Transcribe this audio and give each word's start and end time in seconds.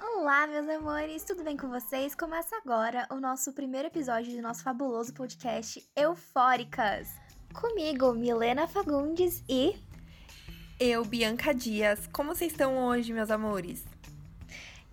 Olá, 0.00 0.46
meus 0.46 0.68
amores, 0.68 1.24
tudo 1.24 1.42
bem 1.42 1.56
com 1.56 1.68
vocês? 1.68 2.14
Começa 2.14 2.54
agora 2.56 3.08
o 3.10 3.16
nosso 3.16 3.52
primeiro 3.52 3.88
episódio 3.88 4.32
do 4.36 4.40
nosso 4.40 4.62
fabuloso 4.62 5.12
podcast 5.12 5.84
Eufóricas. 5.96 7.08
Comigo, 7.52 8.12
Milena 8.12 8.68
Fagundes 8.68 9.42
e. 9.48 9.74
Eu, 10.78 11.04
Bianca 11.04 11.52
Dias. 11.52 12.06
Como 12.12 12.32
vocês 12.32 12.52
estão 12.52 12.78
hoje, 12.86 13.12
meus 13.12 13.32
amores? 13.32 13.84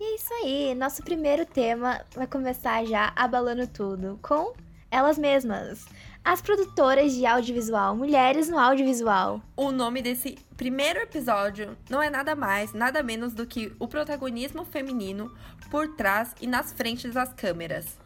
E 0.00 0.04
é 0.04 0.14
isso 0.16 0.34
aí, 0.34 0.74
nosso 0.74 1.04
primeiro 1.04 1.46
tema 1.46 2.04
vai 2.14 2.26
começar 2.26 2.84
já 2.84 3.12
abalando 3.14 3.68
tudo 3.68 4.18
com 4.20 4.54
elas 4.90 5.18
mesmas. 5.18 5.86
As 6.26 6.42
produtoras 6.42 7.14
de 7.14 7.24
audiovisual, 7.24 7.94
mulheres 7.94 8.48
no 8.48 8.58
audiovisual. 8.58 9.40
O 9.56 9.70
nome 9.70 10.02
desse 10.02 10.36
primeiro 10.56 10.98
episódio 10.98 11.78
não 11.88 12.02
é 12.02 12.10
nada 12.10 12.34
mais, 12.34 12.72
nada 12.72 13.00
menos 13.00 13.32
do 13.32 13.46
que 13.46 13.72
o 13.78 13.86
protagonismo 13.86 14.64
feminino 14.64 15.32
por 15.70 15.94
trás 15.94 16.34
e 16.40 16.46
nas 16.48 16.72
frentes 16.72 17.14
das 17.14 17.32
câmeras. 17.32 17.96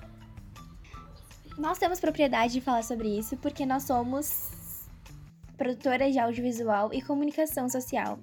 Nós 1.57 1.79
temos 1.79 1.99
propriedade 1.99 2.53
de 2.53 2.61
falar 2.61 2.85
sobre 2.85 3.09
isso 3.09 3.39
porque 3.39 3.65
nós 3.65 3.85
somos 3.85 4.51
produtoras 5.57 6.13
de 6.13 6.19
audiovisual 6.19 6.93
e 6.93 7.01
comunicação 7.01 7.71
social. 7.71 8.19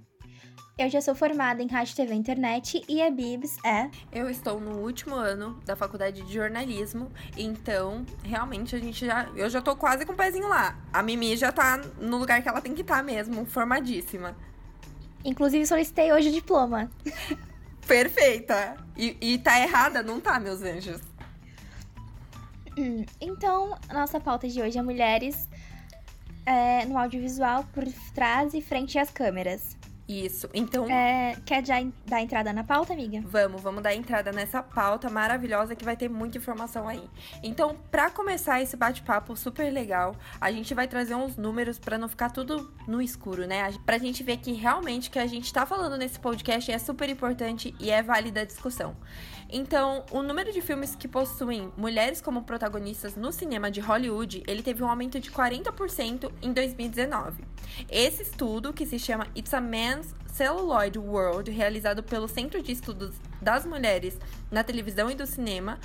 Eu 0.78 0.92
já 0.92 1.02
sou 1.02 1.16
formada 1.16 1.64
em 1.64 1.68
rádio, 1.68 1.96
TV 1.96 2.14
internet 2.14 2.84
e 2.88 3.02
a 3.02 3.10
Bibs 3.10 3.58
é. 3.66 3.90
Eu 4.12 4.30
estou 4.30 4.60
no 4.60 4.78
último 4.78 5.16
ano 5.16 5.60
da 5.66 5.76
faculdade 5.76 6.22
de 6.22 6.32
jornalismo, 6.32 7.12
então 7.36 8.06
realmente 8.24 8.76
a 8.76 8.80
gente 8.80 9.04
já. 9.04 9.28
Eu 9.36 9.50
já 9.50 9.60
tô 9.60 9.76
quase 9.76 10.06
com 10.06 10.14
o 10.14 10.16
pezinho 10.16 10.48
lá. 10.48 10.78
A 10.94 11.02
Mimi 11.02 11.36
já 11.36 11.52
tá 11.52 11.82
no 12.00 12.18
lugar 12.18 12.44
que 12.44 12.48
ela 12.48 12.62
tem 12.62 12.76
que 12.76 12.82
estar 12.82 12.98
tá 12.98 13.04
mesmo, 13.04 13.44
formadíssima. 13.48 14.38
Inclusive 15.26 15.66
solicitei 15.66 16.14
hoje 16.14 16.30
o 16.30 16.32
diploma. 16.32 16.92
Perfeita! 17.88 18.78
E, 18.96 19.18
e 19.20 19.40
tá 19.40 19.60
errada, 19.60 20.04
não 20.04 20.22
tá, 20.22 20.40
meus 20.40 20.62
anjos? 20.62 21.02
Hum, 22.78 23.04
então, 23.20 23.76
a 23.90 23.96
nossa 23.96 24.20
pauta 24.20 24.48
de 24.48 24.62
hoje 24.62 24.78
é 24.78 24.82
mulheres 24.84 25.50
é, 26.46 26.86
no 26.86 27.00
audiovisual 27.00 27.64
por 27.74 27.84
trás 28.14 28.54
e 28.54 28.62
frente 28.62 29.00
às 29.00 29.10
câmeras. 29.10 29.77
Isso. 30.08 30.50
Então. 30.54 30.90
É, 30.90 31.36
quer 31.46 31.66
já 31.66 31.76
dar 32.06 32.22
entrada 32.22 32.54
na 32.54 32.64
pauta, 32.64 32.94
amiga? 32.94 33.22
Vamos, 33.26 33.62
vamos 33.62 33.84
dar 33.84 33.94
entrada 33.94 34.32
nessa 34.32 34.64
pauta 34.64 35.10
maravilhosa 35.10 35.76
que 35.76 35.84
vai 35.84 35.98
ter 35.98 36.10
muita 36.10 36.38
informação 36.38 36.88
aí. 36.88 37.04
Então, 37.44 37.76
para 37.92 38.10
começar 38.10 38.62
esse 38.62 38.78
bate-papo 38.78 39.36
super 39.36 39.70
legal, 39.70 40.16
a 40.40 40.50
gente 40.52 40.74
vai 40.74 40.88
trazer 40.88 41.16
uns 41.16 41.36
números 41.36 41.78
para 41.78 41.98
não 41.98 42.08
ficar 42.08 42.30
tudo 42.30 42.72
no 42.88 43.02
escuro, 43.02 43.46
né? 43.46 43.74
Pra 43.86 43.98
gente 43.98 44.24
ver 44.24 44.38
que 44.38 44.54
realmente 44.54 45.10
o 45.10 45.12
que 45.12 45.20
a 45.20 45.28
gente 45.28 45.52
tá 45.52 45.66
falando 45.66 45.98
nesse 45.98 46.20
podcast 46.20 46.72
é 46.72 46.78
super 46.78 47.10
importante 47.10 47.76
e 47.80 47.92
é 47.92 48.02
válida 48.02 48.42
a 48.42 48.46
discussão. 48.46 48.96
Então, 49.50 50.06
o 50.12 50.22
número 50.22 50.52
de 50.52 50.62
filmes 50.62 50.96
que 50.96 51.08
possuem 51.08 51.72
mulheres 51.78 52.22
como 52.22 52.44
protagonistas 52.44 53.16
no 53.16 53.32
cinema 53.32 53.72
de 53.72 53.80
Hollywood, 53.80 54.44
ele 54.46 54.62
teve 54.62 54.84
um 54.84 54.90
aumento 54.90 55.20
de 55.20 55.32
40% 55.32 56.32
em 56.42 56.52
2019. 56.52 57.44
Esse 57.90 58.24
estudo, 58.24 58.74
que 58.74 58.86
se 58.86 59.00
chama 59.00 59.28
It's 59.36 59.54
a 59.54 59.62
Man's 59.62 60.14
Celluloid 60.28 61.00
World, 61.00 61.50
realizado 61.50 62.04
pelo 62.04 62.28
Centro 62.28 62.62
de 62.62 62.72
Estudos 62.72 63.16
das 63.42 63.66
Mulheres 63.66 64.20
na 64.52 64.64
Televisão 64.64 65.10
e 65.10 65.16
do 65.16 65.26
Cinema, 65.26 65.80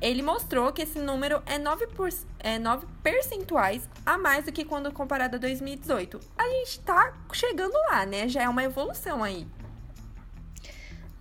ele 0.00 0.22
mostrou 0.22 0.72
que 0.72 0.82
esse 0.82 0.98
número 0.98 1.42
é 1.44 1.58
9, 1.58 1.88
por, 1.88 2.08
é 2.38 2.58
9 2.58 2.86
percentuais 3.02 3.86
a 4.06 4.16
mais 4.16 4.46
do 4.46 4.52
que 4.52 4.64
quando 4.64 4.90
comparado 4.92 5.36
a 5.36 5.38
2018. 5.38 6.18
A 6.38 6.48
gente 6.48 6.80
tá 6.80 7.12
chegando 7.32 7.74
lá, 7.90 8.06
né? 8.06 8.26
Já 8.26 8.42
é 8.44 8.48
uma 8.48 8.64
evolução 8.64 9.22
aí. 9.22 9.46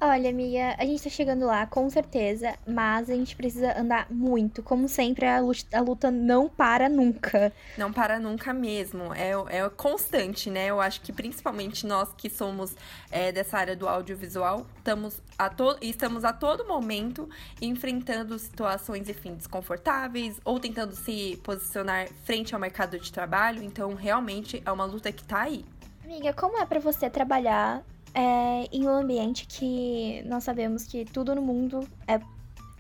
Olha, 0.02 0.30
amiga, 0.30 0.78
a 0.78 0.86
gente 0.86 1.04
tá 1.04 1.10
chegando 1.10 1.46
lá, 1.46 1.66
com 1.66 1.90
certeza, 1.90 2.58
mas 2.66 3.10
a 3.10 3.14
gente 3.14 3.36
precisa 3.36 3.78
andar 3.78 4.08
muito. 4.10 4.64
Como 4.64 4.88
sempre, 4.88 5.26
a 5.26 5.42
luta, 5.42 5.78
a 5.78 5.82
luta 5.82 6.10
não 6.10 6.48
para 6.48 6.88
nunca. 6.88 7.52
Não 7.78 7.92
para 7.92 8.18
nunca 8.18 8.54
mesmo. 8.54 9.14
É, 9.14 9.32
é 9.58 9.70
constante, 9.70 10.50
né? 10.50 10.68
Eu 10.68 10.80
acho 10.80 11.02
que 11.02 11.12
principalmente 11.12 11.86
nós 11.86 12.14
que 12.16 12.30
somos 12.30 12.74
é, 13.12 13.34
dessa 13.34 13.58
área 13.58 13.76
do 13.76 13.90
audiovisual, 13.90 14.66
estamos 14.78 15.22
a, 15.38 15.50
to 15.50 15.78
estamos 15.82 16.24
a 16.24 16.32
todo 16.32 16.66
momento 16.66 17.30
enfrentando 17.62 18.40
situações, 18.40 19.10
enfim, 19.10 19.36
desconfortáveis 19.36 20.40
ou 20.46 20.62
tentando 20.62 20.96
se 20.96 21.38
posicionar 21.44 22.08
frente 22.24 22.56
ao 22.56 22.62
mercado 22.62 22.98
de 22.98 23.12
trabalho. 23.12 23.62
Então, 23.62 23.96
realmente 23.96 24.64
é 24.66 24.72
uma 24.72 24.86
luta 24.86 25.12
que 25.12 25.26
tá 25.26 25.42
aí. 25.42 25.66
Amiga, 26.06 26.32
como 26.32 26.58
é 26.58 26.66
para 26.66 26.80
você 26.80 27.10
trabalhar 27.10 27.84
é, 28.14 28.66
em 28.72 28.86
um 28.88 28.90
ambiente 28.90 29.46
que 29.48 30.24
nós 30.26 30.44
sabemos 30.44 30.84
que 30.84 31.06
tudo 31.06 31.36
no 31.36 31.42
mundo 31.42 31.88
é 32.08 32.20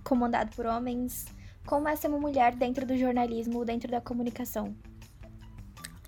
comandado 0.03 0.55
por 0.55 0.65
homens, 0.65 1.25
como 1.65 1.87
é 1.87 1.95
ser 1.95 2.07
uma 2.07 2.17
mulher 2.17 2.55
dentro 2.55 2.85
do 2.85 2.97
jornalismo, 2.97 3.63
dentro 3.63 3.91
da 3.91 4.01
comunicação? 4.01 4.75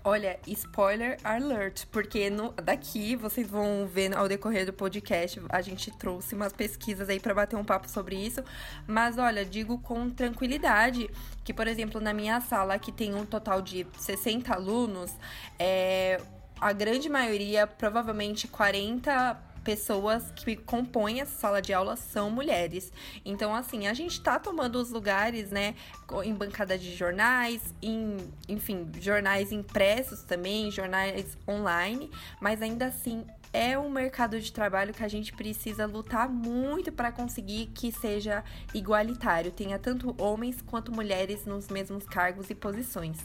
Olha, 0.04 0.40
spoiler 0.48 1.16
alert, 1.24 1.86
porque 1.92 2.28
no, 2.28 2.52
daqui 2.54 3.16
vocês 3.16 3.48
vão 3.48 3.86
ver 3.86 4.16
ao 4.16 4.28
decorrer 4.28 4.66
do 4.66 4.74
podcast, 4.74 5.40
a 5.48 5.62
gente 5.62 5.92
trouxe 5.92 6.34
umas 6.34 6.52
pesquisas 6.52 7.08
aí 7.08 7.20
para 7.20 7.36
bater 7.36 7.56
um 7.56 7.64
papo 7.64 7.88
sobre 7.88 8.16
isso, 8.16 8.44
mas 8.88 9.20
olha, 9.20 9.46
digo 9.46 9.78
com 9.78 10.10
tranquilidade 10.10 11.08
que, 11.44 11.54
por 11.54 11.68
exemplo, 11.68 12.02
na 12.02 12.16
minha 12.16 12.42
sala, 12.42 12.80
que 12.80 12.92
tem 12.92 13.14
um 13.14 13.24
total 13.28 13.62
de 13.62 13.86
60 14.00 14.52
alunos, 14.52 15.12
é, 15.60 16.20
a 16.62 16.72
grande 16.72 17.10
maioria, 17.10 17.66
provavelmente 17.66 18.48
40 18.48 19.50
pessoas 19.64 20.32
que 20.36 20.56
compõem 20.56 21.22
essa 21.22 21.34
sala 21.34 21.62
de 21.62 21.74
aula 21.74 21.96
são 21.96 22.30
mulheres. 22.30 22.92
Então, 23.26 23.54
assim, 23.54 23.88
a 23.88 23.94
gente 23.94 24.22
tá 24.22 24.40
tomando 24.40 24.76
os 24.76 24.92
lugares, 24.92 25.50
né, 25.52 25.76
em 26.24 26.34
bancada 26.34 26.78
de 26.78 26.96
jornais, 26.96 27.74
em, 27.82 28.18
enfim, 28.48 28.90
jornais 29.00 29.52
impressos 29.52 30.22
também, 30.22 30.72
jornais 30.72 31.38
online, 31.48 32.10
mas 32.40 32.62
ainda 32.62 32.88
assim 32.88 33.26
é 33.54 33.78
um 33.78 33.90
mercado 33.90 34.40
de 34.40 34.52
trabalho 34.52 34.94
que 34.94 35.04
a 35.04 35.08
gente 35.08 35.34
precisa 35.34 35.86
lutar 35.86 36.30
muito 36.30 36.92
para 36.92 37.12
conseguir 37.12 37.68
que 37.68 37.92
seja 37.92 38.44
igualitário, 38.74 39.52
tenha 39.52 39.78
tanto 39.78 40.16
homens 40.22 40.62
quanto 40.62 40.92
mulheres 40.92 41.46
nos 41.46 41.68
mesmos 41.68 42.06
cargos 42.06 42.50
e 42.50 42.56
posições. 42.56 43.18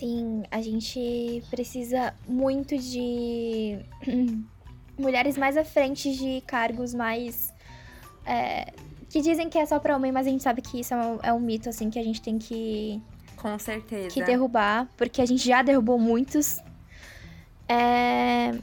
Sim, 0.00 0.44
a 0.50 0.62
gente 0.62 1.44
precisa 1.50 2.14
muito 2.26 2.74
de 2.78 3.78
mulheres 4.98 5.36
mais 5.36 5.58
à 5.58 5.64
frente 5.64 6.16
de 6.16 6.40
cargos 6.46 6.94
mais. 6.94 7.52
É, 8.24 8.72
que 9.10 9.20
dizem 9.20 9.50
que 9.50 9.58
é 9.58 9.66
só 9.66 9.78
pra 9.78 9.94
homem, 9.94 10.10
mas 10.10 10.26
a 10.26 10.30
gente 10.30 10.42
sabe 10.42 10.62
que 10.62 10.80
isso 10.80 10.94
é 10.94 10.96
um, 10.96 11.18
é 11.22 11.32
um 11.34 11.38
mito, 11.38 11.68
assim, 11.68 11.90
que 11.90 11.98
a 11.98 12.02
gente 12.02 12.22
tem 12.22 12.38
que. 12.38 12.98
Com 13.36 13.58
certeza. 13.58 14.08
Que 14.14 14.24
derrubar, 14.24 14.88
porque 14.96 15.20
a 15.20 15.26
gente 15.26 15.46
já 15.46 15.60
derrubou 15.60 15.98
muitos. 15.98 16.62
É. 17.68 18.58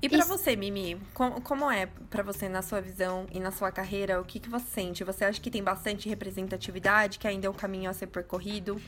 E 0.00 0.08
para 0.08 0.24
você, 0.24 0.54
Mimi, 0.54 1.00
como, 1.14 1.40
como 1.40 1.68
é 1.68 1.86
para 2.08 2.22
você 2.22 2.48
na 2.48 2.62
sua 2.62 2.80
visão 2.80 3.26
e 3.32 3.40
na 3.40 3.50
sua 3.50 3.72
carreira? 3.72 4.20
O 4.20 4.24
que, 4.24 4.38
que 4.38 4.48
você 4.48 4.66
sente? 4.70 5.02
Você 5.02 5.24
acha 5.24 5.40
que 5.40 5.50
tem 5.50 5.64
bastante 5.64 6.08
representatividade, 6.08 7.18
que 7.18 7.26
ainda 7.26 7.48
é 7.48 7.50
um 7.50 7.54
caminho 7.54 7.90
a 7.90 7.92
ser 7.92 8.06
percorrido? 8.06 8.80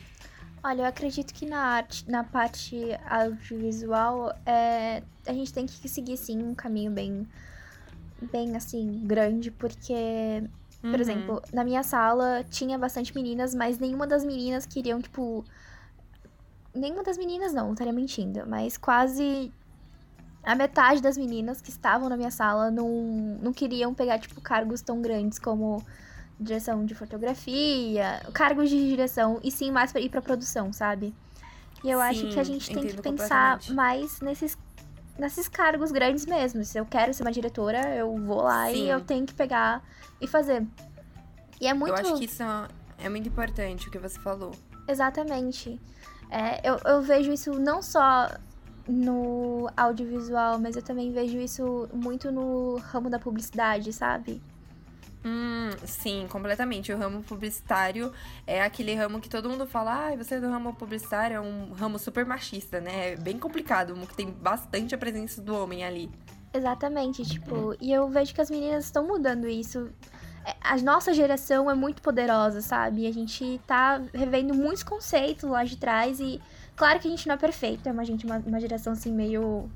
Olha, 0.62 0.82
eu 0.82 0.86
acredito 0.86 1.32
que 1.32 1.46
na 1.46 1.60
arte, 1.60 2.08
na 2.10 2.24
parte 2.24 2.76
audiovisual, 3.08 4.34
é, 4.44 5.02
a 5.26 5.32
gente 5.32 5.52
tem 5.52 5.66
que 5.66 5.88
seguir 5.88 6.16
sim 6.16 6.42
um 6.42 6.54
caminho 6.54 6.90
bem, 6.90 7.28
bem 8.32 8.56
assim 8.56 9.06
grande, 9.06 9.50
porque, 9.50 10.42
uhum. 10.82 10.90
por 10.90 11.00
exemplo, 11.00 11.42
na 11.52 11.62
minha 11.62 11.82
sala 11.82 12.44
tinha 12.50 12.76
bastante 12.76 13.14
meninas, 13.14 13.54
mas 13.54 13.78
nenhuma 13.78 14.06
das 14.06 14.24
meninas 14.24 14.66
queriam 14.66 15.00
tipo, 15.00 15.44
nenhuma 16.74 17.04
das 17.04 17.16
meninas 17.16 17.52
não, 17.52 17.72
estaria 17.72 17.92
mentindo, 17.92 18.44
mas 18.46 18.76
quase 18.76 19.52
a 20.42 20.54
metade 20.54 21.00
das 21.00 21.16
meninas 21.16 21.60
que 21.60 21.70
estavam 21.70 22.08
na 22.08 22.16
minha 22.16 22.30
sala 22.30 22.70
não, 22.70 23.38
não 23.40 23.52
queriam 23.52 23.94
pegar 23.94 24.18
tipo 24.18 24.40
cargos 24.40 24.80
tão 24.80 25.00
grandes 25.02 25.38
como 25.38 25.84
direção 26.38 26.84
de 26.84 26.94
fotografia, 26.94 28.22
cargos 28.32 28.70
de 28.70 28.88
direção, 28.88 29.40
e 29.42 29.50
sim 29.50 29.70
mais 29.70 29.92
pra 29.92 30.00
ir 30.00 30.08
pra 30.08 30.22
produção, 30.22 30.72
sabe? 30.72 31.14
E 31.82 31.90
eu 31.90 31.98
sim, 31.98 32.04
acho 32.04 32.28
que 32.28 32.40
a 32.40 32.44
gente 32.44 32.72
tem 32.72 32.86
que 32.86 33.00
pensar 33.00 33.60
mais 33.70 34.20
nesses, 34.20 34.56
nesses 35.18 35.48
cargos 35.48 35.90
grandes 35.90 36.26
mesmo. 36.26 36.64
Se 36.64 36.78
eu 36.78 36.86
quero 36.86 37.12
ser 37.14 37.22
uma 37.22 37.32
diretora, 37.32 37.94
eu 37.94 38.16
vou 38.16 38.42
lá 38.42 38.70
sim. 38.70 38.84
e 38.84 38.88
eu 38.88 39.00
tenho 39.00 39.26
que 39.26 39.34
pegar 39.34 39.82
e 40.20 40.26
fazer. 40.26 40.66
E 41.60 41.66
é 41.66 41.74
muito. 41.74 41.90
Eu 41.90 42.00
acho 42.00 42.14
que 42.16 42.24
isso 42.24 42.42
é 42.98 43.08
muito 43.08 43.28
importante 43.28 43.88
o 43.88 43.90
que 43.90 43.98
você 43.98 44.18
falou. 44.18 44.52
Exatamente. 44.86 45.80
É, 46.30 46.68
eu, 46.68 46.78
eu 46.84 47.02
vejo 47.02 47.32
isso 47.32 47.58
não 47.58 47.80
só 47.80 48.28
no 48.88 49.70
audiovisual, 49.76 50.58
mas 50.58 50.74
eu 50.76 50.82
também 50.82 51.12
vejo 51.12 51.38
isso 51.38 51.88
muito 51.92 52.32
no 52.32 52.76
ramo 52.76 53.10
da 53.10 53.18
publicidade, 53.18 53.92
sabe? 53.92 54.42
Hum, 55.24 55.70
sim, 55.84 56.26
completamente. 56.30 56.92
O 56.92 56.98
ramo 56.98 57.22
publicitário 57.22 58.12
é 58.46 58.62
aquele 58.62 58.94
ramo 58.94 59.20
que 59.20 59.28
todo 59.28 59.48
mundo 59.48 59.66
fala, 59.66 60.08
ah, 60.08 60.16
você 60.16 60.36
é 60.36 60.40
do 60.40 60.48
ramo 60.48 60.74
publicitário, 60.74 61.36
é 61.36 61.40
um 61.40 61.72
ramo 61.72 61.98
super 61.98 62.24
machista, 62.24 62.80
né? 62.80 63.12
É 63.12 63.16
bem 63.16 63.38
complicado, 63.38 63.94
que 64.06 64.14
tem 64.14 64.30
bastante 64.30 64.94
a 64.94 64.98
presença 64.98 65.42
do 65.42 65.54
homem 65.56 65.84
ali. 65.84 66.10
Exatamente, 66.52 67.24
tipo, 67.24 67.76
e 67.80 67.92
eu 67.92 68.08
vejo 68.08 68.34
que 68.34 68.40
as 68.40 68.50
meninas 68.50 68.84
estão 68.84 69.06
mudando 69.06 69.46
isso. 69.48 69.90
É, 70.46 70.54
a 70.60 70.76
nossa 70.78 71.12
geração 71.12 71.70
é 71.70 71.74
muito 71.74 72.00
poderosa, 72.00 72.62
sabe? 72.62 73.06
A 73.06 73.12
gente 73.12 73.60
tá 73.66 74.00
revendo 74.14 74.54
muitos 74.54 74.82
conceitos 74.82 75.48
lá 75.50 75.64
de 75.64 75.76
trás 75.76 76.20
e 76.20 76.40
claro 76.74 76.98
que 77.00 77.06
a 77.06 77.10
gente 77.10 77.26
não 77.26 77.34
é 77.34 77.38
perfeito, 77.38 77.86
é 77.88 77.92
uma 77.92 78.04
gente 78.04 78.24
uma, 78.24 78.38
uma 78.38 78.60
geração 78.60 78.94
assim 78.94 79.12
meio 79.12 79.68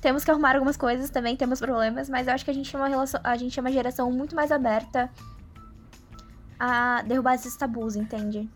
temos 0.00 0.24
que 0.24 0.30
arrumar 0.30 0.54
algumas 0.54 0.76
coisas 0.76 1.10
também, 1.10 1.36
temos 1.36 1.58
problemas, 1.58 2.08
mas 2.08 2.26
eu 2.26 2.34
acho 2.34 2.44
que 2.44 2.50
a 2.50 2.54
gente 2.54 2.74
é 2.74 2.78
uma 2.78 2.88
relação, 2.88 3.20
a 3.24 3.36
gente 3.36 3.58
é 3.58 3.60
uma 3.60 3.72
geração 3.72 4.10
muito 4.10 4.34
mais 4.34 4.52
aberta 4.52 5.10
a 6.58 7.02
derrubar 7.02 7.34
esses 7.34 7.56
tabus, 7.56 7.96
entende? 7.96 8.48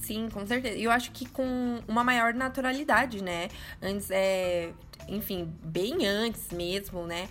Sim, 0.00 0.28
com 0.32 0.46
certeza. 0.46 0.76
E 0.76 0.84
eu 0.84 0.90
acho 0.90 1.12
que 1.12 1.28
com 1.28 1.80
uma 1.86 2.02
maior 2.02 2.34
naturalidade, 2.34 3.22
né? 3.22 3.48
Antes, 3.82 4.10
é, 4.10 4.72
enfim, 5.08 5.52
bem 5.62 6.06
antes 6.06 6.50
mesmo, 6.50 7.06
né? 7.06 7.28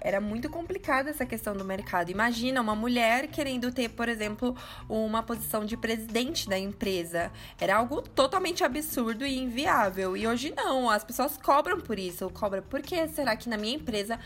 Era 0.00 0.20
muito 0.20 0.48
complicada 0.48 1.10
essa 1.10 1.26
questão 1.26 1.54
do 1.54 1.64
mercado. 1.64 2.10
Imagina 2.10 2.60
uma 2.60 2.74
mulher 2.74 3.28
querendo 3.28 3.72
ter, 3.72 3.90
por 3.90 4.08
exemplo, 4.08 4.56
uma 4.88 5.22
posição 5.22 5.64
de 5.64 5.76
presidente 5.76 6.48
da 6.48 6.58
empresa. 6.58 7.32
Era 7.60 7.76
algo 7.76 8.02
totalmente 8.02 8.62
absurdo 8.64 9.24
e 9.24 9.38
inviável. 9.38 10.16
E 10.16 10.26
hoje 10.26 10.52
não, 10.56 10.88
as 10.88 11.04
pessoas 11.04 11.36
cobram 11.36 11.80
por 11.80 11.98
isso. 11.98 12.28
Cobram, 12.30 12.62
por 12.62 12.82
que 12.82 13.06
será 13.08 13.36
que 13.36 13.48
na 13.48 13.56
minha 13.56 13.76
empresa 13.76 14.18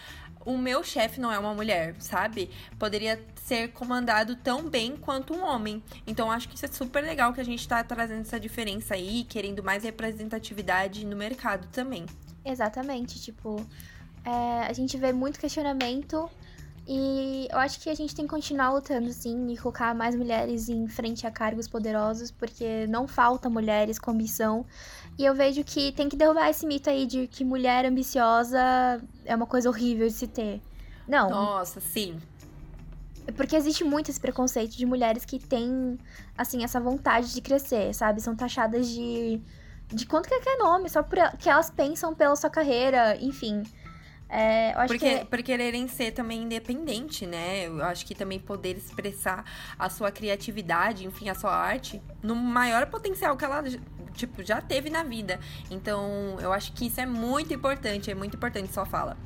o 0.45 0.57
meu 0.57 0.83
chefe 0.83 1.21
não 1.21 1.31
é 1.31 1.39
uma 1.39 1.53
mulher, 1.53 1.95
sabe? 1.99 2.51
Poderia 2.79 3.23
ser 3.45 3.69
comandado 3.73 4.37
tão 4.37 4.69
bem 4.69 4.97
quanto 4.97 5.35
um 5.35 5.45
homem. 5.45 5.83
Então 6.07 6.31
acho 6.31 6.49
que 6.49 6.55
isso 6.55 6.65
é 6.65 6.69
super 6.69 7.03
legal 7.03 7.33
que 7.33 7.41
a 7.41 7.45
gente 7.45 7.67
tá 7.69 7.85
trazendo 7.85 8.23
essa 8.23 8.41
diferença 8.41 8.95
aí, 8.95 9.25
querendo 9.25 9.63
mais 9.63 9.85
representatividade 9.85 11.05
no 11.05 11.17
mercado 11.17 11.69
também. 11.69 12.07
Exatamente, 12.45 13.21
tipo, 13.21 13.63
é, 14.25 14.67
a 14.67 14.73
gente 14.73 14.97
vê 14.97 15.13
muito 15.13 15.39
questionamento 15.39 16.31
e 16.91 17.47
eu 17.53 17.59
acho 17.59 17.79
que 17.81 17.91
a 17.91 17.95
gente 17.95 18.15
tem 18.15 18.25
que 18.25 18.31
continuar 18.31 18.73
lutando, 18.73 19.13
sim, 19.13 19.53
e 19.53 19.59
colocar 19.59 19.95
mais 19.95 20.17
mulheres 20.17 20.71
em 20.71 20.89
frente 20.89 21.27
a 21.27 21.31
cargos 21.31 21.69
poderosos, 21.69 22.31
porque 22.31 22.87
não 22.87 23.07
falta 23.07 23.51
mulheres 23.51 23.99
com 23.99 24.11
ambição. 24.11 24.65
E 25.19 25.25
eu 25.25 25.35
vejo 25.35 25.63
que 25.63 25.93
tem 25.93 26.09
que 26.09 26.17
derrubar 26.17 26.49
esse 26.49 26.67
mito 26.67 26.89
aí 26.89 27.05
de 27.05 27.27
que 27.27 27.45
mulher 27.45 27.85
ambiciosa 27.85 28.59
é 29.27 29.37
uma 29.37 29.47
coisa 29.47 29.69
horrível 29.69 30.07
de 30.07 30.15
se 30.15 30.27
ter. 30.27 30.63
Não. 31.07 31.29
Nossa, 31.29 31.79
sim. 31.79 32.19
Porque 33.37 33.55
existe 33.55 33.85
muito 33.85 34.11
esse 34.11 34.19
preconceito 34.19 34.75
de 34.75 34.87
mulheres 34.87 35.27
que 35.27 35.39
têm, 35.39 35.99
assim, 36.39 36.65
essa 36.65 36.81
vontade 36.81 37.35
de 37.35 37.43
crescer, 37.43 37.95
sabe? 37.95 38.23
São 38.23 38.35
taxadas 38.35 38.89
de. 38.89 39.39
de 39.89 40.07
quanto 40.07 40.27
que 40.27 40.35
é 40.35 40.57
nome, 40.57 40.89
só 40.89 41.03
porque 41.03 41.51
elas 41.51 41.69
pensam 41.69 42.15
pela 42.15 42.35
sua 42.35 42.49
carreira, 42.49 43.19
enfim. 43.21 43.63
É, 44.29 44.75
eu 44.75 44.81
acho 44.81 44.89
Porque, 44.89 45.19
que... 45.21 45.25
Por 45.25 45.43
quererem 45.43 45.89
ser 45.89 46.13
também 46.13 46.43
independente, 46.43 47.27
né? 47.27 47.67
Eu 47.67 47.83
acho 47.85 48.05
que 48.05 48.15
também 48.15 48.39
poder 48.39 48.77
expressar 48.77 49.45
a 49.79 49.89
sua 49.89 50.11
criatividade, 50.11 51.07
enfim, 51.07 51.31
a 51.31 51.35
sua 51.35 51.55
arte, 51.55 52.03
no 52.23 52.35
maior 52.35 52.87
potencial 52.87 53.37
que 53.37 53.45
ela, 53.45 53.65
tipo, 54.13 54.45
já 54.45 54.61
teve 54.61 54.91
na 54.91 55.03
vida. 55.03 55.41
Então, 55.71 56.37
eu 56.41 56.53
acho 56.53 56.73
que 56.73 56.87
isso 56.87 57.01
é 57.01 57.07
muito 57.07 57.55
importante, 57.55 58.11
é 58.11 58.15
muito 58.15 58.37
importante 58.37 58.73
sua 58.73 58.85
fala. 58.85 59.17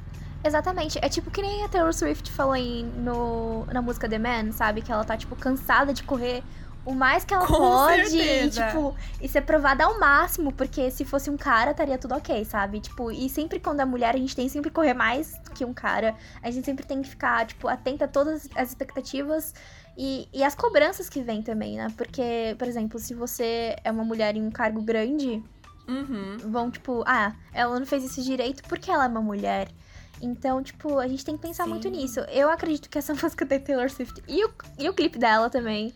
Exatamente. 0.45 0.99
É 1.01 1.09
tipo 1.09 1.31
que 1.31 1.41
nem 1.41 1.65
a 1.65 1.69
Taylor 1.69 1.93
Swift 1.93 2.31
falou 2.31 2.53
aí 2.53 2.83
no, 2.83 3.65
na 3.67 3.81
música 3.81 4.09
The 4.09 4.19
Man, 4.19 4.53
sabe? 4.53 4.83
Que 4.83 4.91
ela 4.91 5.05
tá, 5.05 5.17
tipo, 5.17 5.37
cansada 5.37 5.93
de 5.93 6.03
correr 6.03 6.43
o 6.85 6.93
mais 6.93 7.25
que 7.25 7.33
ela 7.33 7.47
Com 7.47 7.55
pode 7.55 8.11
certeza. 8.11 8.61
e, 8.63 8.67
tipo, 8.67 8.97
e 9.21 9.29
ser 9.29 9.43
provada 9.43 9.85
ao 9.85 9.99
máximo, 10.01 10.53
porque 10.53 10.91
se 10.91 11.05
fosse 11.05 11.31
um 11.31 11.37
cara, 11.37 11.71
estaria 11.71 11.97
tudo 11.97 12.15
ok, 12.15 12.45
sabe? 12.45 12.81
Tipo, 12.81 13.11
e 13.13 13.29
sempre 13.29 13.61
quando 13.61 13.81
é 13.81 13.85
mulher, 13.85 14.15
a 14.15 14.19
gente 14.19 14.35
tem 14.35 14.47
que 14.47 14.53
sempre 14.53 14.71
correr 14.71 14.95
mais 14.95 15.39
que 15.55 15.65
um 15.65 15.73
cara. 15.73 16.17
A 16.43 16.51
gente 16.51 16.65
sempre 16.65 16.85
tem 16.85 17.01
que 17.03 17.09
ficar, 17.09 17.47
tipo, 17.47 17.69
atenta 17.69 18.07
a 18.07 18.09
todas 18.09 18.49
as 18.57 18.69
expectativas 18.71 19.55
e, 19.97 20.29
e 20.33 20.43
as 20.43 20.55
cobranças 20.55 21.09
que 21.09 21.23
vêm 21.23 21.43
também, 21.43 21.77
né? 21.77 21.87
Porque, 21.97 22.57
por 22.59 22.67
exemplo, 22.67 22.99
se 22.99 23.15
você 23.15 23.77
é 23.85 23.91
uma 23.91 24.05
mulher 24.05 24.37
em 24.37 24.43
um 24.43 24.51
cargo 24.51 24.83
grande, 24.83 25.43
Uhum. 25.89 26.37
vão, 26.51 26.71
tipo, 26.71 27.03
ah, 27.07 27.35
ela 27.53 27.79
não 27.79 27.85
fez 27.87 28.05
isso 28.05 28.23
direito 28.23 28.63
porque 28.69 28.91
ela 28.91 29.05
é 29.05 29.09
uma 29.09 29.21
mulher. 29.21 29.69
Então, 30.21 30.63
tipo, 30.63 30.99
a 30.99 31.09
gente 31.09 31.25
tem 31.25 31.37
que 31.37 31.43
pensar 31.43 31.65
Sim. 31.65 31.71
muito 31.71 31.89
nisso. 31.89 32.21
Eu 32.31 32.49
acredito 32.49 32.89
que 32.89 32.97
essa 32.99 33.13
música 33.15 33.45
da 33.45 33.59
Taylor 33.59 33.91
Swift 33.91 34.23
e 34.29 34.45
o, 34.45 34.51
e 34.79 34.89
o 34.89 34.95
clipe 34.95 35.19
dela 35.19 35.51
também 35.51 35.93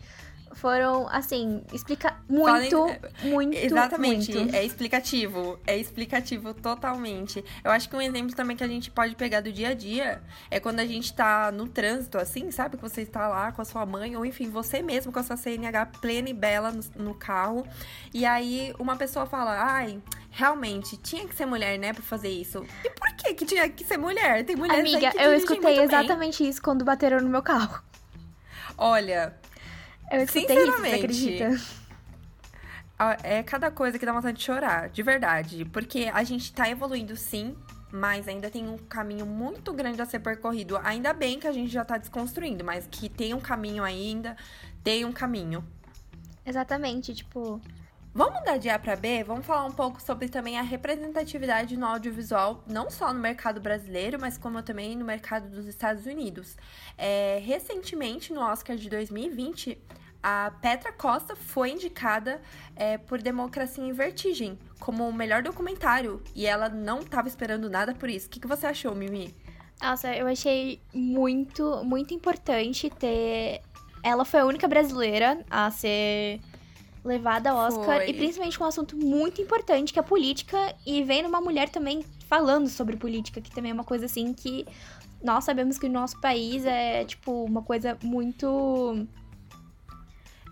foram, 0.53 1.07
assim, 1.09 1.63
explica 1.73 2.15
muito, 2.29 2.77
Falem- 2.77 2.99
muito, 3.23 3.57
Exatamente, 3.57 4.33
muito. 4.33 4.55
é 4.55 4.63
explicativo. 4.65 5.59
É 5.65 5.77
explicativo 5.77 6.53
totalmente. 6.53 7.43
Eu 7.63 7.71
acho 7.71 7.89
que 7.89 7.95
um 7.95 8.01
exemplo 8.01 8.35
também 8.35 8.55
que 8.57 8.63
a 8.63 8.67
gente 8.67 8.89
pode 8.91 9.15
pegar 9.15 9.41
do 9.41 9.51
dia 9.51 9.69
a 9.69 9.73
dia 9.73 10.21
é 10.49 10.59
quando 10.59 10.79
a 10.79 10.85
gente 10.85 11.13
tá 11.13 11.51
no 11.51 11.67
trânsito, 11.67 12.17
assim, 12.17 12.49
sabe? 12.51 12.77
Que 12.77 12.81
você 12.83 13.01
está 13.01 13.27
lá 13.27 13.51
com 13.51 13.61
a 13.61 13.65
sua 13.65 13.85
mãe, 13.85 14.15
ou 14.15 14.25
enfim, 14.25 14.49
você 14.49 14.81
mesmo 14.81 15.11
com 15.11 15.19
a 15.19 15.23
sua 15.23 15.37
CNH 15.37 15.85
plena 16.01 16.29
e 16.29 16.33
bela 16.33 16.71
no, 16.71 17.03
no 17.03 17.13
carro. 17.13 17.65
E 18.13 18.25
aí 18.25 18.73
uma 18.79 18.95
pessoa 18.95 19.25
fala, 19.25 19.57
ai. 19.61 20.01
Realmente, 20.29 20.97
tinha 20.97 21.27
que 21.27 21.33
ser 21.33 21.47
mulher, 21.47 21.79
né, 21.79 21.93
pra 21.93 22.03
fazer 22.03 22.29
isso. 22.29 22.63
E 22.83 22.89
por 22.91 23.07
que 23.15 23.33
que 23.33 23.43
tinha 23.43 23.67
que 23.69 23.83
ser 23.83 23.97
mulher? 23.97 24.45
Tem 24.45 24.55
mulheres 24.55 24.85
aí 24.85 24.95
Amiga, 24.97 25.11
que 25.11 25.17
eu 25.17 25.33
escutei 25.33 25.59
muito 25.61 25.89
bem. 25.89 25.99
exatamente 25.99 26.47
isso 26.47 26.61
quando 26.61 26.85
bateram 26.85 27.19
no 27.21 27.27
meu 27.29 27.41
carro. 27.41 27.81
Olha, 28.77 29.35
Eu 30.11 30.23
escutei 30.23 30.57
isso, 30.57 30.77
você 30.77 30.87
acredita? 30.87 31.61
É 33.23 33.43
cada 33.43 33.69
coisa 33.69 33.99
que 33.99 34.05
dá 34.05 34.11
vontade 34.11 34.37
de 34.37 34.43
chorar, 34.43 34.89
de 34.89 35.03
verdade. 35.03 35.65
Porque 35.65 36.09
a 36.13 36.23
gente 36.23 36.51
tá 36.53 36.69
evoluindo 36.69 37.15
sim, 37.15 37.55
mas 37.91 38.27
ainda 38.27 38.49
tem 38.49 38.67
um 38.67 38.77
caminho 38.77 39.25
muito 39.25 39.71
grande 39.73 40.01
a 40.01 40.05
ser 40.05 40.19
percorrido. 40.19 40.79
Ainda 40.83 41.13
bem 41.13 41.39
que 41.39 41.47
a 41.47 41.51
gente 41.51 41.71
já 41.71 41.85
tá 41.85 41.97
desconstruindo, 41.97 42.63
mas 42.63 42.87
que 42.89 43.07
tem 43.09 43.33
um 43.33 43.39
caminho 43.39 43.83
ainda, 43.83 44.35
tem 44.83 45.05
um 45.05 45.11
caminho. 45.11 45.63
Exatamente, 46.45 47.13
tipo, 47.13 47.61
Vamos 48.17 48.39
mudar 48.39 48.57
de 48.57 48.67
A 48.67 48.79
para 48.79 48.95
B? 48.95 49.23
Vamos 49.23 49.45
falar 49.45 49.63
um 49.65 49.71
pouco 49.71 50.01
sobre 50.01 50.27
também 50.27 50.57
a 50.57 50.63
representatividade 50.63 51.77
no 51.77 51.85
audiovisual, 51.85 52.63
não 52.65 52.89
só 52.89 53.13
no 53.13 53.19
mercado 53.19 53.61
brasileiro, 53.61 54.19
mas 54.19 54.39
como 54.39 54.63
também 54.63 54.95
no 54.95 55.05
mercado 55.05 55.47
dos 55.51 55.67
Estados 55.67 56.07
Unidos. 56.07 56.57
É, 56.97 57.39
recentemente, 57.45 58.33
no 58.33 58.41
Oscar 58.41 58.75
de 58.75 58.89
2020, 58.89 59.77
a 60.23 60.51
Petra 60.59 60.91
Costa 60.91 61.35
foi 61.35 61.69
indicada 61.69 62.41
é, 62.75 62.97
por 62.97 63.21
Democracia 63.21 63.83
em 63.83 63.93
Vertigem 63.93 64.57
como 64.79 65.07
o 65.07 65.13
melhor 65.13 65.43
documentário 65.43 66.19
e 66.33 66.47
ela 66.47 66.69
não 66.69 67.01
estava 67.01 67.27
esperando 67.27 67.69
nada 67.69 67.93
por 67.93 68.09
isso. 68.09 68.25
O 68.25 68.29
que, 68.31 68.39
que 68.39 68.47
você 68.47 68.65
achou, 68.65 68.95
Mimi? 68.95 69.35
Nossa, 69.79 70.11
eu 70.15 70.25
achei 70.25 70.81
muito, 70.91 71.83
muito 71.83 72.15
importante 72.15 72.89
ter. 72.89 73.61
Ela 74.01 74.25
foi 74.25 74.39
a 74.39 74.45
única 74.47 74.67
brasileira 74.67 75.45
a 75.51 75.69
ser 75.69 76.39
levada 77.07 77.51
ao 77.51 77.57
Oscar. 77.57 77.97
Foi. 77.97 78.09
E 78.09 78.13
principalmente 78.13 78.57
com 78.57 78.65
um 78.65 78.67
assunto 78.67 78.95
muito 78.95 79.41
importante, 79.41 79.93
que 79.93 79.99
é 79.99 80.01
a 80.01 80.05
política. 80.05 80.57
E 80.85 81.03
vendo 81.03 81.27
uma 81.27 81.41
mulher 81.41 81.69
também 81.69 82.03
falando 82.27 82.67
sobre 82.67 82.95
política, 82.97 83.41
que 83.41 83.49
também 83.49 83.71
é 83.71 83.73
uma 83.73 83.83
coisa 83.83 84.05
assim 84.05 84.33
que 84.33 84.65
nós 85.23 85.43
sabemos 85.43 85.79
que 85.79 85.87
no 85.87 85.99
nosso 85.99 86.19
país 86.19 86.65
é, 86.65 87.03
tipo, 87.05 87.43
uma 87.43 87.63
coisa 87.63 87.97
muito. 88.03 89.07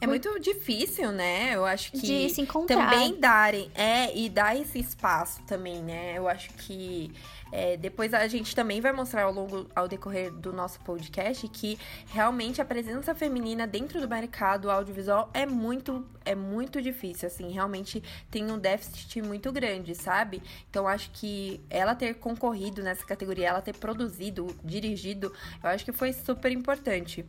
É 0.01 0.07
muito 0.07 0.39
difícil, 0.39 1.11
né? 1.11 1.55
Eu 1.55 1.65
acho 1.65 1.91
que 1.91 1.99
de 1.99 2.29
se 2.29 2.41
encontrar. 2.41 2.91
também 2.91 3.17
darem, 3.19 3.71
é, 3.73 4.15
e 4.15 4.29
dar 4.29 4.59
esse 4.59 4.77
espaço 4.77 5.41
também, 5.43 5.81
né? 5.81 6.17
Eu 6.17 6.27
acho 6.27 6.49
que 6.53 7.11
é, 7.51 7.77
depois 7.77 8.13
a 8.13 8.27
gente 8.27 8.55
também 8.55 8.81
vai 8.81 8.91
mostrar 8.91 9.23
ao 9.23 9.31
longo, 9.31 9.67
ao 9.75 9.87
decorrer 9.87 10.31
do 10.31 10.51
nosso 10.51 10.79
podcast, 10.81 11.47
que 11.47 11.77
realmente 12.07 12.61
a 12.61 12.65
presença 12.65 13.13
feminina 13.13 13.65
dentro 13.65 14.01
do 14.01 14.07
mercado 14.07 14.69
audiovisual 14.69 15.29
é 15.33 15.45
muito, 15.45 16.05
é 16.23 16.35
muito 16.35 16.81
difícil, 16.81 17.27
assim, 17.27 17.49
realmente 17.51 18.03
tem 18.29 18.51
um 18.51 18.57
déficit 18.57 19.21
muito 19.21 19.51
grande, 19.51 19.95
sabe? 19.95 20.41
Então 20.69 20.87
acho 20.87 21.09
que 21.11 21.61
ela 21.69 21.95
ter 21.95 22.15
concorrido 22.15 22.83
nessa 22.83 23.05
categoria, 23.05 23.49
ela 23.49 23.61
ter 23.61 23.75
produzido, 23.75 24.47
dirigido, 24.63 25.33
eu 25.63 25.69
acho 25.69 25.85
que 25.85 25.91
foi 25.91 26.13
super 26.13 26.51
importante. 26.51 27.25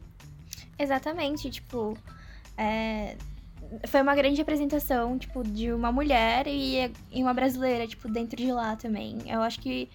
Exatamente, 0.78 1.50
tipo. 1.50 1.96
é, 2.56 3.16
Foi 3.86 4.00
uma 4.02 4.14
grande 4.14 4.40
apresentação, 4.40 5.18
tipo, 5.18 5.42
de 5.42 5.72
uma 5.72 5.90
mulher 5.92 6.46
e, 6.46 6.90
e 7.12 7.22
uma 7.22 7.34
brasileira, 7.34 7.86
tipo, 7.86 8.08
dentro 8.08 8.36
de 8.36 8.50
lá 8.52 8.76
também. 8.76 9.18
Eu 9.26 9.42
acho 9.42 9.60
que 9.60 9.88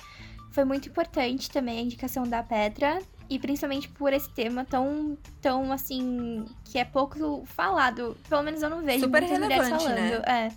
foi 0.51 0.63
muito 0.66 0.90
importante 0.90 1.50
também 1.50 1.80
a 1.80 1.82
indicação 1.82 2.24
da 2.24 2.44
Petra. 2.44 3.00
E 3.30 3.40
principalmente 3.40 3.88
por 3.88 4.12
esse 4.12 4.30
tema 4.30 4.66
tão, 4.66 5.18
tão 5.42 5.72
assim, 5.72 6.46
que 6.66 6.78
é 6.78 6.84
pouco 6.84 7.44
falado. 7.46 8.18
Pelo 8.28 8.44
menos 8.44 8.62
eu 8.62 8.70
não 8.70 8.82
vejo 8.84 9.06
Super 9.06 9.22
muitas 9.22 9.40
mulheres 9.40 9.68
relevante, 9.68 9.84
falando. 9.86 10.25
né? 10.28 10.48
É. 10.48 10.51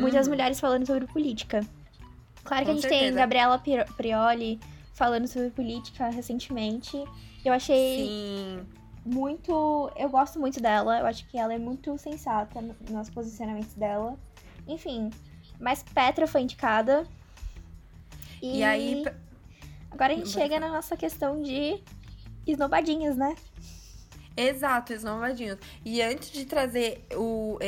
Muitas 0.00 0.26
Uhum. 0.26 0.32
mulheres 0.32 0.58
falando 0.58 0.84
sobre 0.84 1.06
política. 1.06 1.60
Claro 2.42 2.64
que 2.64 2.70
Com 2.72 2.78
a 2.78 2.80
gente 2.80 2.88
tem 2.88 2.98
certeza. 2.98 3.18
Gabriela 3.18 3.58
Pri- 3.58 3.84
Prioli 3.96 4.58
falando 4.94 5.28
sobre 5.28 5.50
política 5.50 6.08
recentemente. 6.08 6.96
Eu 7.44 7.52
achei 7.52 8.04
Sim. 8.06 8.60
Muito. 9.12 9.90
Eu 9.96 10.08
gosto 10.08 10.38
muito 10.38 10.60
dela. 10.60 10.98
Eu 10.98 11.06
acho 11.06 11.26
que 11.28 11.38
ela 11.38 11.52
é 11.54 11.58
muito 11.58 11.96
sensata 11.98 12.60
no- 12.60 12.76
nos 12.90 13.08
posicionamentos 13.10 13.74
dela. 13.74 14.16
Enfim, 14.66 15.10
mas 15.58 15.82
Petra 15.82 16.26
foi 16.26 16.42
indicada. 16.42 17.06
E, 18.42 18.58
E 18.58 18.62
aí, 18.64 19.04
agora 19.90 20.12
a 20.12 20.16
gente 20.16 20.28
chega 20.30 20.60
na 20.60 20.68
nossa 20.68 20.96
questão 20.96 21.42
de 21.42 21.82
esnobadinhas, 22.46 23.16
né? 23.16 23.34
Exato, 24.36 24.92
esnobadinhos. 24.92 25.58
E 25.84 26.00
antes 26.00 26.30
de 26.30 26.44
trazer 26.44 27.04
o, 27.16 27.58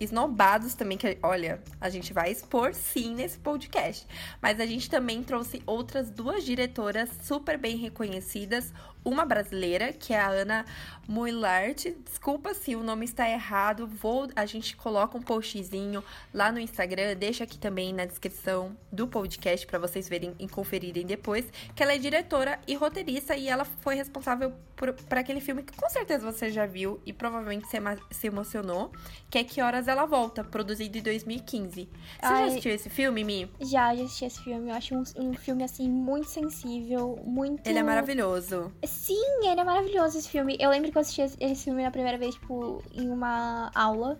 esnobados 0.00 0.74
também, 0.74 0.96
que 0.96 1.18
olha, 1.22 1.60
a 1.78 1.90
gente 1.90 2.14
vai 2.14 2.30
expor 2.32 2.72
sim 2.72 3.14
nesse 3.14 3.38
podcast. 3.38 4.06
Mas 4.40 4.58
a 4.58 4.64
gente 4.64 4.88
também 4.88 5.22
trouxe 5.22 5.62
outras 5.66 6.08
duas 6.10 6.44
diretoras 6.44 7.10
super 7.22 7.58
bem 7.58 7.76
reconhecidas. 7.76 8.72
Uma 9.04 9.24
brasileira, 9.24 9.92
que 9.92 10.12
é 10.12 10.20
a 10.20 10.28
Ana 10.28 10.64
Muilart. 11.08 11.86
Desculpa 12.04 12.54
se 12.54 12.76
o 12.76 12.82
nome 12.82 13.04
está 13.04 13.28
errado. 13.28 13.86
Vou, 13.86 14.28
a 14.36 14.46
gente 14.46 14.76
coloca 14.76 15.18
um 15.18 15.22
postzinho 15.22 16.02
lá 16.32 16.52
no 16.52 16.60
Instagram. 16.60 17.16
Deixa 17.16 17.44
aqui 17.44 17.58
também 17.58 17.92
na 17.92 18.04
descrição 18.04 18.76
do 18.90 19.06
podcast 19.06 19.66
para 19.66 19.78
vocês 19.78 20.08
verem 20.08 20.34
e 20.38 20.48
conferirem 20.48 21.04
depois. 21.04 21.44
Que 21.74 21.82
ela 21.82 21.94
é 21.94 21.98
diretora 21.98 22.60
e 22.66 22.74
roteirista 22.74 23.36
e 23.36 23.48
ela 23.48 23.64
foi 23.64 23.94
responsável 23.94 24.52
por, 24.76 24.92
por 24.92 25.18
aquele 25.18 25.40
filme 25.40 25.62
que 25.62 25.76
com 25.76 25.88
certeza 25.88 26.30
você 26.30 26.50
já 26.50 26.66
viu 26.66 27.00
e 27.06 27.12
provavelmente 27.12 27.68
se, 27.68 27.78
se 28.10 28.26
emocionou, 28.26 28.90
que 29.30 29.38
é 29.38 29.44
Que 29.44 29.60
Horas 29.60 29.86
Ela 29.86 30.06
Volta, 30.06 30.42
produzido 30.42 30.98
em 30.98 31.02
2015. 31.02 31.82
Você 31.82 31.88
Ai. 32.20 32.36
já 32.36 32.46
assistiu 32.46 32.72
esse 32.72 32.90
filme, 32.90 33.24
Mi? 33.24 33.50
Já, 33.60 33.94
já 33.94 34.04
assisti 34.04 34.24
esse 34.24 34.42
filme. 34.42 34.70
Eu 34.70 34.74
acho 34.74 34.94
um, 34.94 35.02
um 35.16 35.34
filme, 35.34 35.62
assim, 35.62 35.88
muito 35.88 36.28
sensível, 36.28 37.18
muito. 37.24 37.66
Ele 37.66 37.78
é 37.78 37.82
maravilhoso. 37.82 38.72
Sim, 38.92 39.46
ele 39.48 39.60
é 39.60 39.64
maravilhoso 39.64 40.18
esse 40.18 40.28
filme. 40.28 40.56
Eu 40.60 40.70
lembro 40.70 40.90
que 40.92 40.96
eu 40.98 41.00
assisti 41.02 41.22
esse- 41.40 41.64
filme 41.64 41.82
na 41.82 41.90
primeira 41.90 42.18
vez, 42.18 42.34
tipo, 42.34 42.82
em 42.92 43.08
uma 43.10 43.70
aula 43.74 44.18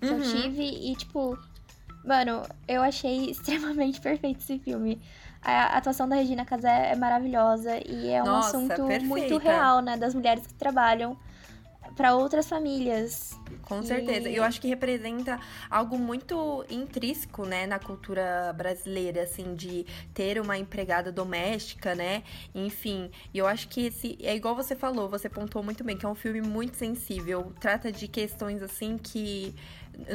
que 0.00 0.06
eu 0.06 0.12
Uhum. 0.16 0.20
tive. 0.20 0.62
E, 0.62 0.94
tipo, 0.94 1.36
mano, 2.04 2.42
eu 2.68 2.82
achei 2.82 3.26
extremamente 3.30 4.00
perfeito 4.00 4.40
esse 4.40 4.58
filme. 4.58 5.00
A 5.42 5.76
atuação 5.78 6.08
da 6.08 6.16
Regina 6.16 6.44
Casé 6.44 6.90
é 6.92 6.96
maravilhosa 6.96 7.78
e 7.88 8.10
é 8.10 8.22
um 8.22 8.26
Nossa, 8.26 8.56
assunto 8.58 8.82
muito 8.82 9.08
perfeita. 9.08 9.38
real, 9.38 9.80
né? 9.80 9.96
Das 9.96 10.14
mulheres 10.14 10.46
que 10.46 10.54
trabalham 10.54 11.16
pra 11.98 12.14
outras 12.14 12.48
famílias. 12.48 13.36
Com 13.62 13.82
certeza. 13.82 14.30
E 14.30 14.36
eu 14.36 14.44
acho 14.44 14.60
que 14.60 14.68
representa 14.68 15.38
algo 15.68 15.98
muito 15.98 16.64
intrínseco, 16.70 17.44
né, 17.44 17.66
na 17.66 17.80
cultura 17.80 18.54
brasileira, 18.56 19.24
assim, 19.24 19.56
de 19.56 19.84
ter 20.14 20.40
uma 20.40 20.56
empregada 20.56 21.10
doméstica, 21.10 21.96
né? 21.96 22.22
Enfim, 22.54 23.10
e 23.34 23.38
eu 23.38 23.48
acho 23.48 23.68
que 23.68 23.86
esse 23.86 24.16
é 24.22 24.34
igual 24.34 24.54
você 24.54 24.76
falou, 24.76 25.08
você 25.08 25.28
pontuou 25.28 25.64
muito 25.64 25.82
bem, 25.82 25.96
que 25.96 26.06
é 26.06 26.08
um 26.08 26.14
filme 26.14 26.40
muito 26.40 26.76
sensível, 26.76 27.52
trata 27.58 27.90
de 27.90 28.06
questões 28.06 28.62
assim 28.62 28.96
que 28.96 29.52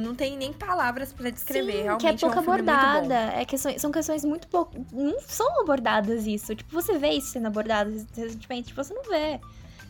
não 0.02 0.16
tem 0.16 0.38
nem 0.38 0.54
palavras 0.54 1.12
pra 1.12 1.30
descrever. 1.30 1.74
Sim, 1.74 1.82
Realmente 1.84 2.00
que 2.00 2.08
é 2.08 2.30
pouco 2.30 2.40
um 2.40 2.44
filme 2.44 2.72
abordada. 2.72 3.16
É 3.34 3.44
questões, 3.44 3.82
são 3.82 3.92
questões 3.92 4.24
muito 4.24 4.48
pouco. 4.48 4.74
Não 4.94 5.20
são 5.20 5.62
abordadas 5.62 6.26
isso. 6.26 6.56
Tipo, 6.56 6.72
você 6.72 6.98
vê 6.98 7.10
isso 7.10 7.34
sendo 7.34 7.48
abordado 7.48 7.92
recentemente, 8.16 8.70
tipo, 8.70 8.82
você 8.82 8.94
não 8.94 9.04
vê. 9.04 9.42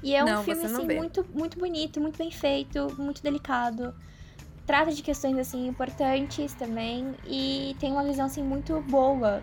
E 0.04 0.14
é 0.16 0.24
um 0.24 0.28
Não, 0.28 0.44
filme, 0.44 0.66
assim, 0.66 0.86
vê. 0.86 0.96
muito, 0.96 1.26
muito 1.34 1.58
bonito, 1.58 2.00
muito 2.02 2.18
bem 2.18 2.30
feito, 2.30 2.94
muito 3.00 3.24
delicado. 3.24 3.96
Trata 4.66 4.92
de 4.92 5.02
questões, 5.02 5.38
assim, 5.38 5.68
importantes 5.68 6.54
também. 6.54 7.16
E 7.26 7.76
tem 7.80 7.92
uma 7.92 8.04
visão, 8.04 8.26
assim, 8.26 8.44
muito 8.44 8.80
boa. 8.82 9.42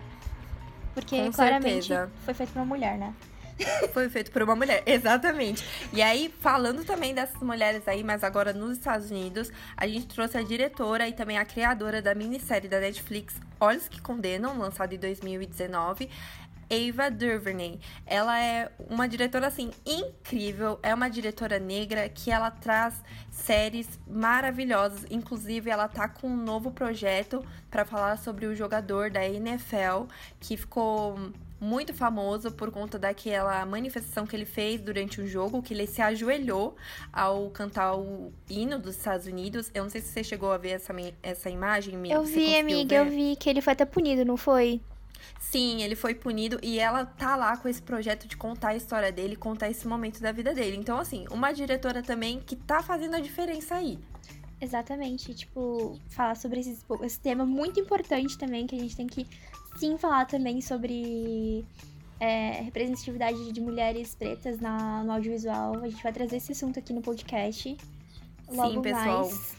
Porque 0.93 1.17
Com 1.25 1.31
claramente 1.31 1.87
certeza. 1.87 2.11
foi 2.23 2.33
feito 2.33 2.53
pra 2.53 2.61
uma 2.61 2.67
mulher, 2.67 2.97
né? 2.97 3.13
Foi 3.93 4.09
feito 4.09 4.31
por 4.31 4.41
uma 4.41 4.55
mulher, 4.55 4.81
exatamente. 4.87 5.63
E 5.93 6.01
aí, 6.01 6.33
falando 6.39 6.83
também 6.83 7.13
dessas 7.13 7.41
mulheres 7.41 7.87
aí, 7.87 8.03
mas 8.03 8.23
agora 8.23 8.53
nos 8.53 8.77
Estados 8.77 9.11
Unidos, 9.11 9.51
a 9.77 9.87
gente 9.87 10.07
trouxe 10.07 10.37
a 10.37 10.41
diretora 10.41 11.07
e 11.07 11.13
também 11.13 11.37
a 11.37 11.45
criadora 11.45 12.01
da 12.01 12.15
minissérie 12.15 12.67
da 12.67 12.79
Netflix 12.79 13.35
Olhos 13.59 13.87
que 13.87 14.01
Condenam, 14.01 14.57
lançada 14.57 14.95
em 14.95 14.97
2019. 14.97 16.09
Ava 16.71 17.11
DuVernay. 17.11 17.79
Ela 18.05 18.41
é 18.41 18.71
uma 18.89 19.07
diretora 19.07 19.47
assim 19.47 19.71
incrível, 19.85 20.79
é 20.81 20.95
uma 20.95 21.09
diretora 21.09 21.59
negra 21.59 22.07
que 22.07 22.31
ela 22.31 22.49
traz 22.49 23.03
séries 23.29 23.99
maravilhosas. 24.07 25.05
Inclusive, 25.11 25.69
ela 25.69 25.89
tá 25.89 26.07
com 26.07 26.29
um 26.29 26.37
novo 26.37 26.71
projeto 26.71 27.43
para 27.69 27.83
falar 27.83 28.17
sobre 28.17 28.45
o 28.45 28.55
jogador 28.55 29.11
da 29.11 29.27
NFL 29.27 30.05
que 30.39 30.55
ficou 30.55 31.19
muito 31.61 31.93
famoso 31.93 32.51
por 32.51 32.71
conta 32.71 32.97
daquela 32.97 33.63
manifestação 33.67 34.25
que 34.25 34.35
ele 34.35 34.45
fez 34.45 34.81
durante 34.81 35.21
um 35.21 35.27
jogo, 35.27 35.61
que 35.61 35.75
ele 35.75 35.85
se 35.85 36.01
ajoelhou 36.01 36.75
ao 37.13 37.51
cantar 37.51 37.95
o 37.95 38.33
hino 38.49 38.79
dos 38.79 38.95
Estados 38.97 39.27
Unidos. 39.27 39.69
Eu 39.73 39.83
não 39.83 39.89
sei 39.89 40.01
se 40.01 40.07
você 40.07 40.23
chegou 40.23 40.51
a 40.51 40.57
ver 40.57 40.69
essa, 40.69 40.91
essa 41.21 41.49
imagem, 41.51 41.95
Mi. 41.95 42.09
Eu 42.09 42.23
vi, 42.23 42.55
amiga, 42.57 42.95
eu 42.95 43.05
ver? 43.05 43.11
vi 43.11 43.35
que 43.35 43.47
ele 43.47 43.61
foi 43.61 43.73
até 43.73 43.85
punido, 43.85 44.25
não 44.25 44.37
foi? 44.37 44.81
Sim, 45.39 45.81
ele 45.81 45.95
foi 45.95 46.13
punido 46.13 46.59
e 46.61 46.79
ela 46.79 47.05
tá 47.05 47.35
lá 47.35 47.57
com 47.57 47.67
esse 47.67 47.81
projeto 47.81 48.27
de 48.27 48.37
contar 48.37 48.69
a 48.69 48.75
história 48.75 49.11
dele, 49.11 49.35
contar 49.35 49.69
esse 49.69 49.87
momento 49.87 50.21
da 50.21 50.31
vida 50.31 50.53
dele. 50.53 50.77
Então, 50.77 50.97
assim, 50.97 51.25
uma 51.31 51.51
diretora 51.51 52.01
também 52.01 52.39
que 52.39 52.55
tá 52.55 52.81
fazendo 52.81 53.15
a 53.15 53.19
diferença 53.19 53.75
aí. 53.75 53.99
Exatamente, 54.59 55.33
tipo, 55.33 55.99
falar 56.09 56.35
sobre 56.35 56.59
esse, 56.59 56.77
esse 57.01 57.19
tema 57.19 57.45
muito 57.45 57.79
importante 57.79 58.37
também, 58.37 58.67
que 58.67 58.75
a 58.75 58.79
gente 58.79 58.95
tem 58.95 59.07
que 59.07 59.27
sim 59.75 59.97
falar 59.97 60.25
também 60.25 60.61
sobre 60.61 61.65
é, 62.19 62.61
representatividade 62.61 63.51
de 63.51 63.59
mulheres 63.59 64.13
pretas 64.13 64.59
na, 64.59 65.03
no 65.03 65.11
audiovisual. 65.13 65.79
A 65.83 65.89
gente 65.89 66.03
vai 66.03 66.13
trazer 66.13 66.37
esse 66.37 66.51
assunto 66.51 66.77
aqui 66.77 66.93
no 66.93 67.01
podcast. 67.01 67.75
Logo 68.47 68.81
pessoal. 68.81 69.25
mais. 69.25 69.55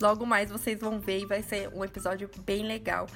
Logo 0.00 0.24
mais 0.24 0.50
vocês 0.50 0.78
vão 0.78 1.00
ver 1.00 1.20
e 1.20 1.26
vai 1.26 1.42
ser 1.42 1.68
um 1.74 1.84
episódio 1.84 2.30
bem 2.46 2.64
legal. 2.64 3.08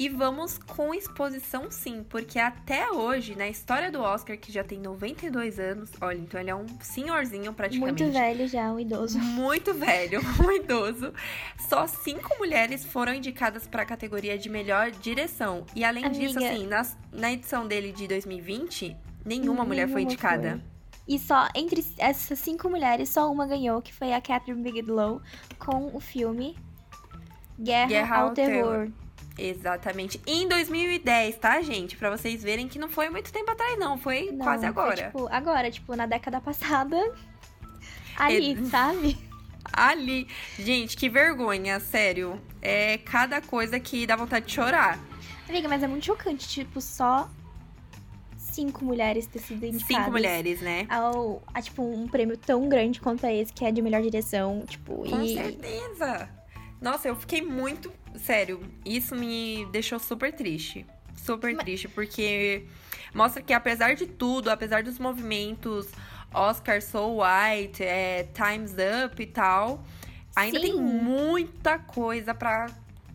E 0.00 0.08
vamos 0.08 0.56
com 0.56 0.94
exposição 0.94 1.70
sim, 1.70 2.02
porque 2.08 2.38
até 2.38 2.90
hoje, 2.90 3.36
na 3.36 3.46
história 3.48 3.92
do 3.92 4.00
Oscar, 4.00 4.38
que 4.38 4.50
já 4.50 4.64
tem 4.64 4.78
92 4.80 5.58
anos, 5.60 5.90
olha, 6.00 6.16
então 6.16 6.40
ele 6.40 6.48
é 6.48 6.54
um 6.54 6.64
senhorzinho 6.80 7.52
praticamente. 7.52 8.02
Muito 8.02 8.18
velho 8.18 8.48
já, 8.48 8.72
um 8.72 8.80
idoso. 8.80 9.18
Muito 9.18 9.74
velho, 9.74 10.22
um 10.42 10.50
idoso. 10.52 11.12
Só 11.68 11.86
cinco 11.86 12.34
mulheres 12.38 12.82
foram 12.82 13.12
indicadas 13.12 13.66
para 13.66 13.82
a 13.82 13.84
categoria 13.84 14.38
de 14.38 14.48
melhor 14.48 14.90
direção. 14.90 15.66
E 15.76 15.84
além 15.84 16.10
disso, 16.10 16.38
Amiga. 16.38 16.50
assim, 16.54 16.66
nas- 16.66 16.96
na 17.12 17.30
edição 17.30 17.68
dele 17.68 17.92
de 17.92 18.08
2020, 18.08 18.96
nenhuma 19.22 19.66
mulher 19.66 19.86
foi 19.86 20.00
indicada. 20.00 20.52
foi. 20.52 20.60
E 21.06 21.18
só 21.18 21.46
entre 21.54 21.84
essas 21.98 22.38
cinco 22.38 22.70
mulheres, 22.70 23.10
só 23.10 23.30
uma 23.30 23.46
ganhou, 23.46 23.82
que 23.82 23.92
foi 23.92 24.14
a 24.14 24.20
Catherine 24.22 24.62
Bigelow, 24.62 25.20
com 25.58 25.94
o 25.94 26.00
filme 26.00 26.56
Guerra, 27.58 27.86
Guerra 27.88 28.16
ao 28.16 28.28
ao 28.28 28.34
Terror. 28.34 28.88
Exatamente. 29.42 30.20
Em 30.26 30.46
2010, 30.46 31.36
tá, 31.38 31.60
gente? 31.62 31.96
Pra 31.96 32.10
vocês 32.10 32.42
verem 32.42 32.68
que 32.68 32.78
não 32.78 32.90
foi 32.90 33.08
muito 33.08 33.32
tempo 33.32 33.50
atrás, 33.50 33.78
não. 33.78 33.96
Foi 33.96 34.30
Não, 34.30 34.38
quase 34.44 34.60
foi, 34.60 34.68
agora. 34.68 34.96
tipo, 35.06 35.28
agora, 35.30 35.70
tipo, 35.70 35.96
na 35.96 36.04
década 36.06 36.40
passada. 36.40 36.96
Ali, 38.16 38.52
É- 38.52 38.64
sabe? 38.66 39.16
Ali. 39.72 40.28
Gente, 40.58 40.96
que 40.96 41.08
vergonha, 41.08 41.80
sério. 41.80 42.40
É 42.60 42.98
cada 42.98 43.40
coisa 43.40 43.80
que 43.80 44.06
dá 44.06 44.14
vontade 44.16 44.46
de 44.46 44.52
chorar. 44.52 44.98
Amiga, 45.48 45.68
mas 45.68 45.82
é 45.82 45.86
muito 45.88 46.04
chocante, 46.04 46.46
tipo, 46.48 46.80
só 46.80 47.28
cinco 48.36 48.84
mulheres 48.84 49.26
ter 49.26 49.38
sido 49.38 49.64
indicadas. 49.64 49.86
Cinco 50.04 50.10
mulheres, 50.10 50.60
né? 50.60 50.86
Ao, 50.88 51.42
a, 51.54 51.62
tipo, 51.62 51.82
um 51.82 52.06
prêmio 52.06 52.36
tão 52.36 52.68
grande 52.68 53.00
quanto 53.00 53.24
é 53.24 53.34
esse, 53.36 53.52
que 53.52 53.64
é 53.64 53.72
de 53.72 53.80
melhor 53.80 54.02
direção, 54.02 54.64
tipo, 54.66 55.08
Com 55.08 55.22
e... 55.22 55.34
certeza. 55.34 56.28
Nossa, 56.80 57.08
eu 57.08 57.16
fiquei 57.16 57.42
muito. 57.42 57.92
Sério, 58.16 58.60
isso 58.84 59.14
me 59.14 59.66
deixou 59.72 59.98
super 59.98 60.32
triste. 60.32 60.86
Super 61.16 61.56
triste, 61.56 61.88
porque 61.88 62.66
mostra 63.14 63.42
que 63.42 63.52
apesar 63.52 63.94
de 63.94 64.06
tudo, 64.06 64.50
apesar 64.50 64.82
dos 64.82 64.98
movimentos 64.98 65.88
Oscar 66.32 66.80
So 66.80 67.18
White, 67.20 67.82
é, 67.82 68.24
Time's 68.32 68.74
Up 69.04 69.20
e 69.22 69.26
tal, 69.26 69.84
ainda 70.34 70.60
tem 70.60 70.72
Sim. 70.72 70.80
muita 70.80 71.78
coisa 71.78 72.34
pra 72.34 72.66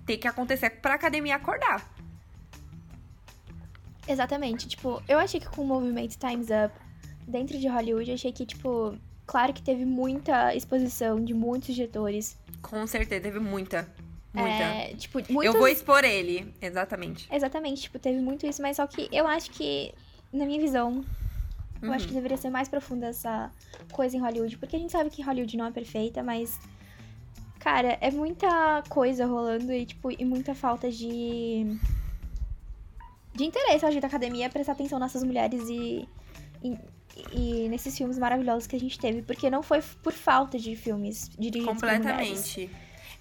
ter 0.06 0.18
que 0.18 0.28
acontecer 0.28 0.70
pra 0.70 0.96
academia 0.96 1.36
acordar. 1.36 1.94
Exatamente, 4.08 4.68
tipo, 4.68 5.02
eu 5.08 5.18
achei 5.18 5.40
que 5.40 5.48
com 5.48 5.64
o 5.64 5.66
movimento 5.66 6.16
Time's 6.18 6.48
Up, 6.50 6.76
dentro 7.28 7.58
de 7.58 7.68
Hollywood, 7.68 8.10
eu 8.10 8.16
achei 8.16 8.32
que, 8.32 8.46
tipo, 8.46 8.96
claro 9.26 9.52
que 9.52 9.64
teve 9.64 9.84
muita 9.84 10.54
exposição 10.54 11.24
de 11.24 11.34
muitos 11.34 11.74
diretores. 11.74 12.38
Com 12.62 12.86
certeza, 12.86 13.22
teve 13.22 13.40
muita. 13.40 13.88
Muita. 14.36 14.64
É, 14.64 14.94
tipo, 14.96 15.20
muitos... 15.30 15.54
Eu 15.54 15.60
vou 15.60 15.68
expor 15.68 16.04
ele, 16.04 16.54
exatamente. 16.62 17.28
Exatamente, 17.32 17.84
tipo, 17.84 18.00
teve 18.00 18.20
muito 18.20 18.46
isso, 18.46 18.62
mas 18.62 18.78
só 18.78 18.86
que 18.88 19.08
eu 19.12 19.28
acho 19.28 19.52
que, 19.52 19.94
na 20.32 20.46
minha 20.46 20.60
visão, 20.60 21.04
eu 21.82 21.92
acho 21.92 22.04
Uhum. 22.04 22.10
que 22.10 22.14
deveria 22.16 22.38
ser 22.38 22.50
mais 22.50 22.68
profunda 22.68 23.08
essa 23.08 23.52
coisa 23.92 24.16
em 24.16 24.20
Hollywood, 24.20 24.58
porque 24.58 24.76
a 24.76 24.80
gente 24.80 24.92
sabe 24.92 25.10
que 25.10 25.22
Hollywood 25.22 25.56
não 25.58 25.66
é 25.66 25.72
perfeita, 25.72 26.24
mas. 26.24 26.60
Cara, 27.60 27.98
é 28.00 28.12
muita 28.12 28.84
coisa 28.90 29.26
rolando 29.26 29.74
e, 29.74 29.86
tipo, 29.86 30.12
e 30.12 30.24
muita 30.24 30.54
falta 30.54 30.90
de. 30.92 31.78
de 33.34 33.44
interesse, 33.44 33.86
acho, 33.86 34.00
da 34.00 34.08
academia 34.08 34.50
prestar 34.50 34.74
atenção 34.74 35.00
nessas 35.00 35.24
mulheres 35.24 35.68
e, 35.68 36.08
e, 36.64 36.78
e, 37.32 37.70
nesses 37.70 37.98
filmes 37.98 38.20
maravilhosos 38.20 38.68
que 38.68 38.76
a 38.76 38.80
gente 38.80 39.00
teve. 39.00 39.24
Porque 39.24 39.50
não 39.50 39.64
foi 39.64 39.82
por 40.04 40.14
falta 40.14 40.60
de 40.60 40.76
filmes 40.76 41.30
dirigidos 41.38 41.80
por 41.80 41.92
mulheres. 41.98 42.56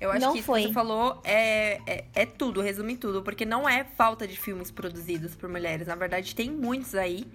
Eu 0.00 0.10
acho 0.10 0.20
Não 0.20 0.32
que 0.32 0.38
isso 0.38 0.46
foi. 0.46 0.62
que 0.62 0.68
você 0.68 0.74
falou 0.74 1.20
é, 1.24 1.80
é, 1.86 2.04
é 2.14 2.26
tudo, 2.26 2.60
resume 2.60 2.96
tudo. 2.96 3.22
Porque 3.22 3.44
não 3.44 3.68
é 3.68 3.84
falta 3.84 4.26
de 4.26 4.36
filmes 4.36 4.70
produzidos 4.70 5.34
por 5.34 5.48
mulheres. 5.48 5.86
Na 5.86 5.94
verdade, 5.94 6.34
tem 6.34 6.50
muitos 6.50 6.94
aí 6.94 7.26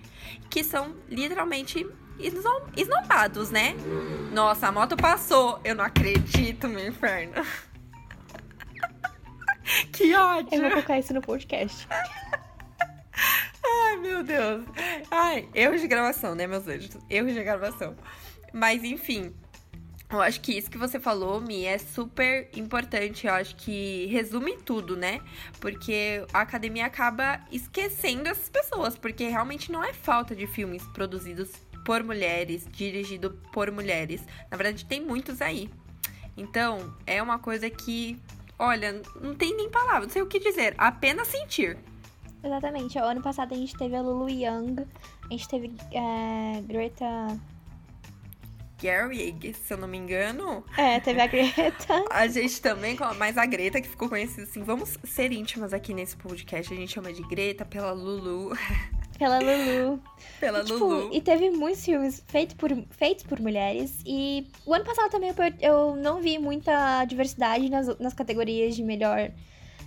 que 0.50 0.64
são 0.64 0.96
literalmente 1.08 1.88
esno- 2.20 2.68
esnobados, 2.76 3.50
né? 3.50 3.76
Nossa, 4.34 4.68
a 4.68 4.72
moto 4.72 4.98
passou. 4.98 5.60
Eu 5.64 5.76
não 5.76 5.84
acredito, 5.86 6.68
meu 6.68 6.86
inferno. 6.88 7.34
que 9.94 10.14
ódio. 10.16 10.54
Eu 10.56 10.62
vou 10.62 10.70
colocar 10.72 11.00
isso 11.00 11.14
no 11.14 11.22
podcast. 11.22 11.88
Ai, 13.66 13.98
meu 13.98 14.24
Deus. 14.24 14.66
Ai, 15.12 15.48
erros 15.54 15.82
de 15.82 15.88
gravação, 15.88 16.36
né, 16.36 16.48
meus 16.48 16.68
anjos? 16.68 16.98
Erros 17.10 17.34
de 17.34 17.44
gravação. 17.44 17.96
Mas, 18.54 18.84
enfim. 18.84 19.34
Eu 20.12 20.22
acho 20.22 20.42
que 20.42 20.58
isso 20.58 20.72
que 20.72 20.78
você 20.78 21.00
falou, 21.00 21.40
Mi, 21.40 21.66
é 21.66 21.78
super 21.78 22.50
importante. 22.56 23.28
Eu 23.28 23.34
acho 23.34 23.56
que 23.56 24.08
resume 24.08 24.58
tudo, 24.58 24.98
né? 24.98 25.22
Porque 25.60 26.26
a 26.34 26.42
academia 26.42 26.88
acaba 26.88 27.40
esquecendo 27.52 28.28
essas 28.28 28.50
pessoas. 28.50 28.98
Porque 28.98 29.28
realmente 29.28 29.72
não 29.72 29.84
é 29.84 29.94
falta 29.94 30.36
de 30.36 30.48
filmes 30.48 30.84
produzidos 30.94 31.52
por 31.86 32.04
mulheres, 32.04 32.68
dirigido 32.72 33.32
por 33.54 33.72
mulheres. 33.72 34.24
Na 34.50 34.58
verdade, 34.58 34.84
tem 34.86 35.00
muitos 35.00 35.44
aí. 35.44 35.70
Então, 36.36 36.92
é 37.06 37.22
uma 37.22 37.38
coisa 37.38 37.70
que, 37.70 38.18
olha, 38.58 39.02
não 39.22 39.36
tem 39.36 39.56
nem 39.56 39.70
palavra, 39.70 40.02
não 40.02 40.10
sei 40.10 40.22
o 40.22 40.28
que 40.28 40.40
dizer. 40.40 40.74
Apenas 40.78 41.28
sentir. 41.28 41.78
Exatamente. 42.44 42.98
ó, 42.98 43.04
Ano 43.04 43.22
passado 43.22 43.54
a 43.54 43.58
gente 43.58 43.76
teve 43.78 43.96
a 43.96 44.02
Lulu 44.02 44.30
Young, 44.30 44.88
a 45.26 45.32
gente 45.32 45.48
teve 45.48 45.72
é, 45.92 46.62
Greta. 46.62 47.06
Gerwig, 48.82 49.54
se 49.54 49.74
eu 49.74 49.78
não 49.78 49.88
me 49.88 49.98
engano. 49.98 50.64
É, 50.78 51.00
teve 51.00 51.20
a 51.22 51.28
Greta. 51.28 52.06
A 52.10 52.28
gente 52.28 52.62
também, 52.62 52.98
mas 53.18 53.38
a 53.38 53.46
Greta, 53.46 53.82
que 53.82 53.88
ficou 53.90 54.08
conhecida 54.10 54.44
assim, 54.44 54.64
vamos 54.64 54.98
ser 55.04 55.32
íntimas 55.32 55.74
aqui 55.74 55.94
nesse 55.94 56.16
podcast. 56.16 56.74
A 56.74 56.78
gente 56.78 56.92
chama 56.94 57.12
de 57.12 57.22
Greta 57.24 57.66
pela 57.66 57.92
Lulu. 57.92 58.52
Pela 59.20 59.38
Lulu. 59.40 60.02
pela 60.40 60.64
Tipo, 60.64 60.80
Lulu. 60.80 61.10
e 61.14 61.20
teve 61.20 61.50
muitos 61.50 61.84
filmes 61.84 62.24
feitos 62.30 62.56
por, 62.56 62.70
feitos 62.92 63.26
por 63.26 63.38
mulheres. 63.42 64.00
E 64.06 64.48
o 64.66 64.74
ano 64.74 64.86
passado 64.86 65.12
também 65.12 65.30
eu, 65.30 65.36
eu 65.90 65.96
não 65.98 66.22
vi 66.22 66.38
muita 66.40 67.04
diversidade 67.04 67.70
nas, 67.70 68.00
nas 68.00 68.14
categorias 68.14 68.78
de 68.78 68.82
melhor. 68.82 69.30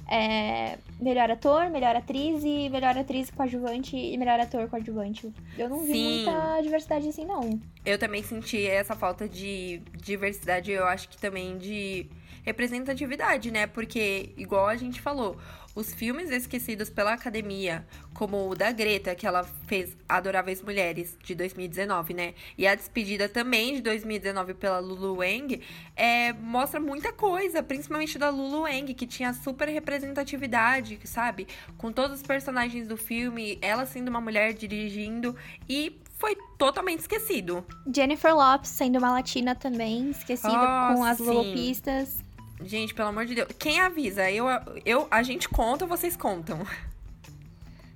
é, 0.07 0.77
melhor 1.03 1.31
ator, 1.31 1.69
melhor 1.69 1.97
atriz 1.97 2.43
e 2.45 2.69
melhor 2.71 2.97
atriz 2.97 3.31
coadjuvante 3.31 3.97
e 3.97 4.17
melhor 4.17 4.39
ator 4.41 4.69
coadjuvante. 4.69 5.33
Eu 5.59 5.69
não 5.69 5.81
vi 5.81 5.93
Sim. 5.93 6.25
muita 6.25 6.61
diversidade 6.63 7.09
assim, 7.09 7.25
não. 7.25 7.61
Eu 7.85 7.99
também 7.99 8.23
senti 8.23 8.67
essa 8.67 8.95
falta 8.95 9.29
de 9.29 9.83
diversidade, 9.97 10.71
eu 10.71 10.87
acho 10.87 11.09
que 11.09 11.19
também 11.19 11.59
de 11.59 12.09
representatividade, 12.45 13.51
né? 13.51 13.67
Porque, 13.67 14.33
igual 14.37 14.67
a 14.67 14.77
gente 14.77 15.01
falou, 15.01 15.37
os 15.75 15.93
filmes 15.95 16.31
esquecidos 16.31 16.91
pela 16.91 17.15
academia, 17.15 17.87
como 18.13 18.49
o 18.49 18.55
da 18.55 18.71
Greta, 18.71 19.15
que 19.15 19.27
ela 19.27 19.43
fez 19.67 19.97
Adoráveis 20.09 20.63
Mulheres, 20.63 21.17
de 21.25 21.35
2019, 21.35 22.13
né? 22.15 22.35
E 22.59 22.67
a 22.67 22.75
Despedida 22.75 23.29
também, 23.29 23.75
de 23.77 23.81
2019, 23.81 24.55
pela 24.55 24.79
Lulu 24.79 25.19
Wang, 25.21 25.61
é, 25.97 26.33
mostra 26.35 26.79
muita 26.79 27.13
coisa, 27.13 27.63
principalmente 27.63 28.19
da 28.19 28.29
Lulu 28.29 28.63
Wang, 28.63 28.93
que 28.93 29.07
tinha 29.07 29.33
super 29.33 29.69
representatividade, 29.69 30.99
sabe? 31.05 31.47
Com 31.79 31.91
todos 31.91 32.21
os 32.21 32.23
personagens 32.27 32.87
do 32.87 32.97
filme, 32.97 33.59
ela 33.63 33.87
sendo 33.87 34.09
uma 34.09 34.21
mulher 34.21 34.53
dirigindo, 34.53 35.35
e 35.69 35.99
foi 36.19 36.37
totalmente 36.57 37.01
esquecido. 37.01 37.65
Jennifer 37.93 38.35
Lopes 38.35 38.71
sendo 38.71 38.99
uma 38.99 39.11
latina 39.11 39.55
também, 39.55 40.11
esquecida 40.11 40.53
Ah, 40.55 40.93
com 40.95 41.03
as 41.03 41.17
sim. 41.17 41.25
lolopistas. 41.25 42.23
Gente, 42.65 42.95
pelo 42.95 43.09
amor 43.09 43.27
de 43.27 43.35
Deus. 43.35 43.49
Quem 43.59 43.81
avisa? 43.81 44.31
Eu, 44.31 44.47
eu, 44.85 45.07
a 45.11 45.23
gente 45.23 45.49
conta, 45.49 45.87
vocês 45.87 46.17
contam. 46.17 46.59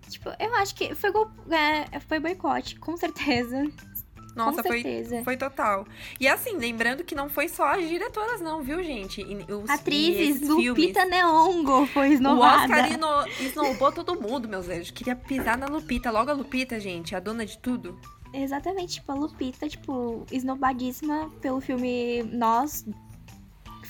Tipo, 0.08 0.30
eu 0.38 0.54
acho 0.54 0.74
que 0.74 0.94
foi, 0.94 1.10
gol- 1.10 1.30
é, 1.50 1.98
foi 2.00 2.20
boicote, 2.20 2.76
com 2.78 2.96
certeza. 2.96 3.64
Nossa, 4.36 4.62
com 4.62 4.68
foi, 4.68 4.82
certeza. 4.82 5.24
foi 5.24 5.36
total. 5.36 5.86
E 6.20 6.28
assim, 6.28 6.56
lembrando 6.56 7.02
que 7.02 7.14
não 7.14 7.28
foi 7.28 7.48
só 7.48 7.72
as 7.74 7.88
diretoras, 7.88 8.40
não, 8.40 8.62
viu, 8.62 8.82
gente? 8.84 9.24
Os, 9.50 9.68
Atrizes, 9.68 10.46
Lupita 10.48 11.00
filmes. 11.00 11.10
Neongo 11.10 11.86
foi 11.86 12.10
O 12.10 12.12
esnobada. 12.12 12.62
Oscar 12.72 12.92
ino- 12.92 13.26
esnobou 13.40 13.90
todo 13.90 14.20
mundo, 14.20 14.48
meus 14.48 14.68
anjos. 14.68 14.90
Queria 14.92 15.16
pisar 15.16 15.56
na 15.58 15.66
Lupita. 15.66 16.10
Logo 16.10 16.30
a 16.30 16.34
Lupita, 16.34 16.78
gente, 16.78 17.14
a 17.16 17.20
dona 17.20 17.44
de 17.44 17.58
tudo. 17.58 17.98
Exatamente, 18.32 18.94
tipo, 19.00 19.10
a 19.10 19.14
Lupita, 19.14 19.68
tipo, 19.68 20.24
esnobadíssima 20.30 21.30
pelo 21.40 21.60
filme 21.60 22.22
Nós. 22.24 22.84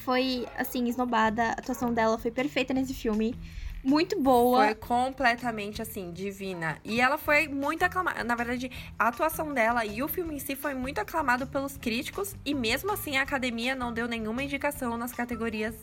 Foi, 0.06 0.46
assim, 0.56 0.86
esnobada. 0.86 1.48
A 1.48 1.52
atuação 1.54 1.92
dela 1.92 2.16
foi 2.16 2.30
perfeita 2.30 2.72
nesse 2.72 2.94
filme. 2.94 3.34
Muito 3.82 4.22
boa. 4.22 4.66
Foi 4.66 4.74
completamente, 4.76 5.82
assim, 5.82 6.12
divina. 6.12 6.78
E 6.84 7.00
ela 7.00 7.18
foi 7.18 7.48
muito 7.48 7.82
aclamada. 7.84 8.22
Na 8.22 8.36
verdade, 8.36 8.70
a 8.96 9.08
atuação 9.08 9.52
dela 9.52 9.84
e 9.84 10.04
o 10.04 10.06
filme 10.06 10.36
em 10.36 10.38
si 10.38 10.54
foi 10.54 10.74
muito 10.74 11.00
aclamado 11.00 11.44
pelos 11.48 11.76
críticos. 11.76 12.36
E 12.44 12.54
mesmo 12.54 12.92
assim, 12.92 13.16
a 13.16 13.22
academia 13.22 13.74
não 13.74 13.92
deu 13.92 14.06
nenhuma 14.06 14.44
indicação 14.44 14.96
nas 14.96 15.10
categorias, 15.10 15.74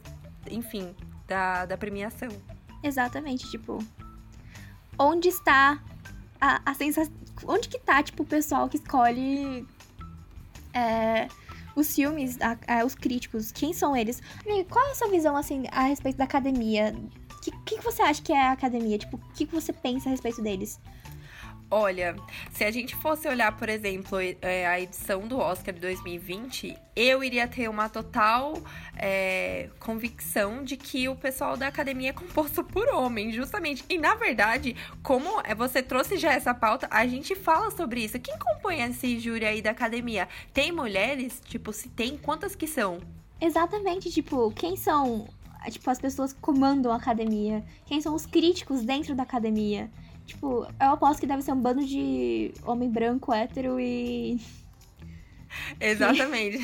enfim, 0.50 0.96
da, 1.28 1.66
da 1.66 1.78
premiação. 1.78 2.30
Exatamente, 2.82 3.52
tipo. 3.52 3.78
Onde 4.98 5.28
está 5.28 5.84
a, 6.40 6.62
a 6.66 6.74
sensação. 6.74 7.14
Onde 7.46 7.68
que 7.68 7.78
tá, 7.78 8.02
tipo, 8.02 8.24
o 8.24 8.26
pessoal 8.26 8.70
que 8.70 8.78
escolhe 8.78 9.68
é, 10.74 11.28
os 11.76 11.94
filmes, 11.96 12.38
a- 12.42 12.58
a- 12.68 12.86
os 12.86 12.96
críticos? 12.96 13.52
Quem 13.52 13.74
são 13.74 13.96
eles? 13.96 14.22
Amigo, 14.46 14.70
qual 14.70 14.86
é 14.86 14.92
a 14.92 14.96
sua 14.96 15.10
visão, 15.10 15.36
assim, 15.36 15.64
a 15.72 15.84
respeito 15.84 16.18
da 16.18 16.24
academia? 16.24 16.94
O 17.38 17.42
que, 17.42 17.52
que, 17.66 17.76
que 17.78 17.84
você 17.84 18.02
acha 18.02 18.22
que 18.22 18.32
é 18.32 18.42
a 18.42 18.52
academia? 18.52 18.98
Tipo, 18.98 19.18
o 19.18 19.34
que, 19.34 19.46
que 19.46 19.54
você 19.54 19.74
pensa 19.74 20.08
a 20.10 20.12
respeito 20.12 20.42
deles? 20.42 20.80
Olha, 21.76 22.16
se 22.52 22.64
a 22.64 22.70
gente 22.70 22.96
fosse 22.96 23.28
olhar, 23.28 23.58
por 23.58 23.68
exemplo, 23.68 24.20
é, 24.44 24.68
a 24.68 24.80
edição 24.80 25.28
do 25.28 25.40
Oscar 25.40 25.74
de 25.74 25.80
2020, 25.80 26.78
eu 26.96 27.24
iria 27.24 27.48
ter 27.48 27.68
uma 27.68 27.90
total 27.90 28.62
é, 28.96 29.72
convicção 29.80 30.64
de 30.64 30.78
que 30.78 31.10
o 31.10 31.16
pessoal 31.16 31.58
da 31.58 31.66
academia 31.66 32.12
é 32.12 32.14
composto 32.14 32.62
por 32.72 32.88
homens, 32.90 33.34
justamente. 33.34 33.84
E 33.90 33.98
na 33.98 34.14
verdade, 34.14 34.76
como 35.02 35.42
é, 35.44 35.56
você 35.56 35.82
trouxe 35.82 36.16
já 36.18 36.32
essa 36.32 36.54
pauta, 36.54 36.88
a 36.92 37.08
gente 37.08 37.34
fala 37.34 37.72
sobre 37.72 38.02
isso. 38.02 38.20
Quem 38.20 38.38
compõe 38.38 38.84
esse 38.84 39.18
júri 39.18 39.44
aí 39.44 39.60
da 39.60 39.72
academia? 39.72 40.30
Tem 40.54 40.72
mulheres? 40.72 41.42
Tipo, 41.44 41.74
se 41.74 41.90
tem, 41.90 42.18
quantas 42.18 42.54
que 42.54 42.68
são? 42.68 43.00
Exatamente, 43.42 44.12
tipo, 44.12 44.52
quem 44.52 44.76
são, 44.76 45.28
tipo, 45.72 45.90
as 45.90 45.98
pessoas 45.98 46.34
que 46.34 46.40
comandam 46.40 46.92
a 46.92 46.98
academia? 46.98 47.66
Quem 47.88 48.00
são 48.00 48.14
os 48.14 48.28
críticos 48.28 48.84
dentro 48.84 49.16
da 49.16 49.24
academia? 49.24 49.90
Tipo, 50.26 50.66
eu 50.80 50.92
aposto 50.92 51.20
que 51.20 51.28
deve 51.28 51.42
ser 51.42 51.52
um 51.52 51.62
bando 51.62 51.86
de 51.86 52.54
homem 52.66 52.90
branco, 52.90 53.34
hétero 53.34 53.80
e. 53.80 54.40
Exatamente. 55.80 56.60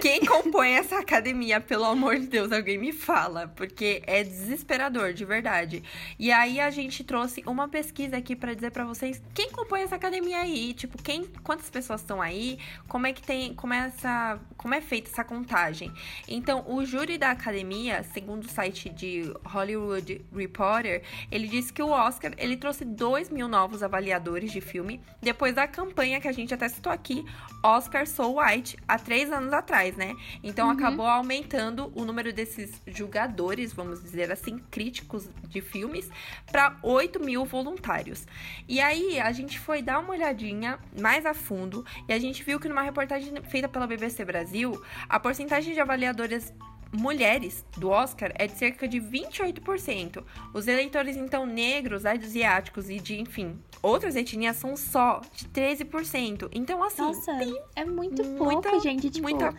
Quem 0.00 0.24
compõe 0.24 0.72
essa 0.72 0.98
academia, 0.98 1.60
pelo 1.60 1.84
amor 1.84 2.18
de 2.18 2.26
Deus, 2.26 2.52
alguém 2.52 2.78
me 2.78 2.92
fala, 2.92 3.48
porque 3.48 4.02
é 4.06 4.22
desesperador, 4.22 5.12
de 5.12 5.24
verdade. 5.24 5.82
E 6.18 6.30
aí 6.32 6.60
a 6.60 6.70
gente 6.70 7.04
trouxe 7.04 7.42
uma 7.46 7.68
pesquisa 7.68 8.16
aqui 8.16 8.34
pra 8.36 8.54
dizer 8.54 8.70
pra 8.70 8.84
vocês 8.84 9.22
quem 9.34 9.50
compõe 9.50 9.82
essa 9.82 9.96
academia 9.96 10.38
aí, 10.38 10.74
tipo, 10.74 11.02
quem, 11.02 11.24
quantas 11.42 11.70
pessoas 11.70 12.00
estão 12.00 12.20
aí, 12.20 12.58
como 12.88 13.06
é 13.06 13.12
que 13.12 13.22
tem, 13.22 13.54
como 13.54 13.72
é 13.72 13.86
essa, 13.86 14.38
como 14.56 14.74
é 14.74 14.80
feita 14.80 15.10
essa 15.10 15.24
contagem. 15.24 15.92
Então, 16.28 16.64
o 16.66 16.84
júri 16.84 17.18
da 17.18 17.30
academia, 17.30 18.02
segundo 18.12 18.44
o 18.44 18.48
site 18.48 18.88
de 18.88 19.32
Hollywood 19.44 20.24
Reporter, 20.34 21.02
ele 21.30 21.48
disse 21.48 21.72
que 21.72 21.82
o 21.82 21.90
Oscar, 21.90 22.32
ele 22.36 22.56
trouxe 22.56 22.84
2 22.84 23.30
mil 23.30 23.48
novos 23.48 23.82
avaliadores 23.82 24.52
de 24.52 24.60
filme, 24.60 25.00
depois 25.20 25.54
da 25.54 25.66
campanha 25.66 26.20
que 26.20 26.28
a 26.28 26.32
gente 26.32 26.52
até 26.52 26.68
citou 26.68 26.92
aqui, 26.92 27.24
Oscar 27.62 28.03
So 28.06 28.40
White, 28.40 28.76
há 28.86 28.98
três 28.98 29.30
anos 29.32 29.52
atrás, 29.52 29.96
né? 29.96 30.14
Então 30.42 30.70
acabou 30.70 31.06
aumentando 31.06 31.92
o 31.94 32.04
número 32.04 32.32
desses 32.32 32.80
julgadores, 32.86 33.72
vamos 33.72 34.02
dizer 34.02 34.30
assim, 34.30 34.58
críticos 34.70 35.28
de 35.48 35.60
filmes, 35.60 36.08
para 36.50 36.76
8 36.82 37.20
mil 37.20 37.44
voluntários. 37.44 38.26
E 38.68 38.80
aí 38.80 39.20
a 39.20 39.32
gente 39.32 39.58
foi 39.58 39.82
dar 39.82 39.98
uma 39.98 40.10
olhadinha 40.10 40.78
mais 40.98 41.26
a 41.26 41.34
fundo 41.34 41.84
e 42.08 42.12
a 42.12 42.18
gente 42.18 42.42
viu 42.42 42.58
que 42.60 42.68
numa 42.68 42.82
reportagem 42.82 43.32
feita 43.48 43.68
pela 43.68 43.86
BBC 43.86 44.24
Brasil, 44.24 44.82
a 45.08 45.18
porcentagem 45.20 45.74
de 45.74 45.80
avaliadoras 45.80 46.52
mulheres 46.96 47.64
do 47.76 47.90
Oscar 47.90 48.32
é 48.36 48.46
de 48.46 48.56
cerca 48.56 48.86
de 48.88 49.00
28%. 49.00 50.22
Os 50.52 50.66
eleitores, 50.68 51.16
então, 51.16 51.44
negros, 51.46 52.06
asiáticos 52.06 52.88
e 52.88 52.98
de, 53.00 53.20
enfim, 53.20 53.58
outras 53.82 54.16
etnias 54.16 54.56
são 54.56 54.76
só 54.76 55.20
de 55.34 55.46
13%. 55.48 56.48
Então, 56.52 56.82
assim, 56.82 57.02
Nossa, 57.02 57.32
é 57.76 57.84
muito 57.84 58.22
muita- 58.24 58.68
pouco, 58.70 58.80
gente. 58.80 59.10
Tipo, 59.10 59.28
muita- 59.28 59.54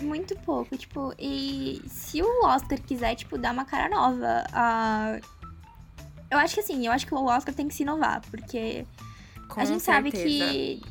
muito 0.00 0.36
pouco. 0.40 0.76
Tipo, 0.76 1.14
e 1.18 1.80
se 1.86 2.20
o 2.22 2.44
Oscar 2.46 2.80
quiser, 2.80 3.14
tipo, 3.14 3.38
dar 3.38 3.52
uma 3.52 3.64
cara 3.64 3.88
nova 3.88 4.44
a. 4.52 5.18
Eu 6.30 6.38
acho 6.38 6.54
que 6.54 6.60
assim, 6.60 6.84
eu 6.86 6.92
acho 6.92 7.06
que 7.06 7.14
o 7.14 7.24
Oscar 7.24 7.54
tem 7.54 7.68
que 7.68 7.74
se 7.74 7.82
inovar, 7.84 8.20
porque 8.30 8.84
Com 9.48 9.60
a 9.60 9.64
gente 9.64 9.80
certeza. 9.82 9.84
sabe 9.84 10.10
que 10.10 10.82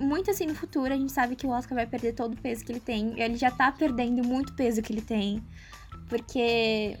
muito 0.00 0.30
assim 0.30 0.46
no 0.46 0.54
futuro 0.54 0.92
a 0.92 0.96
gente 0.96 1.12
sabe 1.12 1.36
que 1.36 1.46
o 1.46 1.50
Oscar 1.50 1.74
vai 1.74 1.86
perder 1.86 2.14
todo 2.14 2.34
o 2.34 2.36
peso 2.36 2.64
que 2.64 2.72
ele 2.72 2.80
tem. 2.80 3.20
Ele 3.20 3.36
já 3.36 3.50
tá 3.50 3.70
perdendo 3.72 4.22
muito 4.24 4.52
peso 4.54 4.82
que 4.82 4.92
ele 4.92 5.02
tem. 5.02 5.42
Porque 6.08 6.98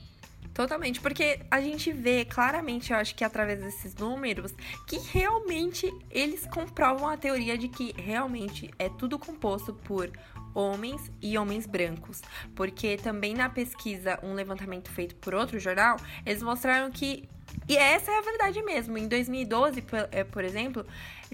Totalmente, 0.54 1.00
porque 1.00 1.40
a 1.50 1.60
gente 1.60 1.90
vê 1.90 2.24
claramente, 2.24 2.92
eu 2.92 2.96
acho 2.96 3.12
que 3.16 3.24
através 3.24 3.58
desses 3.58 3.92
números, 3.96 4.54
que 4.86 4.98
realmente 4.98 5.92
eles 6.08 6.46
comprovam 6.46 7.08
a 7.08 7.16
teoria 7.16 7.58
de 7.58 7.66
que 7.66 7.92
realmente 8.00 8.70
é 8.78 8.88
tudo 8.88 9.18
composto 9.18 9.74
por 9.74 10.12
homens 10.54 11.10
e 11.20 11.36
homens 11.36 11.66
brancos. 11.66 12.22
Porque 12.54 12.96
também 12.96 13.34
na 13.34 13.48
pesquisa, 13.48 14.18
um 14.22 14.34
levantamento 14.34 14.90
feito 14.90 15.14
por 15.16 15.34
outro 15.34 15.58
jornal, 15.58 15.96
eles 16.24 16.42
mostraram 16.42 16.90
que. 16.90 17.28
E 17.68 17.76
essa 17.76 18.10
é 18.10 18.18
a 18.18 18.22
verdade 18.22 18.62
mesmo. 18.62 18.96
Em 18.98 19.06
2012, 19.06 19.82
por, 19.82 20.08
é, 20.10 20.24
por 20.24 20.42
exemplo, 20.44 20.84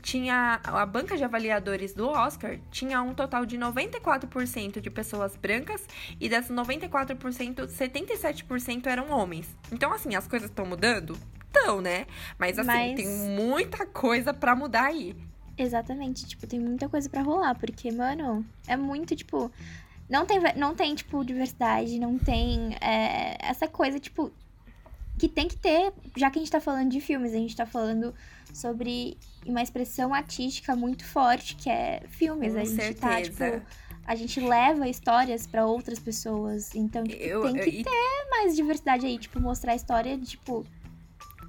tinha 0.02 0.60
a 0.64 0.84
banca 0.84 1.16
de 1.16 1.24
avaliadores 1.24 1.92
do 1.94 2.08
Oscar 2.08 2.58
tinha 2.70 3.00
um 3.02 3.14
total 3.14 3.46
de 3.46 3.56
94% 3.58 4.80
de 4.80 4.90
pessoas 4.90 5.36
brancas 5.36 5.86
e 6.20 6.28
dessas 6.28 6.54
94%, 6.54 7.66
77% 7.66 8.86
eram 8.86 9.10
homens. 9.10 9.48
Então 9.72 9.92
assim, 9.92 10.14
as 10.14 10.26
coisas 10.26 10.50
estão 10.50 10.66
mudando? 10.66 11.16
Estão, 11.46 11.80
né? 11.80 12.06
Mas 12.38 12.58
assim, 12.58 12.66
Mas- 12.66 12.96
tem 12.96 13.06
muita 13.08 13.84
coisa 13.86 14.32
pra 14.32 14.54
mudar 14.54 14.84
aí. 14.84 15.16
Exatamente, 15.62 16.26
tipo, 16.26 16.46
tem 16.46 16.58
muita 16.58 16.88
coisa 16.88 17.08
pra 17.08 17.22
rolar, 17.22 17.54
porque, 17.54 17.90
mano, 17.92 18.44
é 18.66 18.76
muito, 18.76 19.14
tipo, 19.14 19.50
não 20.08 20.24
tem, 20.26 20.38
não 20.56 20.74
tem 20.74 20.94
tipo, 20.94 21.24
diversidade, 21.24 21.98
não 21.98 22.18
tem 22.18 22.74
é, 22.80 23.36
essa 23.40 23.68
coisa, 23.68 23.98
tipo, 24.00 24.32
que 25.18 25.28
tem 25.28 25.46
que 25.48 25.56
ter, 25.56 25.92
já 26.16 26.30
que 26.30 26.38
a 26.38 26.42
gente 26.42 26.50
tá 26.50 26.60
falando 26.60 26.90
de 26.90 27.00
filmes, 27.00 27.32
a 27.34 27.36
gente 27.36 27.54
tá 27.54 27.66
falando 27.66 28.14
sobre 28.54 29.18
uma 29.46 29.62
expressão 29.62 30.14
artística 30.14 30.74
muito 30.74 31.04
forte, 31.04 31.54
que 31.56 31.68
é 31.68 32.02
filmes, 32.08 32.54
Com 32.54 32.60
a 32.60 32.64
gente 32.64 32.94
tá, 32.94 33.16
certeza. 33.16 33.50
tipo, 33.60 33.66
a 34.06 34.14
gente 34.14 34.40
leva 34.40 34.88
histórias 34.88 35.46
pra 35.46 35.66
outras 35.66 35.98
pessoas, 35.98 36.74
então, 36.74 37.04
tipo, 37.04 37.22
Eu- 37.22 37.42
tem 37.42 37.56
eu- 37.58 37.64
que 37.64 37.70
e- 37.80 37.84
ter 37.84 38.26
mais 38.30 38.56
diversidade 38.56 39.04
aí, 39.06 39.18
tipo, 39.18 39.38
mostrar 39.38 39.72
a 39.72 39.76
história, 39.76 40.16
de, 40.16 40.38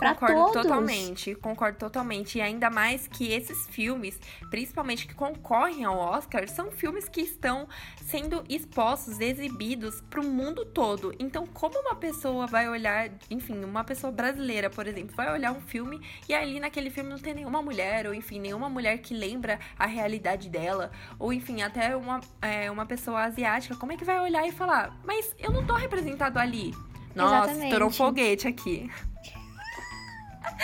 pra 0.01 0.15
Concordo 0.15 0.35
todos. 0.35 0.63
totalmente, 0.63 1.35
concordo 1.35 1.77
totalmente. 1.77 2.39
E 2.39 2.41
ainda 2.41 2.71
mais 2.71 3.07
que 3.07 3.31
esses 3.31 3.67
filmes, 3.67 4.19
principalmente 4.49 5.07
que 5.07 5.13
concorrem 5.13 5.85
ao 5.85 5.95
Oscar, 5.95 6.49
são 6.49 6.71
filmes 6.71 7.07
que 7.07 7.21
estão 7.21 7.67
sendo 8.07 8.43
expostos, 8.49 9.19
exibidos 9.19 10.01
pro 10.09 10.23
mundo 10.23 10.65
todo. 10.65 11.13
Então, 11.19 11.45
como 11.45 11.79
uma 11.79 11.93
pessoa 11.95 12.47
vai 12.47 12.67
olhar, 12.67 13.11
enfim, 13.29 13.63
uma 13.63 13.83
pessoa 13.83 14.11
brasileira, 14.11 14.71
por 14.71 14.87
exemplo, 14.87 15.15
vai 15.15 15.31
olhar 15.31 15.51
um 15.51 15.61
filme 15.61 16.01
e 16.27 16.33
ali 16.33 16.59
naquele 16.59 16.89
filme 16.89 17.11
não 17.11 17.19
tem 17.19 17.35
nenhuma 17.35 17.61
mulher, 17.61 18.07
ou 18.07 18.13
enfim, 18.15 18.39
nenhuma 18.39 18.69
mulher 18.71 18.97
que 18.97 19.13
lembra 19.13 19.59
a 19.77 19.85
realidade 19.85 20.49
dela, 20.49 20.91
ou 21.19 21.31
enfim, 21.31 21.61
até 21.61 21.95
uma, 21.95 22.19
é, 22.41 22.71
uma 22.71 22.87
pessoa 22.87 23.21
asiática, 23.21 23.75
como 23.75 23.91
é 23.91 23.97
que 23.97 24.03
vai 24.03 24.19
olhar 24.19 24.47
e 24.47 24.51
falar, 24.51 24.99
mas 25.05 25.35
eu 25.37 25.51
não 25.51 25.63
tô 25.63 25.75
representado 25.75 26.39
ali? 26.39 26.73
Nossa, 27.13 27.35
Exatamente. 27.35 27.63
estourou 27.65 27.89
um 27.89 27.91
foguete 27.91 28.47
aqui. 28.47 28.89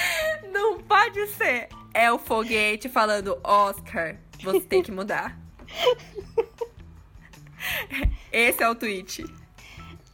Não 0.52 0.80
pode 0.80 1.26
ser. 1.28 1.70
É 1.94 2.12
o 2.12 2.20
foguete 2.20 2.90
falando, 2.90 3.40
Oscar, 3.44 4.18
você 4.42 4.62
tem 4.62 4.84
que 4.84 4.92
mudar. 4.92 5.38
Esse 8.32 8.64
é 8.64 8.70
o 8.70 8.76
tweet. 8.76 9.26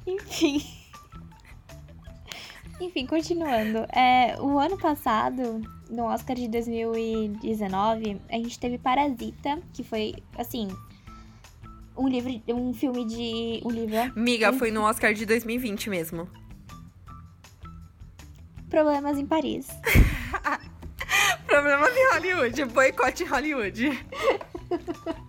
Enfim. 0.08 0.63
Enfim, 2.80 3.06
continuando. 3.06 3.86
É, 3.93 4.36
o 4.39 4.58
ano 4.58 4.78
passado, 4.78 5.62
no 5.89 6.04
Oscar 6.04 6.36
de 6.36 6.48
2019, 6.48 8.22
a 8.30 8.36
gente 8.36 8.60
teve 8.60 8.78
Parasita, 8.78 9.62
que 9.74 9.84
foi, 9.84 10.15
assim, 10.38 10.69
um 11.98 12.08
livro, 12.08 12.41
um 12.50 12.74
filme 12.74 13.06
de. 13.06 13.62
Um 13.65 13.72
livro. 13.72 13.98
Miga, 14.15 14.54
foi 14.54 14.72
no 14.72 14.82
Oscar 14.82 15.13
de 15.13 15.26
2020 15.26 15.89
mesmo. 15.89 16.28
Problemas 18.74 19.20
em 19.20 19.28
Paris. 19.28 19.68
Problemas 21.46 21.96
em 21.96 22.12
Hollywood, 22.12 22.66
boicote 22.66 23.24
Hollywood. 23.24 23.92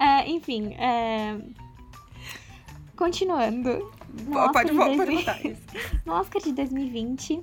É, 0.00 0.28
enfim, 0.28 0.74
é, 0.74 1.38
continuando. 2.96 3.92
No 4.24 4.36
Oscar, 4.36 4.52
Pode, 4.52 4.70
de 4.70 4.76
pode 4.76 4.96
2000 4.96 5.16
botar 5.18 5.46
isso. 5.46 5.62
no 6.04 6.12
Oscar 6.14 6.42
de 6.42 6.52
2020, 6.52 7.40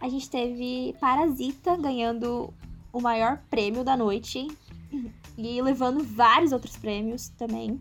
a 0.00 0.08
gente 0.08 0.30
teve 0.30 0.96
Parasita 0.98 1.76
ganhando 1.76 2.54
o 2.90 3.00
maior 3.02 3.42
prêmio 3.50 3.84
da 3.84 3.94
noite 3.94 4.48
e 5.36 5.60
levando 5.60 6.02
vários 6.02 6.50
outros 6.50 6.78
prêmios 6.78 7.28
também. 7.30 7.78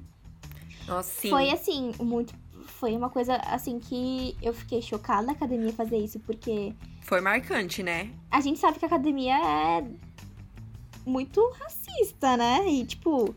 Nossa, 0.86 1.22
sim. 1.22 1.30
Foi 1.30 1.50
assim, 1.52 1.94
muito. 2.02 2.34
Foi 2.80 2.96
uma 2.96 3.10
coisa 3.10 3.38
assim 3.38 3.80
que 3.80 4.38
eu 4.42 4.54
fiquei 4.54 4.82
chocada 4.82 5.24
na 5.24 5.34
academia 5.34 5.74
fazer 5.74 5.98
isso, 5.98 6.20
porque 6.20 6.76
Foi 7.02 7.20
marcante, 7.22 7.82
né? 7.82 8.12
a 8.30 8.40
gente 8.40 8.60
sabe 8.60 8.78
que 8.78 8.86
a 8.86 8.88
academia 8.88 9.36
é 9.36 9.84
muito 11.06 11.42
racista, 11.60 12.38
né? 12.38 12.68
E 12.68 12.86
tipo. 12.86 13.34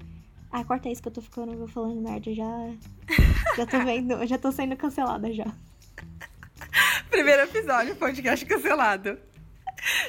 Ah, 0.53 0.65
corta 0.65 0.89
isso 0.89 1.01
que 1.01 1.09
eu 1.09 1.13
tô 1.13 1.21
ficando 1.23 1.53
eu 1.53 1.69
falando 1.69 2.01
merda 2.01 2.35
já. 2.35 2.45
Já 3.57 3.67
tô 3.67 3.81
vendo, 3.85 4.25
já 4.27 4.39
tô 4.39 4.53
sendo 4.53 4.77
cancelada 4.77 5.33
já. 5.33 5.47
Primeiro 7.11 7.43
episódio, 7.43 7.97
podcast 7.97 8.47
cancelado. 8.47 9.19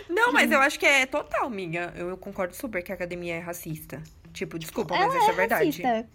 Não, 0.08 0.32
mas 0.32 0.52
eu 0.52 0.60
acho 0.62 0.80
que 0.80 0.86
é 0.86 1.06
total, 1.08 1.50
miga. 1.50 1.92
Eu 1.96 2.16
concordo 2.18 2.56
super 2.56 2.84
que 2.84 2.92
a 2.92 2.96
academia 2.96 3.36
é 3.36 3.40
racista. 3.40 4.02
Tipo, 4.32 4.60
desculpa, 4.60 4.96
mas 4.96 5.14
isso 5.14 5.32
é 5.32 5.34
verdade. 5.34 5.82
Racista. 5.82 6.10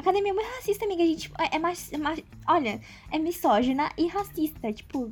Academia 0.00 0.32
é 0.32 0.34
muito 0.34 0.48
racista, 0.56 0.84
amiga. 0.84 1.02
A 1.02 1.06
gente 1.06 1.30
é, 1.38 1.56
é 1.56 1.58
mais, 1.58 1.92
é 1.92 1.98
mais- 1.98 2.22
Olha, 2.48 2.80
é 3.12 3.18
misógina 3.18 3.90
e 3.96 4.06
racista. 4.06 4.72
Tipo, 4.72 5.10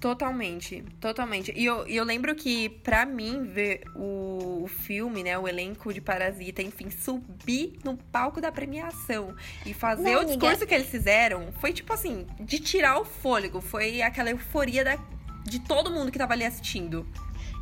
Totalmente, 0.00 0.82
totalmente. 1.00 1.52
E 1.54 1.64
eu, 1.64 1.86
eu 1.86 2.02
lembro 2.02 2.34
que, 2.34 2.68
pra 2.68 3.06
mim, 3.06 3.44
ver 3.44 3.82
o, 3.94 4.62
o 4.64 4.66
filme, 4.66 5.22
né, 5.22 5.38
o 5.38 5.46
elenco 5.46 5.92
de 5.94 6.00
Parasita, 6.00 6.60
enfim, 6.60 6.90
subir 6.90 7.78
no 7.84 7.96
palco 7.96 8.40
da 8.40 8.50
premiação 8.50 9.32
e 9.64 9.72
fazer 9.72 10.02
Não, 10.02 10.10
o 10.14 10.16
amiga. 10.22 10.36
discurso 10.36 10.66
que 10.66 10.74
eles 10.74 10.88
fizeram, 10.88 11.52
foi 11.60 11.72
tipo 11.72 11.92
assim, 11.92 12.26
de 12.40 12.58
tirar 12.58 12.98
o 13.00 13.04
fôlego. 13.04 13.60
Foi 13.60 14.02
aquela 14.02 14.30
euforia 14.30 14.82
da, 14.84 14.98
de 15.44 15.60
todo 15.60 15.88
mundo 15.90 16.10
que 16.10 16.18
tava 16.18 16.32
ali 16.32 16.44
assistindo. 16.44 17.06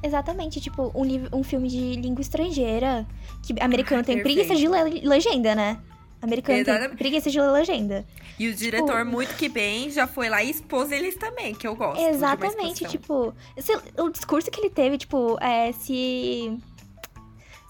exatamente, 0.03 0.63
tipo, 0.63 0.91
um, 0.95 1.05
livro, 1.05 1.29
um 1.37 1.43
filme 1.43 1.69
de 1.69 1.97
língua 1.97 2.23
estrangeira. 2.23 3.07
Que 3.43 3.55
americano 3.61 4.03
tem 4.03 4.17
Perfeito. 4.17 4.47
preguiça 4.49 4.99
de 4.99 5.07
legenda, 5.07 5.55
né? 5.55 5.79
Americano 6.23 6.65
tem 6.65 6.97
preguiça 6.97 7.31
de 7.31 7.41
ler 7.41 7.51
legenda. 7.51 8.05
E 8.39 8.49
o 8.49 8.55
diretor, 8.55 9.05
muito 9.05 9.35
que 9.37 9.49
bem, 9.49 9.91
já 9.91 10.07
foi 10.07 10.29
lá 10.29 10.43
e 10.43 10.51
expôs 10.51 10.91
eles 10.93 11.17
também, 11.17 11.55
que 11.55 11.67
eu 11.67 11.75
gosto. 11.75 12.01
Exatamente, 12.03 12.85
tipo, 12.87 13.35
se- 13.59 13.79
o 13.99 14.09
discurso 14.11 14.51
que 14.51 14.61
ele 14.61 14.71
teve, 14.71 14.97
tipo, 14.99 15.39
é, 15.43 15.73
se. 15.73 16.59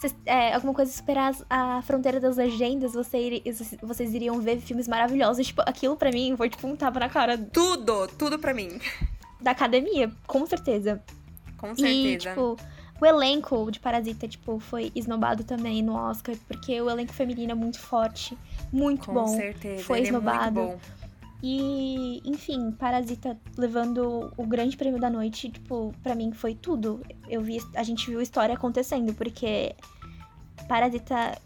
se 0.01 0.15
é, 0.27 0.55
alguma 0.55 0.73
coisa 0.75 0.91
superar 0.93 1.35
a 1.49 1.83
fronteira 1.83 2.19
das 2.21 2.37
legendas, 2.37 2.93
você 2.93 3.43
vocês 3.83 4.15
iriam 4.15 4.41
ver 4.41 4.59
filmes 4.61 4.87
maravilhosos. 4.89 5.47
Tipo, 5.47 5.63
aquilo 5.63 5.97
pra 5.97 6.11
mim 6.11 6.35
foi 6.37 6.49
tipo 6.49 6.67
um 6.67 6.75
tapa 6.77 6.99
na 7.01 7.09
cara 7.09 7.37
Tudo, 7.37 8.07
tudo 8.19 8.39
pra 8.39 8.55
mim. 8.55 8.81
da 9.41 9.51
academia, 9.53 10.11
com 10.27 10.45
certeza. 10.47 11.03
Com 11.57 11.73
E, 11.73 11.77
certeza. 11.77 12.31
tipo, 12.31 12.57
o 13.01 13.07
elenco 13.07 13.71
de 13.71 13.81
Parasita, 13.81 14.29
tipo, 14.29 14.59
foi 14.61 14.93
esnobado 14.95 15.43
também 15.45 15.83
no 15.83 15.95
Oscar, 15.95 16.35
porque 16.47 16.81
o 16.81 16.91
elenco 16.91 17.13
feminino 17.13 17.53
é 17.53 17.55
muito 17.55 17.79
forte, 17.81 18.37
muito 18.73 19.07
Com 19.07 19.15
bom. 19.15 19.29
certeza. 19.29 19.85
foi 19.85 19.99
ele 19.99 20.07
é 20.07 20.11
esnobado. 20.11 20.61
muito 20.61 20.73
bom. 20.73 20.81
E, 21.43 22.21
enfim, 22.29 22.71
Parasita 22.73 23.39
levando 23.57 24.31
o 24.37 24.47
grande 24.47 24.77
prêmio 24.77 25.01
da 25.01 25.09
noite, 25.09 25.49
tipo, 25.51 25.95
pra 26.03 26.15
mim 26.15 26.33
foi 26.33 26.55
tudo. 26.55 27.01
Eu 27.29 27.41
vi, 27.41 27.59
a 27.75 27.83
gente 27.83 28.11
viu 28.11 28.21
a 28.21 28.23
história 28.23 28.55
acontecendo, 28.55 29.15
porque 29.15 29.75
Parasita 30.69 31.39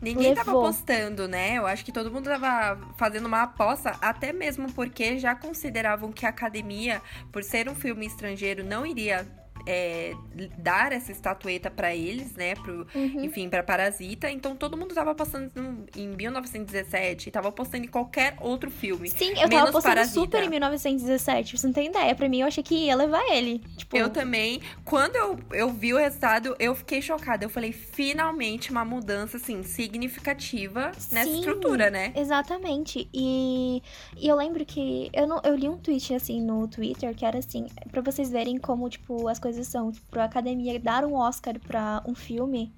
Ninguém 0.00 0.34
tava 0.34 0.52
levou. 0.52 0.64
apostando, 0.66 1.26
né? 1.28 1.58
Eu 1.58 1.66
acho 1.66 1.84
que 1.84 1.92
todo 1.92 2.10
mundo 2.10 2.24
tava 2.24 2.80
fazendo 2.96 3.26
uma 3.26 3.42
aposta, 3.42 3.90
até 4.00 4.32
mesmo 4.32 4.72
porque 4.72 5.18
já 5.18 5.34
consideravam 5.34 6.10
que 6.12 6.24
a 6.24 6.28
academia, 6.30 7.02
por 7.32 7.42
ser 7.42 7.68
um 7.68 7.74
filme 7.74 8.06
estrangeiro, 8.06 8.64
não 8.64 8.86
iria 8.86 9.26
é, 9.66 10.12
dar 10.58 10.92
essa 10.92 11.12
estatueta 11.12 11.70
para 11.70 11.94
eles, 11.94 12.32
né? 12.34 12.54
Pro, 12.54 12.86
Uhum. 12.94 13.24
Enfim, 13.24 13.48
pra 13.48 13.62
Parasita. 13.62 14.30
Então 14.30 14.56
todo 14.56 14.76
mundo 14.76 14.94
tava 14.94 15.14
postando 15.14 15.50
em 15.96 16.08
1917 16.08 17.28
e 17.28 17.32
tava 17.32 17.52
postando 17.52 17.84
em 17.84 17.88
qualquer 17.88 18.36
outro 18.40 18.70
filme. 18.70 19.08
Sim, 19.08 19.30
eu 19.40 19.48
tava 19.48 19.72
postando 19.72 19.94
Parasita. 19.94 20.20
super 20.20 20.42
em 20.44 20.48
1917, 20.48 21.58
você 21.58 21.66
não 21.66 21.74
tem 21.74 21.88
ideia. 21.88 22.14
Pra 22.14 22.28
mim, 22.28 22.40
eu 22.40 22.46
achei 22.46 22.62
que 22.62 22.74
ia 22.86 22.94
levar 22.96 23.22
ele. 23.30 23.60
Tipo, 23.76 23.96
Eu 23.96 24.10
também. 24.10 24.60
Quando 24.84 25.16
eu, 25.16 25.38
eu 25.52 25.68
vi 25.70 25.92
o 25.94 25.98
resultado, 25.98 26.56
eu 26.58 26.74
fiquei 26.74 27.00
chocada. 27.02 27.44
Eu 27.44 27.50
falei, 27.50 27.72
finalmente 27.72 28.70
uma 28.70 28.84
mudança, 28.84 29.36
assim, 29.36 29.62
significativa 29.62 30.90
nessa 31.12 31.24
Sim. 31.30 31.38
estrutura, 31.38 31.90
né? 31.90 32.12
Exatamente. 32.16 33.08
E, 33.12 33.82
e 34.16 34.28
eu 34.28 34.36
lembro 34.36 34.64
que 34.64 35.10
eu, 35.12 35.26
não, 35.26 35.40
eu 35.44 35.54
li 35.54 35.68
um 35.68 35.78
tweet 35.78 36.14
assim 36.14 36.40
no 36.42 36.66
Twitter 36.68 37.14
que 37.14 37.24
era 37.24 37.38
assim, 37.38 37.66
pra 37.90 38.00
vocês 38.02 38.30
verem 38.30 38.58
como, 38.58 38.88
tipo, 38.88 39.28
as 39.28 39.38
coisas 39.38 39.49
são. 39.66 39.92
Tipo, 39.92 40.06
pra 40.10 40.24
academia 40.24 40.78
dar 40.78 41.04
um 41.04 41.14
Oscar 41.14 41.58
pra 41.58 42.02
um 42.06 42.14
filme 42.14 42.72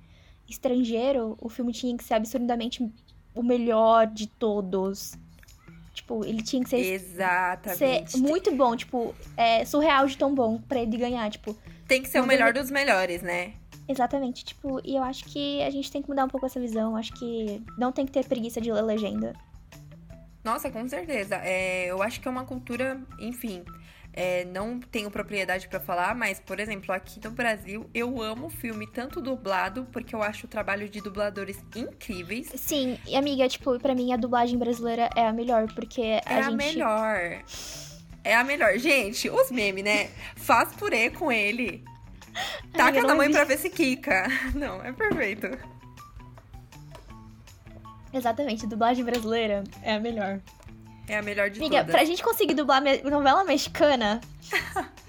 estrangeiro, 0.48 1.36
o 1.40 1.48
filme 1.48 1.72
tinha 1.72 1.96
que 1.96 2.04
ser 2.04 2.14
absurdamente 2.14 2.90
o 3.34 3.42
melhor 3.42 4.06
de 4.06 4.26
todos. 4.26 5.14
Tipo, 5.94 6.24
ele 6.24 6.42
tinha 6.42 6.62
que 6.62 6.70
ser, 6.70 6.82
ser 6.82 6.92
Exatamente. 6.94 8.16
muito 8.16 8.54
bom, 8.54 8.74
tipo, 8.74 9.14
é, 9.36 9.64
surreal 9.64 10.06
de 10.06 10.16
tão 10.16 10.34
bom 10.34 10.58
pra 10.58 10.80
ele 10.80 10.96
ganhar, 10.96 11.30
tipo. 11.30 11.56
Tem 11.86 12.02
que 12.02 12.08
ser 12.08 12.20
o 12.20 12.26
melhor 12.26 12.52
dos 12.52 12.70
melhores, 12.70 13.20
né? 13.20 13.52
Exatamente, 13.86 14.44
tipo, 14.44 14.80
e 14.84 14.96
eu 14.96 15.02
acho 15.02 15.24
que 15.26 15.60
a 15.62 15.68
gente 15.68 15.90
tem 15.90 16.00
que 16.00 16.08
mudar 16.08 16.24
um 16.24 16.28
pouco 16.28 16.46
essa 16.46 16.58
visão. 16.58 16.96
Acho 16.96 17.12
que 17.12 17.62
não 17.76 17.92
tem 17.92 18.06
que 18.06 18.12
ter 18.12 18.24
preguiça 18.26 18.60
de 18.60 18.72
ler 18.72 18.82
legenda. 18.82 19.34
Nossa, 20.42 20.70
com 20.70 20.88
certeza. 20.88 21.36
É, 21.36 21.90
eu 21.90 22.02
acho 22.02 22.20
que 22.20 22.26
é 22.26 22.30
uma 22.30 22.44
cultura, 22.44 23.00
enfim. 23.18 23.62
É, 24.12 24.44
não 24.44 24.78
tenho 24.78 25.10
propriedade 25.10 25.68
pra 25.68 25.80
falar, 25.80 26.14
mas, 26.14 26.38
por 26.38 26.60
exemplo, 26.60 26.92
aqui 26.94 27.18
no 27.24 27.30
Brasil, 27.30 27.88
eu 27.94 28.20
amo 28.20 28.50
filme 28.50 28.86
tanto 28.86 29.20
dublado, 29.20 29.86
porque 29.90 30.14
eu 30.14 30.22
acho 30.22 30.46
o 30.46 30.48
trabalho 30.48 30.88
de 30.88 31.00
dubladores 31.00 31.58
incríveis. 31.74 32.52
Sim, 32.56 32.98
e 33.06 33.16
amiga, 33.16 33.48
tipo, 33.48 33.78
pra 33.78 33.94
mim 33.94 34.12
a 34.12 34.16
dublagem 34.16 34.58
brasileira 34.58 35.08
é 35.16 35.26
a 35.26 35.32
melhor, 35.32 35.66
porque 35.74 36.00
É 36.02 36.22
a 36.26 36.38
a, 36.38 36.42
gente. 36.42 36.56
melhor. 36.56 37.42
É 38.24 38.34
a 38.36 38.44
melhor. 38.44 38.76
Gente, 38.78 39.28
os 39.30 39.50
memes, 39.50 39.82
né? 39.82 40.10
Faz 40.36 40.72
purê 40.74 41.10
com 41.10 41.32
ele. 41.32 41.82
Taca 42.72 42.90
Amiga, 42.90 43.06
na 43.08 43.14
mãe 43.14 43.28
vi. 43.28 43.34
pra 43.34 43.44
ver 43.44 43.58
se 43.58 43.68
quica. 43.70 44.26
Não, 44.54 44.82
é 44.82 44.92
perfeito. 44.92 45.48
Exatamente, 48.12 48.66
a 48.66 48.68
dublagem 48.68 49.04
brasileira 49.04 49.64
é 49.82 49.94
a 49.94 50.00
melhor. 50.00 50.40
É 51.12 51.18
a 51.18 51.22
melhor 51.22 51.50
de 51.50 51.60
Amiga, 51.60 51.78
todas. 51.80 51.92
pra 51.94 52.04
gente 52.06 52.22
conseguir 52.22 52.54
dublar 52.54 52.80
me- 52.80 53.02
novela 53.02 53.44
mexicana, 53.44 54.18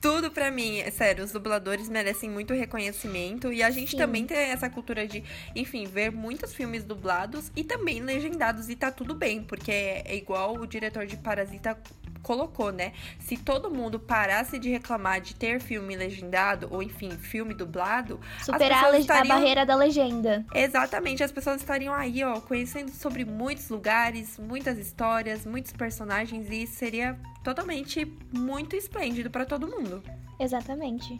Tudo 0.00 0.30
pra 0.30 0.50
mim, 0.50 0.78
é 0.78 0.90
sério, 0.90 1.24
os 1.24 1.30
dubladores 1.32 1.88
merecem 1.88 2.28
muito 2.30 2.52
reconhecimento 2.54 3.52
e 3.52 3.62
a 3.62 3.70
gente 3.70 3.92
Sim. 3.92 3.96
também 3.96 4.24
tem 4.26 4.36
essa 4.36 4.68
cultura 4.70 5.06
de, 5.06 5.22
enfim, 5.54 5.84
ver 5.86 6.10
muitos 6.10 6.54
filmes 6.54 6.84
dublados 6.84 7.50
e 7.54 7.62
também 7.64 8.00
legendados 8.00 8.68
e 8.68 8.76
tá 8.76 8.90
tudo 8.90 9.14
bem, 9.14 9.42
porque 9.42 9.70
é 9.72 10.14
igual 10.16 10.54
o 10.56 10.66
diretor 10.66 11.06
de 11.06 11.16
Parasita 11.16 11.76
colocou, 12.22 12.70
né? 12.72 12.92
Se 13.18 13.36
todo 13.36 13.70
mundo 13.70 13.98
parasse 13.98 14.58
de 14.58 14.68
reclamar 14.70 15.20
de 15.20 15.34
ter 15.34 15.60
filme 15.60 15.96
legendado 15.96 16.68
ou 16.70 16.82
enfim, 16.82 17.10
filme 17.10 17.54
dublado, 17.54 18.20
superar 18.44 18.84
a, 18.84 18.88
le- 18.90 18.96
a 18.96 19.00
estariam- 19.00 19.36
barreira 19.36 19.64
da 19.66 19.74
legenda. 19.74 20.44
Exatamente, 20.54 21.22
as 21.22 21.32
pessoas 21.32 21.60
estariam 21.60 21.94
aí, 21.94 22.22
ó, 22.24 22.40
conhecendo 22.40 22.90
sobre 22.92 23.24
muitos 23.24 23.68
lugares, 23.68 24.38
muitas 24.38 24.78
histórias, 24.78 25.44
muitos 25.46 25.72
personagens 25.72 26.48
e 26.50 26.62
isso 26.64 26.74
seria 26.74 27.18
totalmente 27.42 28.04
muito 28.32 28.76
esplêndido 28.76 29.30
pra 29.30 29.44
todo 29.44 29.66
mundo. 29.66 30.02
Exatamente. 30.38 31.18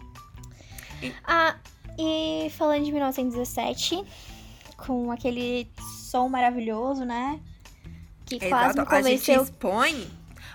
E- 1.02 1.12
Ah, 1.24 1.56
e 1.98 2.50
falando 2.56 2.84
de 2.84 2.92
1917, 2.92 4.04
com 4.76 5.10
aquele 5.10 5.68
som 6.08 6.28
maravilhoso, 6.28 7.04
né? 7.04 7.40
Que 8.26 8.38
quase 8.48 8.76
me 8.78 8.82
Exato, 8.82 8.94
a 8.94 9.02
gente 9.02 9.02
convenceu. 9.26 9.42
expõe, 9.42 10.10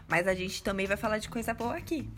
mas 0.08 0.28
a 0.28 0.34
gente 0.34 0.62
também 0.64 0.86
vai 0.86 0.98
falar 0.98 1.18
de 1.18 1.30
coisa 1.30 1.54
boa 1.54 1.76
aqui. 1.76 2.10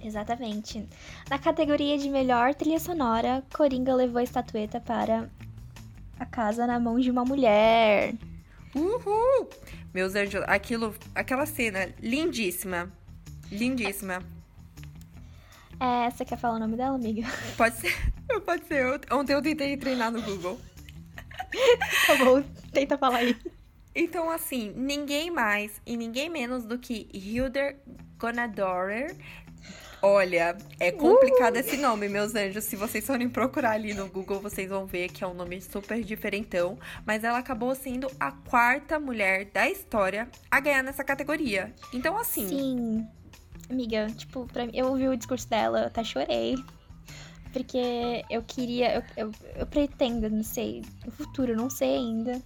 Exatamente. 0.00 0.86
Na 1.28 1.38
categoria 1.38 1.98
de 1.98 2.08
melhor 2.08 2.54
trilha 2.54 2.78
sonora, 2.78 3.42
Coringa 3.54 3.94
levou 3.94 4.18
a 4.18 4.22
estatueta 4.22 4.80
para 4.80 5.28
A 6.18 6.26
Casa 6.26 6.66
na 6.66 6.78
Mão 6.78 7.00
de 7.00 7.10
uma 7.10 7.24
Mulher. 7.24 8.14
Uhul! 8.74 9.48
Meus 9.92 10.14
anjos, 10.14 10.42
aquilo, 10.46 10.94
aquela 11.14 11.46
cena 11.46 11.88
lindíssima. 12.00 12.92
Lindíssima. 13.50 14.22
É, 15.80 16.10
você 16.10 16.24
quer 16.24 16.38
falar 16.38 16.56
o 16.56 16.58
nome 16.58 16.76
dela, 16.76 16.94
amiga? 16.94 17.26
Pode 17.56 17.76
ser, 17.76 17.94
pode 18.44 18.66
ser. 18.66 19.00
Ontem 19.10 19.32
eu 19.32 19.42
tentei 19.42 19.76
treinar 19.76 20.10
no 20.10 20.22
Google. 20.22 20.60
Tá 22.06 22.16
bom, 22.16 22.42
tenta 22.72 22.98
falar 22.98 23.18
aí. 23.18 23.36
Então, 23.96 24.30
assim, 24.30 24.74
ninguém 24.76 25.30
mais 25.30 25.80
e 25.86 25.96
ninguém 25.96 26.28
menos 26.28 26.64
do 26.64 26.78
que 26.78 27.08
Hilder 27.14 27.78
Gonadorer. 28.18 29.16
Olha, 30.02 30.56
é 30.78 30.92
complicado 30.92 31.56
esse 31.56 31.78
nome, 31.78 32.06
meus 32.06 32.34
anjos. 32.34 32.64
Se 32.64 32.76
vocês 32.76 33.06
forem 33.06 33.30
procurar 33.30 33.70
ali 33.70 33.94
no 33.94 34.06
Google, 34.06 34.38
vocês 34.38 34.68
vão 34.68 34.84
ver 34.84 35.08
que 35.08 35.24
é 35.24 35.26
um 35.26 35.32
nome 35.32 35.62
super 35.62 36.04
diferentão. 36.04 36.78
Mas 37.06 37.24
ela 37.24 37.38
acabou 37.38 37.74
sendo 37.74 38.06
a 38.20 38.30
quarta 38.30 39.00
mulher 39.00 39.46
da 39.46 39.68
história 39.68 40.28
a 40.50 40.60
ganhar 40.60 40.82
nessa 40.82 41.02
categoria. 41.02 41.74
Então, 41.94 42.18
assim, 42.18 42.46
Sim. 42.46 43.08
Amiga, 43.70 44.06
tipo, 44.14 44.46
pra 44.46 44.66
mim, 44.66 44.72
eu 44.74 44.88
ouvi 44.88 45.08
o 45.08 45.16
discurso 45.16 45.48
dela, 45.48 45.86
até 45.86 46.04
chorei. 46.04 46.56
Porque 47.52 48.22
eu 48.28 48.42
queria, 48.42 48.96
eu, 48.96 49.02
eu, 49.16 49.32
eu 49.56 49.66
pretendo, 49.66 50.28
não 50.28 50.42
sei, 50.42 50.84
no 51.04 51.10
futuro, 51.10 51.52
eu 51.52 51.56
não 51.56 51.70
sei 51.70 51.96
ainda. 51.96 52.42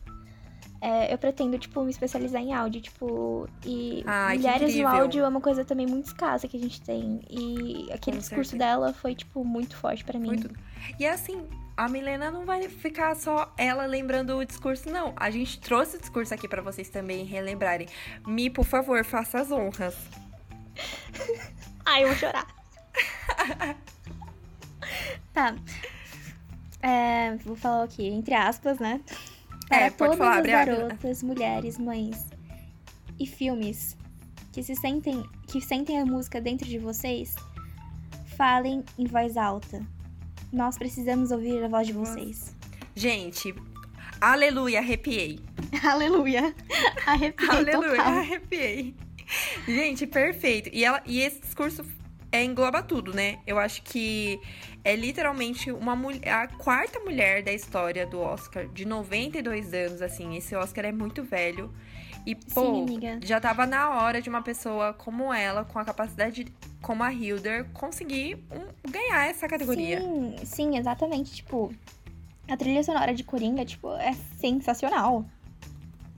É, 0.83 1.13
eu 1.13 1.19
pretendo, 1.19 1.59
tipo, 1.59 1.83
me 1.83 1.91
especializar 1.91 2.41
em 2.41 2.55
áudio, 2.55 2.81
tipo, 2.81 3.47
e 3.65 4.03
Ai, 4.07 4.39
mulheres 4.39 4.75
no 4.75 4.89
áudio 4.89 5.23
é 5.25 5.29
uma 5.29 5.41
coisa 5.41 5.63
também 5.63 5.87
muito 5.87 6.07
escassa 6.07 6.49
que 6.49 6.57
a 6.57 6.61
gente 6.61 6.81
tem. 6.81 7.21
E 7.29 7.87
aquele 7.93 8.17
Com 8.17 8.21
discurso 8.21 8.51
certeza. 8.53 8.57
dela 8.57 8.93
foi, 8.95 9.15
tipo, 9.15 9.45
muito 9.45 9.77
forte 9.77 10.03
pra 10.05 10.19
mim. 10.19 10.29
Muito. 10.29 10.51
E 10.99 11.07
assim, 11.07 11.47
a 11.77 11.87
Milena 11.87 12.31
não 12.31 12.47
vai 12.47 12.69
ficar 12.69 13.15
só 13.15 13.53
ela 13.59 13.85
lembrando 13.85 14.37
o 14.37 14.45
discurso, 14.45 14.89
não. 14.91 15.13
A 15.17 15.31
gente 15.31 15.61
trouxe 15.61 15.97
o 15.97 16.01
discurso 16.01 16.33
aqui 16.33 16.49
pra 16.49 16.63
vocês 16.63 16.89
também 16.89 17.25
relembrarem. 17.25 17.87
Mi, 18.27 18.49
por 18.49 18.65
favor, 18.65 19.05
faça 19.05 19.41
as 19.41 19.51
honras. 19.51 19.97
Ai, 21.85 22.05
eu 22.05 22.09
vou 22.09 22.17
chorar. 22.17 22.47
tá. 25.33 25.55
É, 26.83 27.37
vou 27.45 27.57
falar 27.57 27.85
aqui, 27.85 28.07
entre 28.07 28.33
aspas, 28.35 28.79
né? 28.79 29.01
Para 29.71 29.87
É, 29.87 29.91
pode 29.91 30.17
todas 30.17 30.19
falar, 30.19 30.41
as 30.41 30.47
garotas, 30.47 31.23
mulheres, 31.23 31.79
mães 31.79 32.27
e 33.21 33.25
filmes 33.25 33.97
que 34.53 34.65
se 34.65 34.75
sentem, 34.75 35.25
que 35.47 35.61
sentem 35.61 36.01
a 36.01 36.05
música 36.05 36.41
dentro 36.41 36.67
de 36.69 36.77
vocês, 36.77 37.37
falem 38.37 38.85
em 38.99 39.07
voz 39.07 39.37
alta. 39.37 39.81
Nós 40.53 40.77
precisamos 40.77 41.31
ouvir 41.31 41.63
a 41.63 41.69
voz 41.69 41.87
de 41.87 41.93
vocês. 41.93 42.53
Gente, 42.97 43.55
aleluia, 44.21 44.81
arrepiei. 44.81 45.39
Aleluia. 45.85 46.53
Arrepiei 47.07 47.49
Aleluia, 47.49 47.91
total. 47.97 48.19
arrepiei. 48.19 48.95
Gente, 49.69 50.05
perfeito. 50.05 50.69
E, 50.73 50.85
ela, 50.85 51.01
e 51.07 51.21
esse 51.21 51.41
discurso 51.41 51.85
é, 52.33 52.43
engloba 52.43 52.83
tudo, 52.83 53.15
né? 53.15 53.39
Eu 53.47 53.57
acho 53.57 53.83
que 53.83 54.41
é 54.85 54.97
literalmente 54.97 55.71
uma 55.71 55.95
mulher, 55.95 56.29
a 56.29 56.49
quarta 56.49 56.99
mulher 57.01 57.43
da 57.43 57.53
história 57.53 58.07
do 58.07 58.21
Oscar, 58.21 58.67
de 58.69 58.85
92 58.85 59.73
anos, 59.75 60.03
assim. 60.03 60.37
Esse 60.37 60.55
Oscar 60.57 60.85
é 60.87 60.93
muito 60.93 61.23
velho. 61.23 61.73
E, 62.27 62.35
pô, 62.35 62.85
Sim, 62.87 63.01
já 63.23 63.41
tava 63.41 63.65
na 63.67 63.91
hora 64.03 64.21
de 64.21 64.29
uma 64.29 64.43
pessoa 64.43 64.93
como 64.93 65.33
ela, 65.33 65.65
com 65.65 65.79
a 65.79 65.85
capacidade 65.85 66.47
como 66.83 67.03
a 67.03 67.13
Hilder, 67.13 67.65
conseguir 67.73 68.37
um- 68.53 68.91
ganhar 68.91 69.27
essa 69.29 69.49
categoria. 69.49 70.01
Sim, 70.01 70.37
sim, 70.45 70.77
exatamente. 70.79 71.33
Tipo, 71.37 71.73
a 72.49 72.57
trilha 72.57 72.83
sonora 72.83 73.15
de 73.15 73.25
Coringa, 73.25 73.65
tipo, 73.65 73.91
é 73.95 74.13
sensacional. 74.39 75.25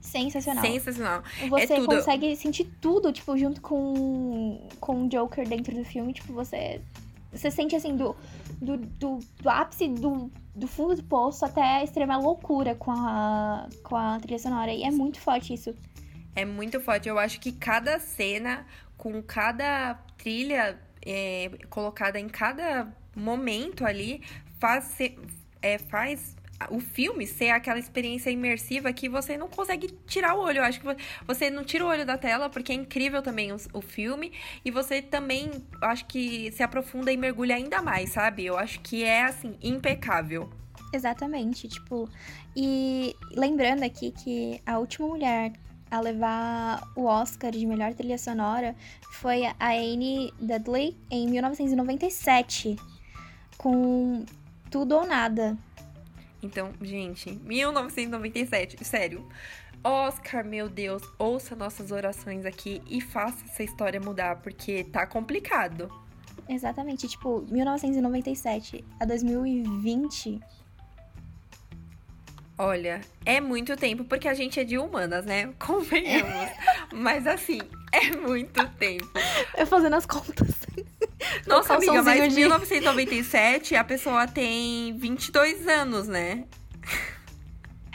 Sensacional. 0.01 0.63
Sensacional. 0.65 1.23
Você 1.49 1.73
é 1.73 1.85
consegue 1.85 2.35
sentir 2.35 2.65
tudo, 2.81 3.11
tipo, 3.13 3.37
junto 3.37 3.61
com, 3.61 4.67
com 4.79 5.05
o 5.05 5.09
Joker 5.09 5.47
dentro 5.47 5.73
do 5.73 5.85
filme. 5.85 6.11
Tipo, 6.13 6.33
você. 6.33 6.81
Você 7.33 7.49
sente 7.49 7.75
assim, 7.75 7.95
do, 7.95 8.15
do, 8.61 8.77
do, 8.77 9.19
do 9.41 9.49
ápice 9.49 9.87
do, 9.87 10.31
do 10.55 10.67
fundo 10.67 10.95
do 10.95 11.03
poço 11.03 11.43
até 11.45 11.61
a 11.61 11.83
extrema 11.83 12.17
loucura 12.17 12.75
com 12.75 12.91
a, 12.91 13.67
com 13.83 13.95
a 13.95 14.19
trilha 14.19 14.39
sonora. 14.39 14.71
E 14.71 14.83
é 14.83 14.91
muito 14.91 15.19
forte 15.19 15.53
isso. 15.53 15.75
É 16.35 16.45
muito 16.45 16.79
forte. 16.79 17.09
Eu 17.09 17.17
acho 17.17 17.39
que 17.39 17.51
cada 17.51 17.99
cena, 17.99 18.65
com 18.97 19.21
cada 19.21 19.95
trilha 20.17 20.79
é, 21.05 21.51
colocada 21.69 22.19
em 22.19 22.29
cada 22.29 22.87
momento 23.15 23.85
ali, 23.85 24.21
faz, 24.59 24.97
é, 25.61 25.77
faz 25.77 26.35
o 26.69 26.79
filme 26.79 27.25
ser 27.27 27.49
aquela 27.49 27.79
experiência 27.79 28.29
imersiva 28.29 28.91
que 28.93 29.09
você 29.09 29.37
não 29.37 29.47
consegue 29.47 29.87
tirar 30.05 30.35
o 30.35 30.41
olho. 30.41 30.59
Eu 30.59 30.63
acho 30.63 30.79
que 30.79 30.87
você 31.25 31.49
não 31.49 31.63
tira 31.63 31.85
o 31.85 31.87
olho 31.87 32.05
da 32.05 32.17
tela, 32.17 32.49
porque 32.49 32.71
é 32.71 32.75
incrível 32.75 33.21
também 33.21 33.51
o, 33.51 33.57
o 33.73 33.81
filme. 33.81 34.31
E 34.63 34.71
você 34.71 35.01
também, 35.01 35.51
acho 35.81 36.05
que 36.05 36.51
se 36.51 36.63
aprofunda 36.63 37.11
e 37.11 37.17
mergulha 37.17 37.55
ainda 37.55 37.81
mais, 37.81 38.11
sabe? 38.11 38.45
Eu 38.45 38.57
acho 38.57 38.79
que 38.81 39.03
é, 39.03 39.23
assim, 39.23 39.57
impecável. 39.61 40.49
Exatamente, 40.93 41.67
tipo. 41.67 42.07
E 42.55 43.15
lembrando 43.31 43.83
aqui 43.83 44.11
que 44.11 44.61
a 44.65 44.77
última 44.77 45.07
mulher 45.07 45.53
a 45.93 45.99
levar 45.99 46.81
o 46.95 47.05
Oscar 47.05 47.51
de 47.51 47.65
melhor 47.67 47.93
trilha 47.93 48.17
sonora 48.17 48.75
foi 49.11 49.45
a 49.45 49.55
Anne 49.59 50.33
Dudley 50.39 50.97
em 51.09 51.27
1997, 51.27 52.75
com 53.57 54.25
Tudo 54.71 54.95
ou 54.95 55.05
Nada. 55.05 55.55
Então, 56.43 56.71
gente, 56.81 57.31
1997, 57.31 58.83
sério. 58.83 59.27
Oscar, 59.83 60.45
meu 60.45 60.69
Deus, 60.69 61.01
ouça 61.19 61.55
nossas 61.55 61.91
orações 61.91 62.45
aqui 62.45 62.81
e 62.89 63.01
faça 63.01 63.43
essa 63.45 63.63
história 63.63 63.99
mudar, 63.99 64.37
porque 64.37 64.83
tá 64.85 65.05
complicado. 65.05 65.91
Exatamente, 66.47 67.07
tipo, 67.07 67.45
1997 67.49 68.83
a 68.99 69.05
2020. 69.05 70.39
Olha, 72.57 73.01
é 73.25 73.41
muito 73.41 73.75
tempo, 73.75 74.03
porque 74.05 74.27
a 74.27 74.33
gente 74.33 74.59
é 74.59 74.63
de 74.63 74.77
humanas, 74.77 75.25
né? 75.25 75.53
Convenhamos. 75.59 76.49
Mas 76.93 77.25
assim, 77.25 77.59
é 77.91 78.15
muito 78.15 78.67
tempo. 78.77 79.11
Eu 79.57 79.65
fazendo 79.65 79.95
as 79.95 80.05
contas. 80.05 80.62
Nossa, 81.47 81.75
amiga, 81.75 82.01
mas 82.01 82.33
em 82.33 82.35
1997 82.35 83.75
a 83.75 83.83
pessoa 83.83 84.27
tem 84.27 84.97
22 84.97 85.67
anos, 85.67 86.07
né? 86.07 86.45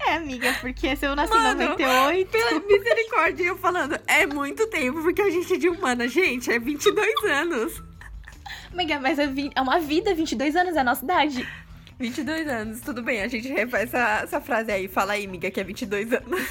É, 0.06 0.14
amiga, 0.14 0.54
porque 0.60 0.94
se 0.96 1.06
eu 1.06 1.16
nasci 1.16 1.34
Mano, 1.34 1.62
em 1.62 1.68
98. 1.68 2.30
Pela 2.30 2.60
misericórdia, 2.60 3.44
eu 3.44 3.58
falando, 3.58 3.98
é 4.06 4.26
muito 4.26 4.66
tempo, 4.68 5.02
porque 5.02 5.20
a 5.20 5.30
gente 5.30 5.54
é 5.54 5.56
de 5.56 5.68
humana, 5.68 6.06
gente, 6.06 6.50
é 6.50 6.58
22 6.58 7.24
anos. 7.24 7.82
Amiga, 8.72 9.00
mas 9.00 9.18
é, 9.18 9.28
é 9.54 9.60
uma 9.60 9.80
vida, 9.80 10.14
22 10.14 10.54
anos 10.54 10.76
é 10.76 10.80
a 10.80 10.84
nossa 10.84 11.04
idade. 11.04 11.48
22 11.98 12.46
anos, 12.48 12.80
tudo 12.80 13.02
bem, 13.02 13.22
a 13.22 13.28
gente 13.28 13.48
refaz 13.48 13.92
essa, 13.92 14.20
essa 14.22 14.40
frase 14.40 14.70
aí. 14.70 14.86
Fala 14.86 15.14
aí, 15.14 15.26
amiga, 15.26 15.50
que 15.50 15.58
é 15.58 15.64
22 15.64 16.12
anos. 16.12 16.48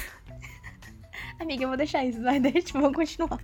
Amiga, 1.40 1.64
eu 1.64 1.68
vou 1.68 1.76
deixar 1.76 2.04
isso, 2.04 2.20
mas 2.20 2.42
deixa, 2.42 2.72
vamos 2.72 2.94
continuar. 2.94 3.38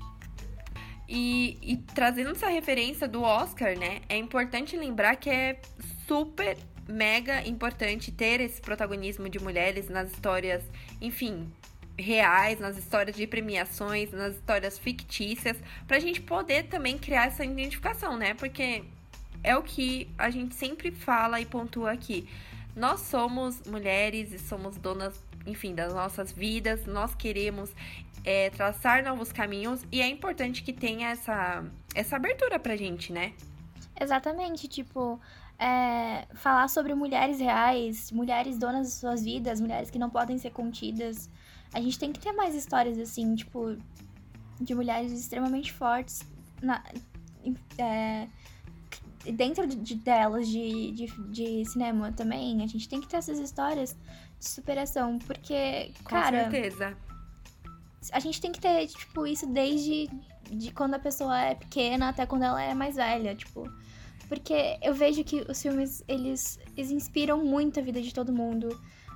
E, 1.08 1.58
e 1.60 1.76
trazendo 1.76 2.30
essa 2.30 2.48
referência 2.48 3.06
do 3.06 3.22
Oscar, 3.22 3.78
né? 3.78 4.00
É 4.08 4.16
importante 4.16 4.76
lembrar 4.76 5.16
que 5.16 5.28
é 5.28 5.60
super 6.06 6.56
mega 6.88 7.46
importante 7.46 8.12
ter 8.12 8.40
esse 8.40 8.60
protagonismo 8.60 9.28
de 9.28 9.38
mulheres 9.38 9.88
nas 9.88 10.10
histórias, 10.10 10.62
enfim, 11.00 11.50
reais, 11.98 12.58
nas 12.58 12.76
histórias 12.76 13.16
de 13.16 13.26
premiações, 13.26 14.10
nas 14.12 14.34
histórias 14.34 14.78
fictícias, 14.78 15.56
pra 15.86 15.98
gente 15.98 16.20
poder 16.20 16.64
também 16.64 16.98
criar 16.98 17.26
essa 17.26 17.44
identificação, 17.44 18.16
né? 18.16 18.34
Porque 18.34 18.82
é 19.42 19.56
o 19.56 19.62
que 19.62 20.08
a 20.18 20.30
gente 20.30 20.54
sempre 20.54 20.90
fala 20.90 21.40
e 21.40 21.46
pontua 21.46 21.92
aqui. 21.92 22.28
Nós 22.74 23.00
somos 23.00 23.62
mulheres 23.66 24.32
e 24.32 24.38
somos 24.38 24.76
donas, 24.76 25.22
enfim, 25.46 25.74
das 25.74 25.94
nossas 25.94 26.32
vidas, 26.32 26.86
nós 26.86 27.14
queremos 27.14 27.70
é, 28.24 28.48
traçar 28.50 29.04
novos 29.04 29.30
caminhos 29.30 29.84
e 29.92 30.00
é 30.00 30.08
importante 30.08 30.62
que 30.62 30.72
tenha 30.72 31.10
essa, 31.10 31.64
essa 31.94 32.16
abertura 32.16 32.58
pra 32.58 32.74
gente, 32.74 33.12
né? 33.12 33.34
Exatamente, 34.00 34.66
tipo, 34.66 35.20
é, 35.58 36.26
falar 36.34 36.68
sobre 36.68 36.94
mulheres 36.94 37.38
reais, 37.38 38.10
mulheres 38.10 38.58
donas 38.58 38.88
de 38.88 38.94
suas 38.94 39.22
vidas, 39.22 39.60
mulheres 39.60 39.90
que 39.90 39.98
não 39.98 40.08
podem 40.08 40.38
ser 40.38 40.50
contidas. 40.50 41.28
A 41.72 41.80
gente 41.80 41.98
tem 41.98 42.12
que 42.12 42.18
ter 42.18 42.32
mais 42.32 42.54
histórias 42.54 42.98
assim, 42.98 43.34
tipo, 43.34 43.76
de 44.60 44.74
mulheres 44.74 45.12
extremamente 45.12 45.72
fortes 45.72 46.22
na, 46.62 46.82
é, 47.78 48.26
dentro 49.32 49.66
de, 49.66 49.94
delas 49.96 50.48
de, 50.48 50.92
de, 50.92 51.06
de, 51.30 51.64
cinema 51.66 52.10
também. 52.10 52.62
A 52.62 52.66
gente 52.66 52.88
tem 52.88 53.00
que 53.00 53.06
ter 53.06 53.18
essas 53.18 53.38
histórias 53.38 53.96
de 54.38 54.48
superação, 54.48 55.18
porque, 55.20 55.92
Com 55.98 56.10
cara. 56.10 56.44
Com 56.44 56.50
certeza 56.50 56.96
a 58.12 58.20
gente 58.20 58.40
tem 58.40 58.52
que 58.52 58.60
ter, 58.60 58.86
tipo, 58.86 59.26
isso 59.26 59.46
desde 59.46 60.08
de 60.50 60.70
quando 60.72 60.94
a 60.94 60.98
pessoa 60.98 61.38
é 61.40 61.54
pequena 61.54 62.08
até 62.08 62.26
quando 62.26 62.42
ela 62.42 62.62
é 62.62 62.74
mais 62.74 62.96
velha, 62.96 63.34
tipo. 63.34 63.70
Porque 64.28 64.78
eu 64.82 64.94
vejo 64.94 65.22
que 65.22 65.44
os 65.48 65.60
filmes, 65.60 66.02
eles, 66.08 66.58
eles 66.76 66.90
inspiram 66.90 67.44
muito 67.44 67.78
a 67.78 67.82
vida 67.82 68.00
de 68.00 68.12
todo 68.12 68.32
mundo 68.32 68.68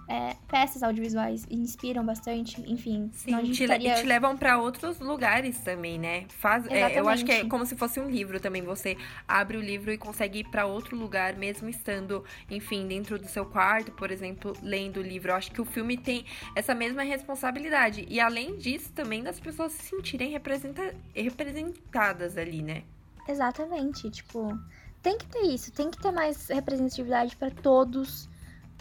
é, 0.09 0.35
peças 0.49 0.83
audiovisuais 0.83 1.47
inspiram 1.51 2.05
bastante, 2.05 2.59
enfim. 2.67 3.11
Sim, 3.13 3.53
te, 3.53 3.65
estaria... 3.65 3.95
te 3.95 4.07
levam 4.07 4.39
para 4.39 4.57
outros 4.57 4.99
lugares 4.99 5.59
também, 5.59 5.99
né? 5.99 6.25
Faz, 6.39 6.67
é, 6.69 6.99
eu 6.99 7.07
acho 7.11 7.27
que 7.27 7.31
é 7.31 7.45
como 7.47 7.67
se 7.67 7.77
fosse 7.77 8.01
um 8.01 8.09
livro 8.09 8.41
também. 8.41 8.63
Você 8.63 8.97
abre 9.27 9.59
o 9.59 9.61
livro 9.61 9.93
e 9.93 9.99
consegue 9.99 10.39
ir 10.39 10.45
para 10.45 10.65
outro 10.65 10.97
lugar, 10.97 11.37
mesmo 11.37 11.69
estando, 11.69 12.25
enfim, 12.51 12.89
dentro 12.89 13.19
do 13.19 13.29
seu 13.29 13.45
quarto, 13.45 13.93
por 13.93 14.11
exemplo, 14.11 14.55
lendo 14.63 15.01
o 15.01 15.03
livro. 15.03 15.31
Eu 15.31 15.37
acho 15.37 15.53
que 15.53 15.61
o 15.61 15.65
filme 15.67 15.99
tem 15.99 16.25
essa 16.57 16.75
mesma 16.75 17.03
responsabilidade. 17.03 18.07
E 18.09 18.19
além 18.19 18.57
disso, 18.57 18.91
também 18.95 19.23
das 19.23 19.39
pessoas 19.39 19.73
se 19.73 19.83
sentirem 19.83 20.31
representa 20.31 20.95
representadas 21.15 22.39
ali, 22.39 22.63
né? 22.63 22.83
Exatamente. 23.29 24.09
Tipo, 24.09 24.59
tem 25.03 25.19
que 25.19 25.27
ter 25.27 25.43
isso, 25.43 25.71
tem 25.71 25.91
que 25.91 26.01
ter 26.01 26.11
mais 26.11 26.49
representatividade 26.49 27.37
para 27.37 27.51
todos 27.51 28.27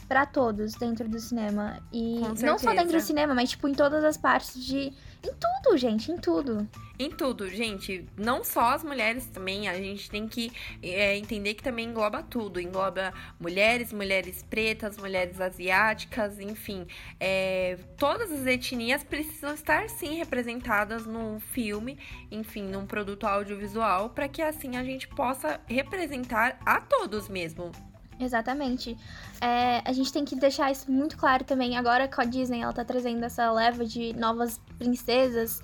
para 0.07 0.25
todos 0.25 0.73
dentro 0.73 1.07
do 1.07 1.19
cinema. 1.19 1.79
E 1.91 2.19
não 2.41 2.57
só 2.57 2.73
dentro 2.73 2.93
do 2.93 3.01
cinema, 3.01 3.33
mas 3.33 3.51
tipo 3.51 3.67
em 3.67 3.73
todas 3.73 4.03
as 4.03 4.17
partes 4.17 4.63
de 4.63 4.93
em 5.23 5.33
tudo, 5.33 5.77
gente, 5.77 6.11
em 6.11 6.17
tudo. 6.17 6.67
Em 6.99 7.11
tudo, 7.11 7.49
gente. 7.49 8.05
Não 8.15 8.43
só 8.43 8.73
as 8.73 8.83
mulheres 8.83 9.25
também. 9.25 9.67
A 9.67 9.75
gente 9.75 10.09
tem 10.09 10.27
que 10.27 10.51
é, 10.81 11.17
entender 11.17 11.53
que 11.53 11.63
também 11.63 11.89
engloba 11.89 12.23
tudo. 12.23 12.61
Engloba 12.61 13.13
mulheres, 13.39 13.91
mulheres 13.91 14.43
pretas, 14.43 14.97
mulheres 14.97 15.41
asiáticas, 15.41 16.39
enfim. 16.39 16.87
É, 17.19 17.77
todas 17.97 18.31
as 18.31 18.45
etnias 18.45 19.03
precisam 19.03 19.53
estar, 19.53 19.89
sim, 19.89 20.15
representadas 20.15 21.05
num 21.05 21.39
filme, 21.39 21.97
enfim, 22.31 22.63
num 22.63 22.85
produto 22.85 23.25
audiovisual, 23.25 24.11
para 24.11 24.27
que 24.27 24.41
assim 24.41 24.77
a 24.77 24.83
gente 24.83 25.07
possa 25.09 25.59
representar 25.67 26.59
a 26.65 26.79
todos 26.79 27.27
mesmo. 27.27 27.71
Exatamente. 28.19 28.97
É, 29.39 29.81
a 29.85 29.93
gente 29.93 30.11
tem 30.11 30.25
que 30.25 30.35
deixar 30.35 30.71
isso 30.71 30.91
muito 30.91 31.17
claro 31.17 31.43
também. 31.43 31.77
Agora 31.77 32.07
que 32.07 32.19
a 32.19 32.23
Disney 32.23 32.61
ela 32.61 32.73
tá 32.73 32.83
trazendo 32.83 33.23
essa 33.23 33.51
leva 33.51 33.85
de 33.85 34.13
novas 34.13 34.59
princesas 34.77 35.63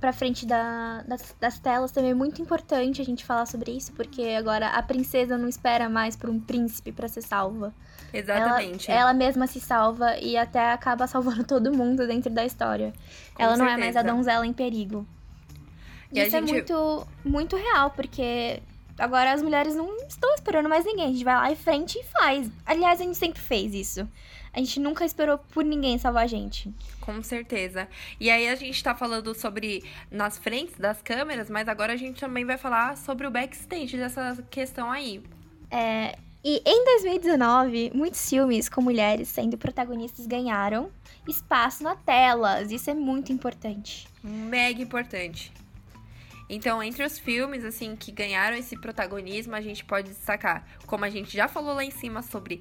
pra 0.00 0.12
frente 0.12 0.46
da, 0.46 1.02
das, 1.06 1.34
das, 1.38 1.58
telas, 1.58 1.92
também 1.92 2.12
é 2.12 2.14
muito 2.14 2.40
importante 2.40 3.02
a 3.02 3.04
gente 3.04 3.24
falar 3.24 3.46
sobre 3.46 3.72
isso, 3.72 3.92
porque 3.92 4.22
agora 4.38 4.68
a 4.68 4.82
princesa 4.82 5.36
não 5.36 5.48
espera 5.48 5.88
mais 5.88 6.16
por 6.16 6.30
um 6.30 6.40
príncipe 6.40 6.92
para 6.92 7.08
ser 7.08 7.22
salva. 7.22 7.74
Exatamente. 8.12 8.90
Ela, 8.90 9.00
ela, 9.00 9.12
mesma 9.14 9.46
se 9.46 9.60
salva 9.60 10.16
e 10.18 10.36
até 10.36 10.72
acaba 10.72 11.06
salvando 11.06 11.44
todo 11.44 11.72
mundo 11.72 12.06
dentro 12.06 12.30
da 12.30 12.44
história. 12.44 12.92
Com 13.34 13.42
ela 13.42 13.56
certeza. 13.56 13.64
não 13.64 13.70
é 13.70 13.76
mais 13.76 13.96
a 13.96 14.02
donzela 14.02 14.46
em 14.46 14.52
perigo. 14.52 15.06
E 16.12 16.20
isso 16.20 16.36
é 16.36 16.40
gente... 16.40 16.50
é 16.50 16.52
muito, 16.52 17.06
muito 17.24 17.56
real, 17.56 17.90
porque 17.90 18.62
Agora 18.98 19.32
as 19.32 19.42
mulheres 19.42 19.74
não 19.74 19.96
estão 20.06 20.32
esperando 20.34 20.68
mais 20.68 20.84
ninguém. 20.84 21.06
A 21.06 21.12
gente 21.12 21.24
vai 21.24 21.34
lá 21.34 21.50
em 21.50 21.56
frente 21.56 21.98
e 21.98 22.04
faz. 22.04 22.50
Aliás, 22.64 23.00
a 23.00 23.04
gente 23.04 23.16
sempre 23.16 23.40
fez 23.40 23.74
isso. 23.74 24.08
A 24.52 24.58
gente 24.58 24.78
nunca 24.78 25.04
esperou 25.04 25.38
por 25.38 25.64
ninguém 25.64 25.96
salvar 25.96 26.24
a 26.24 26.26
gente. 26.26 26.72
Com 27.00 27.22
certeza. 27.22 27.88
E 28.20 28.30
aí 28.30 28.48
a 28.48 28.54
gente 28.54 28.82
tá 28.84 28.94
falando 28.94 29.34
sobre 29.34 29.82
nas 30.10 30.36
frentes 30.36 30.76
das 30.78 31.00
câmeras, 31.00 31.48
mas 31.48 31.68
agora 31.68 31.94
a 31.94 31.96
gente 31.96 32.20
também 32.20 32.44
vai 32.44 32.58
falar 32.58 32.96
sobre 32.98 33.26
o 33.26 33.30
backstage 33.30 33.96
dessa 33.96 34.44
questão 34.50 34.92
aí. 34.92 35.22
É, 35.70 36.18
e 36.44 36.60
em 36.66 36.84
2019, 36.84 37.92
muitos 37.94 38.28
filmes 38.28 38.68
com 38.68 38.82
mulheres 38.82 39.28
sendo 39.28 39.56
protagonistas 39.56 40.26
ganharam 40.26 40.90
espaço 41.26 41.82
na 41.82 41.94
telas. 41.94 42.70
Isso 42.70 42.90
é 42.90 42.94
muito 42.94 43.32
importante. 43.32 44.08
Mega 44.22 44.82
importante. 44.82 45.52
Então, 46.54 46.82
entre 46.82 47.02
os 47.02 47.18
filmes, 47.18 47.64
assim, 47.64 47.96
que 47.96 48.12
ganharam 48.12 48.54
esse 48.54 48.76
protagonismo, 48.76 49.54
a 49.54 49.60
gente 49.62 49.82
pode 49.82 50.10
destacar, 50.10 50.66
como 50.86 51.02
a 51.02 51.08
gente 51.08 51.34
já 51.34 51.48
falou 51.48 51.74
lá 51.74 51.82
em 51.82 51.90
cima 51.90 52.20
sobre 52.20 52.60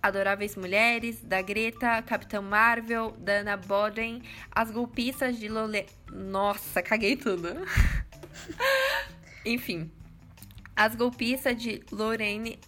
Adoráveis 0.00 0.54
Mulheres, 0.54 1.20
da 1.20 1.42
Greta, 1.42 2.00
Capitão 2.02 2.40
Marvel, 2.40 3.10
da 3.18 3.40
Anna 3.40 3.56
Boden, 3.56 4.22
As 4.52 4.70
Golpistas 4.70 5.36
de 5.36 5.48
Lole... 5.48 5.84
Nossa, 6.12 6.80
caguei 6.80 7.16
tudo. 7.16 7.48
Enfim. 9.44 9.90
As 10.76 10.94
Golpistas 10.94 11.60
de 11.60 11.82
Lorraine 11.90 12.60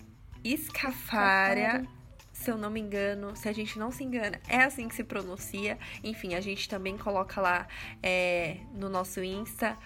Escafaria 0.43 1.87
se 2.33 2.51
eu 2.51 2.59
não 2.59 2.71
me 2.71 2.79
engano, 2.79 3.35
se 3.35 3.49
a 3.49 3.53
gente 3.53 3.79
não 3.79 3.91
se 3.91 4.05
engana, 4.05 4.39
é 4.47 4.59
assim 4.63 4.87
que 4.87 4.95
se 4.95 5.03
pronuncia. 5.03 5.79
Enfim, 6.05 6.35
a 6.35 6.41
gente 6.41 6.69
também 6.69 6.97
coloca 6.99 7.41
lá 7.41 7.67
é, 8.03 8.59
no 8.75 8.91
nosso 8.91 9.25
Insta 9.25 9.77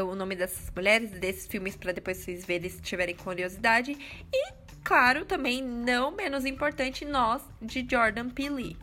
o 0.00 0.14
nome 0.14 0.36
dessas 0.36 0.70
mulheres, 0.74 1.10
desses 1.10 1.46
filmes, 1.46 1.76
para 1.76 1.92
depois 1.92 2.18
vocês 2.18 2.44
verem 2.44 2.70
se 2.70 2.80
tiverem 2.80 3.14
curiosidade. 3.14 3.96
E 4.32 4.52
claro, 4.84 5.24
também 5.24 5.62
não 5.62 6.10
menos 6.10 6.44
importante, 6.44 7.04
nós, 7.04 7.42
de 7.60 7.86
Jordan 7.88 8.28
Peele. 8.30 8.76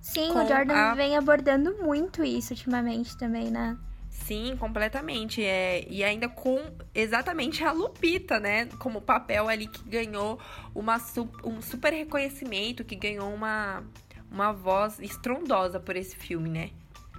Sim, 0.00 0.30
o 0.30 0.46
Jordan 0.46 0.74
a... 0.74 0.94
vem 0.94 1.16
abordando 1.16 1.76
muito 1.80 2.24
isso 2.24 2.52
ultimamente 2.52 3.16
também, 3.16 3.50
né? 3.50 3.78
Sim, 4.10 4.56
completamente. 4.56 5.42
É, 5.42 5.86
e 5.88 6.02
ainda 6.02 6.28
com 6.28 6.58
exatamente 6.94 7.64
a 7.64 7.72
Lupita, 7.72 8.38
né? 8.38 8.66
Como 8.78 9.00
papel 9.00 9.48
ali 9.48 9.66
que 9.66 9.82
ganhou 9.88 10.38
uma, 10.74 10.96
um 11.44 11.62
super 11.62 11.92
reconhecimento, 11.92 12.84
que 12.84 12.96
ganhou 12.96 13.32
uma, 13.32 13.82
uma 14.30 14.52
voz 14.52 14.98
estrondosa 15.00 15.80
por 15.80 15.96
esse 15.96 16.16
filme, 16.16 16.48
né? 16.48 16.70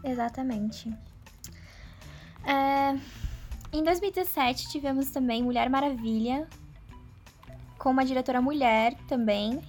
Exatamente. 0.03 0.93
É, 2.45 2.97
em 3.71 3.83
2017 3.83 4.69
tivemos 4.69 5.09
também 5.09 5.41
Mulher 5.41 5.69
Maravilha, 5.69 6.47
com 7.77 7.89
uma 7.89 8.05
diretora 8.05 8.41
mulher 8.41 8.95
também. 9.07 9.61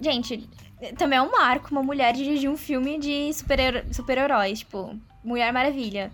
Gente, 0.00 0.48
também 0.96 1.18
é 1.18 1.22
um 1.22 1.30
marco 1.30 1.70
uma 1.70 1.82
mulher 1.82 2.12
dirigir 2.14 2.50
um 2.50 2.56
filme 2.56 2.98
de 2.98 3.32
super-heróis, 3.32 3.96
super 3.96 4.56
tipo, 4.56 4.98
Mulher 5.22 5.52
Maravilha. 5.52 6.10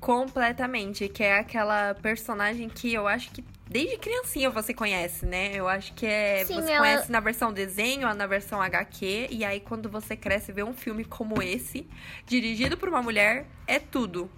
Completamente, 0.00 1.08
que 1.08 1.22
é 1.22 1.38
aquela 1.38 1.94
personagem 1.94 2.68
que 2.68 2.92
eu 2.92 3.08
acho 3.08 3.30
que 3.30 3.44
desde 3.68 3.96
criancinha 3.96 4.50
você 4.50 4.74
conhece, 4.74 5.24
né? 5.24 5.52
Eu 5.54 5.66
acho 5.66 5.92
que 5.94 6.06
é. 6.06 6.44
Sim, 6.44 6.54
você 6.54 6.72
ela... 6.72 6.80
conhece 6.80 7.10
na 7.10 7.20
versão 7.20 7.52
desenho, 7.52 8.12
na 8.14 8.26
versão 8.26 8.60
HQ, 8.60 9.28
e 9.30 9.44
aí 9.44 9.60
quando 9.60 9.88
você 9.88 10.14
cresce 10.16 10.50
e 10.50 10.54
vê 10.54 10.62
um 10.62 10.74
filme 10.74 11.04
como 11.04 11.42
esse, 11.42 11.86
dirigido 12.26 12.76
por 12.76 12.88
uma 12.88 13.02
mulher, 13.02 13.46
é 13.66 13.78
tudo. 13.78 14.30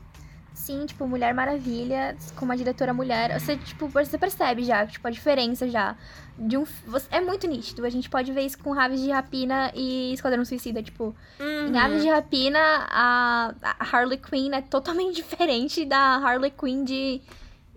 Sim, 0.57 0.87
tipo, 0.87 1.07
Mulher 1.07 1.35
Maravilha, 1.35 2.17
com 2.35 2.47
uma 2.47 2.57
diretora 2.57 2.95
mulher. 2.95 3.39
Você, 3.39 3.59
tipo, 3.59 3.89
você 3.89 4.17
percebe 4.17 4.65
já, 4.65 4.87
tipo, 4.87 5.07
a 5.07 5.11
diferença 5.11 5.69
já. 5.69 5.95
De 6.39 6.57
um. 6.57 6.65
É 7.11 7.21
muito 7.21 7.47
nítido. 7.47 7.85
A 7.85 7.91
gente 7.91 8.09
pode 8.09 8.33
ver 8.33 8.41
isso 8.41 8.59
com 8.59 8.73
Aves 8.73 9.03
de 9.03 9.11
Rapina 9.11 9.71
e 9.75 10.15
Esquadrão 10.15 10.47
Suicida. 10.47 10.83
Tipo, 10.83 11.15
uhum. 11.39 11.69
em 11.69 11.79
Aves 11.79 12.03
de 12.03 12.09
Rapina, 12.09 12.59
a, 12.89 13.55
a 13.63 13.85
Harley 13.85 14.19
Quinn 14.19 14.55
é 14.55 14.63
totalmente 14.63 15.15
diferente 15.23 15.85
da 15.85 16.17
Harley 16.17 16.51
Quinn 16.51 16.85
de 16.85 17.21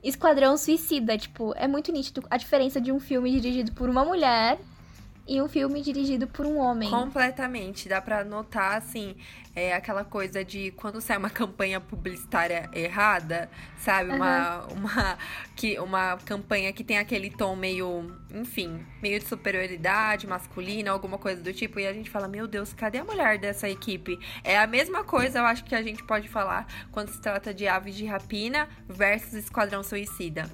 Esquadrão 0.02 0.56
Suicida. 0.56 1.18
Tipo, 1.18 1.54
é 1.58 1.68
muito 1.68 1.92
nítido 1.92 2.24
a 2.30 2.38
diferença 2.38 2.80
de 2.80 2.94
um 2.94 3.00
filme 3.00 3.30
dirigido 3.30 3.74
por 3.74 3.90
uma 3.90 4.06
mulher 4.06 4.58
e 5.30 5.40
um 5.40 5.48
filme 5.48 5.80
dirigido 5.80 6.28
por 6.28 6.44
um 6.46 6.58
homem. 6.58 6.90
Completamente. 6.90 7.88
Dá 7.88 8.02
pra 8.02 8.24
notar, 8.24 8.76
assim, 8.76 9.16
é 9.56 9.74
aquela 9.74 10.04
coisa 10.04 10.44
de 10.44 10.72
quando 10.72 11.00
sai 11.00 11.18
uma 11.18 11.30
campanha 11.30 11.80
publicitária 11.80 12.68
errada, 12.74 13.48
sabe? 13.78 14.10
Uhum. 14.10 14.16
Uma, 14.16 14.66
uma, 14.74 15.18
que, 15.56 15.80
uma 15.80 16.18
campanha 16.26 16.74
que 16.74 16.84
tem 16.84 16.98
aquele 16.98 17.30
tom 17.30 17.56
meio, 17.56 18.12
enfim, 18.34 18.84
meio 19.04 19.20
de 19.20 19.26
superioridade 19.26 20.26
masculina, 20.26 20.90
alguma 20.90 21.20
coisa 21.20 21.44
do 21.44 21.54
tipo, 21.54 21.80
e 21.80 21.86
a 21.86 21.94
gente 21.94 22.10
fala, 22.10 22.28
meu 22.28 22.48
Deus, 22.48 22.74
cadê 22.74 22.98
a 22.98 23.04
mulher 23.04 23.38
dessa 23.38 23.70
equipe? 23.70 24.20
É 24.44 24.58
a 24.58 24.66
mesma 24.66 25.04
coisa, 25.04 25.40
eu 25.40 25.46
acho 25.46 25.64
que 25.64 25.76
a 25.76 25.84
gente 25.84 26.04
pode 26.04 26.28
falar 26.28 26.66
quando 26.92 27.10
se 27.10 27.22
trata 27.22 27.54
de 27.54 27.68
Aves 27.68 27.94
de 27.94 28.06
Rapina 28.06 28.68
versus 28.88 29.34
Esquadrão 29.36 29.84
Suicida. 29.84 30.50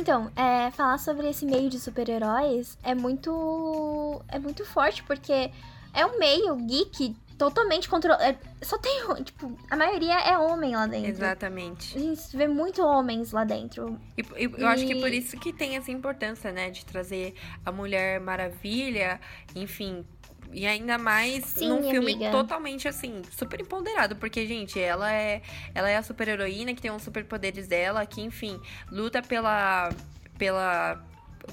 Então, 0.00 0.30
é, 0.36 0.70
falar 0.70 0.98
sobre 0.98 1.28
esse 1.28 1.44
meio 1.44 1.68
de 1.68 1.78
super-heróis 1.78 2.78
é 2.82 2.94
muito. 2.94 4.22
é 4.28 4.38
muito 4.38 4.64
forte, 4.64 5.02
porque 5.02 5.50
é 5.92 6.06
um 6.06 6.18
meio 6.18 6.56
geek 6.56 7.16
totalmente 7.38 7.88
controlado. 7.88 8.22
É, 8.22 8.36
só 8.62 8.76
tem. 8.76 9.00
Tipo, 9.24 9.56
a 9.70 9.76
maioria 9.76 10.18
é 10.20 10.36
homem 10.36 10.74
lá 10.74 10.86
dentro. 10.86 11.08
Exatamente. 11.08 11.96
A 11.96 12.00
gente 12.00 12.36
vê 12.36 12.48
muito 12.48 12.82
homens 12.84 13.32
lá 13.32 13.44
dentro. 13.44 13.98
E, 14.16 14.22
e 14.36 14.44
eu 14.44 14.58
e... 14.58 14.64
acho 14.64 14.86
que 14.86 14.94
por 14.96 15.12
isso 15.12 15.38
que 15.38 15.52
tem 15.52 15.76
essa 15.76 15.90
importância, 15.90 16.52
né? 16.52 16.70
De 16.70 16.84
trazer 16.84 17.34
a 17.64 17.72
Mulher 17.72 18.20
Maravilha, 18.20 19.20
enfim, 19.54 20.04
e 20.52 20.66
ainda 20.66 20.96
mais 20.98 21.44
Sim, 21.44 21.68
num 21.68 21.90
filme 21.90 22.14
amiga. 22.14 22.30
totalmente 22.30 22.88
assim, 22.88 23.22
super 23.36 23.60
empoderado. 23.60 24.16
Porque, 24.16 24.46
gente, 24.46 24.80
ela 24.80 25.12
é, 25.12 25.42
ela 25.74 25.88
é 25.88 25.96
a 25.96 26.02
super 26.02 26.28
heroína 26.28 26.74
que 26.74 26.80
tem 26.80 26.90
os 26.90 27.02
superpoderes 27.02 27.68
dela, 27.68 28.04
que, 28.06 28.20
enfim, 28.20 28.60
luta 28.90 29.22
pela. 29.22 29.90
pela. 30.38 31.02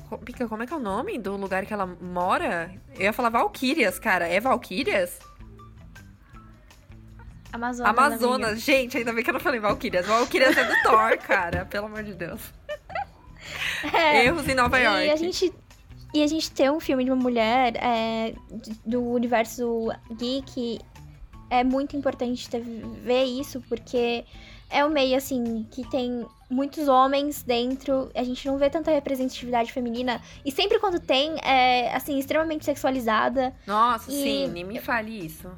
Como 0.09 0.63
é 0.63 0.67
que 0.67 0.73
é 0.73 0.75
o 0.75 0.79
nome 0.79 1.17
do 1.17 1.37
lugar 1.37 1.65
que 1.65 1.73
ela 1.73 1.85
mora? 1.85 2.73
Eu 2.95 3.03
ia 3.03 3.13
falar 3.13 3.29
Valkyrias, 3.29 3.97
cara. 3.97 4.27
É 4.27 4.39
Valkyrias? 4.39 5.19
Amazonas. 7.51 7.89
Amazonas, 7.89 8.61
gente, 8.61 8.97
ainda 8.97 9.13
bem 9.13 9.23
que 9.23 9.29
eu 9.29 9.33
não 9.33 9.39
falei 9.39 9.61
Valkyrias. 9.61 10.05
Valkyrias 10.05 10.57
é 10.57 10.63
do 10.65 10.83
Thor, 10.83 11.17
cara. 11.19 11.65
Pelo 11.65 11.85
amor 11.85 12.03
de 12.03 12.13
Deus. 12.13 12.41
É, 13.93 14.25
Erros 14.25 14.47
em 14.47 14.55
Nova 14.55 14.79
York. 14.79 15.05
E 15.05 15.11
a 15.11 15.15
gente 15.15 15.53
e 16.15 16.23
a 16.23 16.27
gente 16.27 16.49
ter 16.49 16.71
um 16.71 16.79
filme 16.79 17.03
de 17.03 17.11
uma 17.11 17.21
mulher 17.21 17.75
é, 17.75 18.33
do 18.85 19.03
universo 19.03 19.91
geek 20.17 20.79
é 21.49 21.61
muito 21.61 21.97
importante 21.97 22.49
ter, 22.49 22.61
ver 22.61 23.25
isso, 23.25 23.61
porque 23.67 24.23
é 24.69 24.85
um 24.85 24.89
meio, 24.89 25.17
assim, 25.17 25.67
que 25.69 25.87
tem 25.89 26.25
muitos 26.49 26.87
homens 26.87 27.43
dentro, 27.43 28.09
a 28.15 28.23
gente 28.23 28.47
não 28.47 28.57
vê 28.57 28.69
tanta 28.69 28.91
representatividade 28.91 29.73
feminina, 29.73 30.21
e 30.45 30.51
sempre 30.53 30.79
quando 30.79 31.01
tem, 31.01 31.35
é, 31.43 31.93
assim, 31.93 32.17
extremamente 32.17 32.63
sexualizada. 32.63 33.53
Nossa, 33.67 34.09
e... 34.09 34.13
sim, 34.13 34.47
nem 34.47 34.63
me 34.63 34.79
fale 34.79 35.25
isso. 35.25 35.51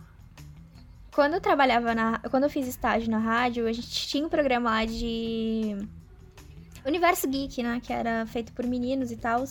Quando 1.13 1.35
eu 1.35 1.41
trabalhava 1.41 1.93
na... 1.93 2.19
Quando 2.31 2.43
eu 2.43 2.49
fiz 2.49 2.67
estágio 2.67 3.11
na 3.11 3.19
rádio, 3.19 3.67
a 3.67 3.73
gente 3.73 3.89
tinha 4.07 4.25
um 4.25 4.29
programa 4.29 4.71
lá 4.71 4.85
de... 4.85 5.77
Universo 6.85 7.27
Geek, 7.27 7.61
né, 7.61 7.81
que 7.83 7.91
era 7.91 8.25
feito 8.25 8.53
por 8.53 8.65
meninos 8.65 9.11
e 9.11 9.17
tal. 9.17 9.43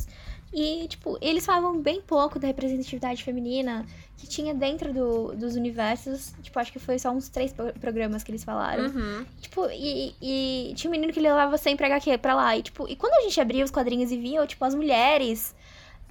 E, 0.57 0.89
tipo, 0.89 1.19
eles 1.21 1.45
falavam 1.45 1.79
bem 1.83 2.01
pouco 2.01 2.39
da 2.39 2.47
representatividade 2.47 3.23
feminina 3.23 3.85
que 4.17 4.27
tinha 4.27 4.55
dentro 4.55 4.91
do, 4.91 5.35
dos 5.35 5.55
universos. 5.55 6.33
Tipo, 6.41 6.59
acho 6.59 6.73
que 6.73 6.79
foi 6.79 6.99
só 6.99 7.11
uns 7.11 7.29
três 7.29 7.55
programas 7.79 8.23
que 8.23 8.31
eles 8.31 8.43
falaram. 8.43 8.87
Uhum. 8.87 9.27
Tipo, 9.39 9.69
e, 9.71 10.15
e, 10.23 10.73
tinha 10.75 10.89
um 10.89 10.93
menino 10.93 11.13
que 11.13 11.21
levava 11.21 11.59
sempre 11.59 11.85
HQ 11.85 12.17
pra 12.17 12.35
lá. 12.35 12.57
E, 12.57 12.63
tipo, 12.63 12.89
e 12.89 12.97
quando 12.97 13.13
a 13.13 13.21
gente 13.25 13.39
abria 13.39 13.63
os 13.63 13.71
quadrinhos 13.71 14.11
e 14.11 14.17
via, 14.17 14.47
tipo, 14.47 14.65
as 14.65 14.75
mulheres 14.75 15.55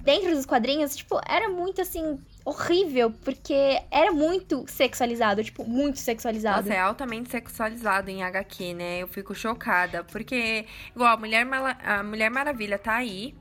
dentro 0.02 0.30
dos 0.30 0.46
quadrinhos, 0.46 0.94
tipo, 0.94 1.20
era 1.28 1.48
muito 1.48 1.80
assim. 1.80 2.16
Horrível, 2.44 3.10
porque 3.24 3.82
era 3.90 4.12
muito 4.12 4.64
sexualizado, 4.68 5.42
tipo, 5.42 5.68
muito 5.68 5.98
sexualizado. 5.98 6.68
Nossa, 6.68 6.74
é 6.74 6.78
altamente 6.78 7.28
sexualizado 7.28 8.08
em 8.08 8.22
HQ, 8.22 8.74
né? 8.74 9.02
Eu 9.02 9.08
fico 9.08 9.34
chocada, 9.34 10.04
porque, 10.04 10.64
igual, 10.94 11.14
a 11.14 11.16
Mulher, 11.16 11.44
a 11.84 12.04
Mulher 12.04 12.30
Maravilha 12.30 12.78
tá 12.78 12.94
aí, 12.94 13.34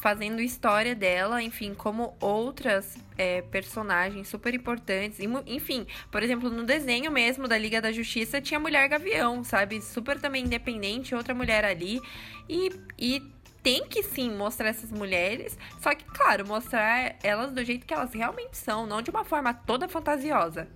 fazendo 0.00 0.40
história 0.40 0.94
dela, 0.94 1.42
enfim, 1.42 1.74
como 1.74 2.16
outras 2.20 2.96
é, 3.16 3.42
personagens 3.42 4.28
super 4.28 4.54
importantes. 4.54 5.18
Enfim, 5.46 5.86
por 6.10 6.22
exemplo, 6.22 6.48
no 6.50 6.64
desenho 6.64 7.10
mesmo 7.10 7.48
da 7.48 7.58
Liga 7.58 7.80
da 7.80 7.92
Justiça 7.92 8.40
tinha 8.40 8.60
Mulher 8.60 8.88
Gavião, 8.88 9.42
sabe? 9.42 9.80
Super 9.82 10.20
também 10.20 10.44
independente, 10.44 11.14
outra 11.14 11.34
mulher 11.34 11.64
ali. 11.64 12.00
E, 12.48 12.70
e 12.96 13.22
tem 13.62 13.86
que 13.86 14.02
sim 14.02 14.30
mostrar 14.30 14.68
essas 14.68 14.92
mulheres, 14.92 15.58
só 15.80 15.94
que, 15.94 16.04
claro, 16.04 16.46
mostrar 16.46 17.16
elas 17.22 17.52
do 17.52 17.64
jeito 17.64 17.84
que 17.84 17.92
elas 17.92 18.14
realmente 18.14 18.56
são, 18.56 18.86
não 18.86 19.02
de 19.02 19.10
uma 19.10 19.24
forma 19.24 19.52
toda 19.52 19.88
fantasiosa. 19.88 20.68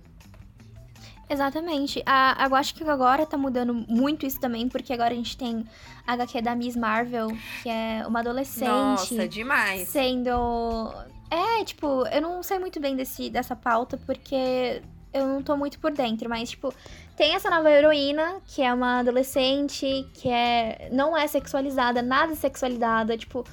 Exatamente. 1.29 2.03
A, 2.05 2.45
eu 2.49 2.55
acho 2.55 2.75
que 2.75 2.83
agora 2.83 3.25
tá 3.25 3.37
mudando 3.37 3.73
muito 3.73 4.25
isso 4.25 4.39
também, 4.39 4.67
porque 4.67 4.93
agora 4.93 5.13
a 5.13 5.15
gente 5.15 5.37
tem 5.37 5.65
a 6.05 6.13
HQ 6.13 6.41
da 6.41 6.55
Miss 6.55 6.75
Marvel, 6.75 7.27
que 7.61 7.69
é 7.69 8.03
uma 8.05 8.19
adolescente. 8.19 8.67
Nossa, 8.67 9.27
demais. 9.27 9.87
Sendo. 9.87 10.93
É, 11.29 11.63
tipo, 11.63 12.05
eu 12.07 12.21
não 12.21 12.43
sei 12.43 12.59
muito 12.59 12.79
bem 12.79 12.95
desse, 12.95 13.29
dessa 13.29 13.55
pauta, 13.55 13.97
porque 14.05 14.81
eu 15.13 15.27
não 15.27 15.41
tô 15.41 15.55
muito 15.55 15.79
por 15.79 15.91
dentro, 15.91 16.29
mas, 16.29 16.49
tipo, 16.51 16.73
tem 17.15 17.35
essa 17.35 17.49
nova 17.49 17.71
heroína, 17.71 18.41
que 18.47 18.61
é 18.61 18.73
uma 18.73 18.99
adolescente, 18.99 20.07
que 20.13 20.29
é 20.29 20.89
não 20.91 21.15
é 21.15 21.27
sexualizada, 21.27 22.01
nada 22.01 22.35
sexualizada, 22.35 23.17
tipo, 23.17 23.45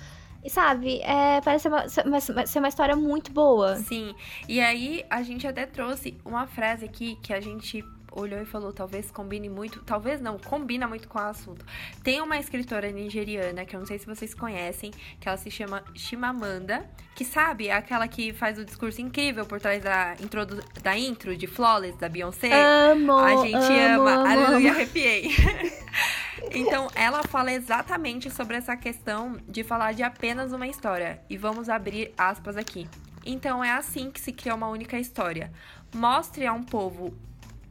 e 0.44 0.48
sabe, 0.48 1.00
é, 1.02 1.40
parece 1.40 1.68
uma, 1.68 1.84
uma, 2.06 2.46
ser 2.46 2.58
uma 2.58 2.68
história 2.68 2.96
muito 2.96 3.30
boa. 3.32 3.76
Sim. 3.76 4.14
E 4.48 4.60
aí 4.60 5.04
a 5.10 5.22
gente 5.22 5.46
até 5.46 5.66
trouxe 5.66 6.16
uma 6.24 6.46
frase 6.46 6.84
aqui 6.84 7.16
que 7.22 7.32
a 7.32 7.40
gente 7.40 7.84
olhou 8.12 8.40
e 8.40 8.44
falou, 8.44 8.72
talvez 8.72 9.10
combine 9.10 9.48
muito, 9.48 9.80
talvez 9.82 10.20
não, 10.20 10.38
combina 10.38 10.86
muito 10.86 11.08
com 11.08 11.18
o 11.18 11.22
assunto. 11.22 11.64
Tem 12.02 12.20
uma 12.20 12.38
escritora 12.38 12.90
nigeriana, 12.90 13.64
que 13.64 13.74
eu 13.74 13.80
não 13.80 13.86
sei 13.86 13.98
se 13.98 14.06
vocês 14.06 14.34
conhecem, 14.34 14.90
que 15.20 15.28
ela 15.28 15.36
se 15.36 15.50
chama 15.50 15.84
Shimamanda, 15.94 16.88
que 17.14 17.24
sabe, 17.24 17.68
é 17.68 17.72
aquela 17.72 18.08
que 18.08 18.32
faz 18.32 18.58
o 18.58 18.64
discurso 18.64 19.00
incrível 19.00 19.46
por 19.46 19.60
trás 19.60 19.82
da, 19.82 20.16
introdu 20.20 20.62
da 20.82 20.96
intro 20.96 21.36
de 21.36 21.46
Flawless, 21.46 21.96
da 21.98 22.08
Beyoncé. 22.08 22.50
Amo, 22.52 23.16
A 23.16 23.36
gente 23.44 23.56
amo, 23.56 24.08
ama. 24.08 24.12
Amo, 24.12 24.26
Aleluia, 24.26 24.72
arrepiei. 24.72 25.30
Então, 26.52 26.88
ela 26.94 27.22
fala 27.22 27.52
exatamente 27.52 28.30
sobre 28.30 28.56
essa 28.56 28.76
questão 28.76 29.38
de 29.48 29.62
falar 29.62 29.92
de 29.92 30.02
apenas 30.02 30.52
uma 30.52 30.66
história. 30.66 31.22
E 31.30 31.36
vamos 31.36 31.68
abrir 31.68 32.12
aspas 32.18 32.56
aqui. 32.56 32.88
Então, 33.24 33.62
é 33.62 33.70
assim 33.70 34.10
que 34.10 34.20
se 34.20 34.32
cria 34.32 34.54
uma 34.54 34.68
única 34.68 34.98
história. 34.98 35.52
Mostre 35.94 36.46
a 36.46 36.52
um 36.52 36.62
povo 36.62 37.16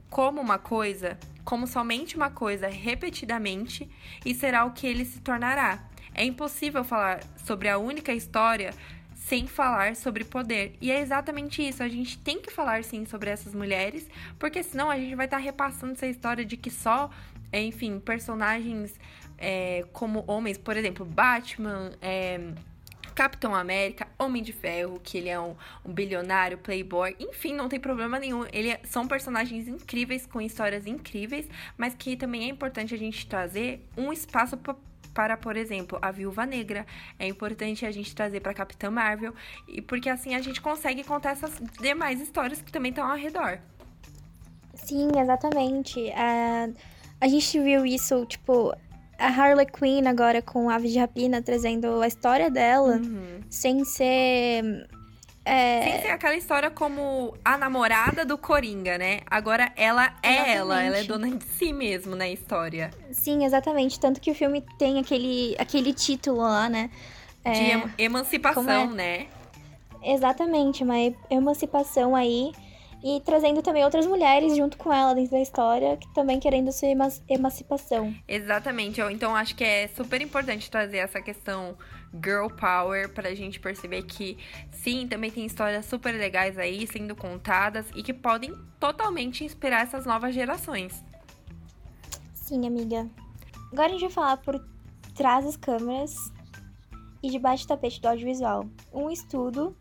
como 0.09 0.39
uma 0.39 0.57
coisa, 0.57 1.17
como 1.43 1.67
somente 1.67 2.15
uma 2.15 2.29
coisa 2.29 2.67
repetidamente 2.67 3.89
e 4.25 4.33
será 4.33 4.65
o 4.65 4.71
que 4.71 4.87
ele 4.87 5.05
se 5.05 5.19
tornará. 5.19 5.83
É 6.13 6.23
impossível 6.23 6.83
falar 6.83 7.21
sobre 7.45 7.69
a 7.69 7.77
única 7.77 8.13
história 8.13 8.73
sem 9.13 9.45
falar 9.45 9.95
sobre 9.95 10.23
poder. 10.23 10.75
E 10.81 10.89
é 10.91 11.01
exatamente 11.01 11.65
isso. 11.67 11.83
A 11.83 11.87
gente 11.87 12.17
tem 12.17 12.41
que 12.41 12.51
falar 12.51 12.83
sim 12.83 13.05
sobre 13.05 13.29
essas 13.29 13.53
mulheres, 13.53 14.07
porque 14.39 14.63
senão 14.63 14.89
a 14.89 14.97
gente 14.97 15.13
vai 15.13 15.25
estar 15.25 15.37
repassando 15.37 15.93
essa 15.93 16.07
história 16.07 16.43
de 16.43 16.57
que 16.57 16.71
só, 16.71 17.11
enfim, 17.53 17.99
personagens 17.99 18.93
é, 19.37 19.85
como 19.93 20.23
homens, 20.27 20.57
por 20.57 20.75
exemplo, 20.77 21.05
Batman, 21.05 21.91
é, 22.01 22.53
Capitão 23.15 23.53
América, 23.55 24.07
Homem 24.17 24.41
de 24.41 24.53
Ferro, 24.53 24.99
que 25.03 25.17
ele 25.17 25.29
é 25.29 25.39
um, 25.39 25.55
um, 25.85 25.91
bilionário, 25.91 26.57
playboy, 26.57 27.15
enfim, 27.19 27.53
não 27.53 27.67
tem 27.67 27.79
problema 27.79 28.19
nenhum. 28.19 28.45
Ele 28.51 28.69
é, 28.69 28.79
são 28.83 29.07
personagens 29.07 29.67
incríveis, 29.67 30.25
com 30.25 30.39
histórias 30.39 30.85
incríveis, 30.85 31.47
mas 31.77 31.93
que 31.93 32.15
também 32.15 32.45
é 32.45 32.47
importante 32.47 32.93
a 32.93 32.97
gente 32.97 33.27
trazer 33.27 33.85
um 33.97 34.13
espaço 34.13 34.57
para, 35.13 35.35
por 35.35 35.57
exemplo, 35.57 35.99
a 36.01 36.11
Viúva 36.11 36.45
Negra. 36.45 36.85
É 37.17 37.27
importante 37.27 37.85
a 37.85 37.91
gente 37.91 38.15
trazer 38.15 38.39
para 38.39 38.53
Capitã 38.53 38.89
Marvel, 38.89 39.33
e 39.67 39.81
porque 39.81 40.09
assim 40.09 40.35
a 40.35 40.41
gente 40.41 40.61
consegue 40.61 41.03
contar 41.03 41.31
essas 41.31 41.59
demais 41.81 42.21
histórias 42.21 42.61
que 42.61 42.71
também 42.71 42.91
estão 42.91 43.05
ao 43.05 43.17
redor. 43.17 43.59
Sim, 44.75 45.09
exatamente. 45.19 45.99
Uh, 45.99 46.73
a 47.21 47.27
gente 47.27 47.59
viu 47.59 47.85
isso, 47.85 48.25
tipo, 48.25 48.73
a 49.17 49.27
Harley 49.27 49.65
Quinn 49.65 50.07
agora 50.07 50.41
com 50.41 50.69
Aves 50.69 50.91
de 50.91 50.99
Rapina 50.99 51.41
trazendo 51.41 52.01
a 52.01 52.07
história 52.07 52.49
dela 52.49 52.97
uhum. 52.97 53.41
sem 53.49 53.83
ser 53.83 54.87
é... 55.45 55.81
Sem 55.81 56.01
ser 56.03 56.09
aquela 56.09 56.35
história 56.35 56.69
como 56.69 57.33
a 57.43 57.57
namorada 57.57 58.23
do 58.23 58.37
Coringa, 58.37 58.97
né? 58.97 59.21
Agora 59.25 59.71
ela 59.75 60.13
é 60.21 60.31
exatamente. 60.31 60.57
ela, 60.57 60.83
ela 60.83 60.97
é 60.97 61.03
dona 61.03 61.31
de 61.31 61.43
si 61.43 61.73
mesmo 61.73 62.15
na 62.15 62.29
história. 62.29 62.91
Sim, 63.11 63.43
exatamente. 63.43 63.99
Tanto 63.99 64.21
que 64.21 64.29
o 64.29 64.35
filme 64.35 64.63
tem 64.77 64.99
aquele, 64.99 65.55
aquele 65.57 65.91
título 65.91 66.37
lá, 66.37 66.69
né? 66.69 66.91
É... 67.43 67.51
De 67.51 67.93
emancipação, 67.97 68.63
é... 68.63 68.87
né? 68.87 69.27
Exatamente, 70.03 70.83
uma 70.83 70.95
emancipação 71.29 72.15
aí. 72.15 72.51
E 73.01 73.21
trazendo 73.21 73.61
também 73.61 73.83
outras 73.83 74.05
mulheres 74.05 74.57
junto 74.57 74.77
com 74.77 74.91
ela 74.91 75.15
dentro 75.15 75.31
da 75.31 75.39
história, 75.39 75.95
que 75.95 76.13
também 76.13 76.39
querendo 76.39 76.71
sua 76.71 76.89
emancipação. 77.29 78.13
Exatamente. 78.27 78.99
Então 79.01 79.35
acho 79.35 79.55
que 79.55 79.63
é 79.63 79.87
super 79.87 80.21
importante 80.21 80.69
trazer 80.69 80.97
essa 80.97 81.21
questão 81.21 81.77
girl 82.13 82.47
power 82.47 83.07
pra 83.13 83.33
gente 83.35 83.59
perceber 83.59 84.03
que 84.03 84.37
sim, 84.71 85.07
também 85.07 85.31
tem 85.31 85.45
histórias 85.45 85.85
super 85.85 86.11
legais 86.11 86.57
aí 86.57 86.85
sendo 86.87 87.15
contadas 87.15 87.85
e 87.95 88.03
que 88.03 88.13
podem 88.13 88.53
totalmente 88.79 89.45
inspirar 89.45 89.83
essas 89.83 90.05
novas 90.05 90.33
gerações. 90.33 91.03
Sim, 92.33 92.67
amiga. 92.67 93.07
Agora 93.71 93.87
a 93.87 93.91
gente 93.91 94.01
vai 94.01 94.09
falar 94.09 94.37
por 94.37 94.59
trás 95.15 95.45
das 95.45 95.55
câmeras 95.55 96.15
e 97.21 97.29
debaixo 97.29 97.65
do 97.65 97.67
tapete 97.67 98.01
do 98.01 98.07
audiovisual. 98.07 98.65
Um 98.91 99.09
estudo 99.11 99.77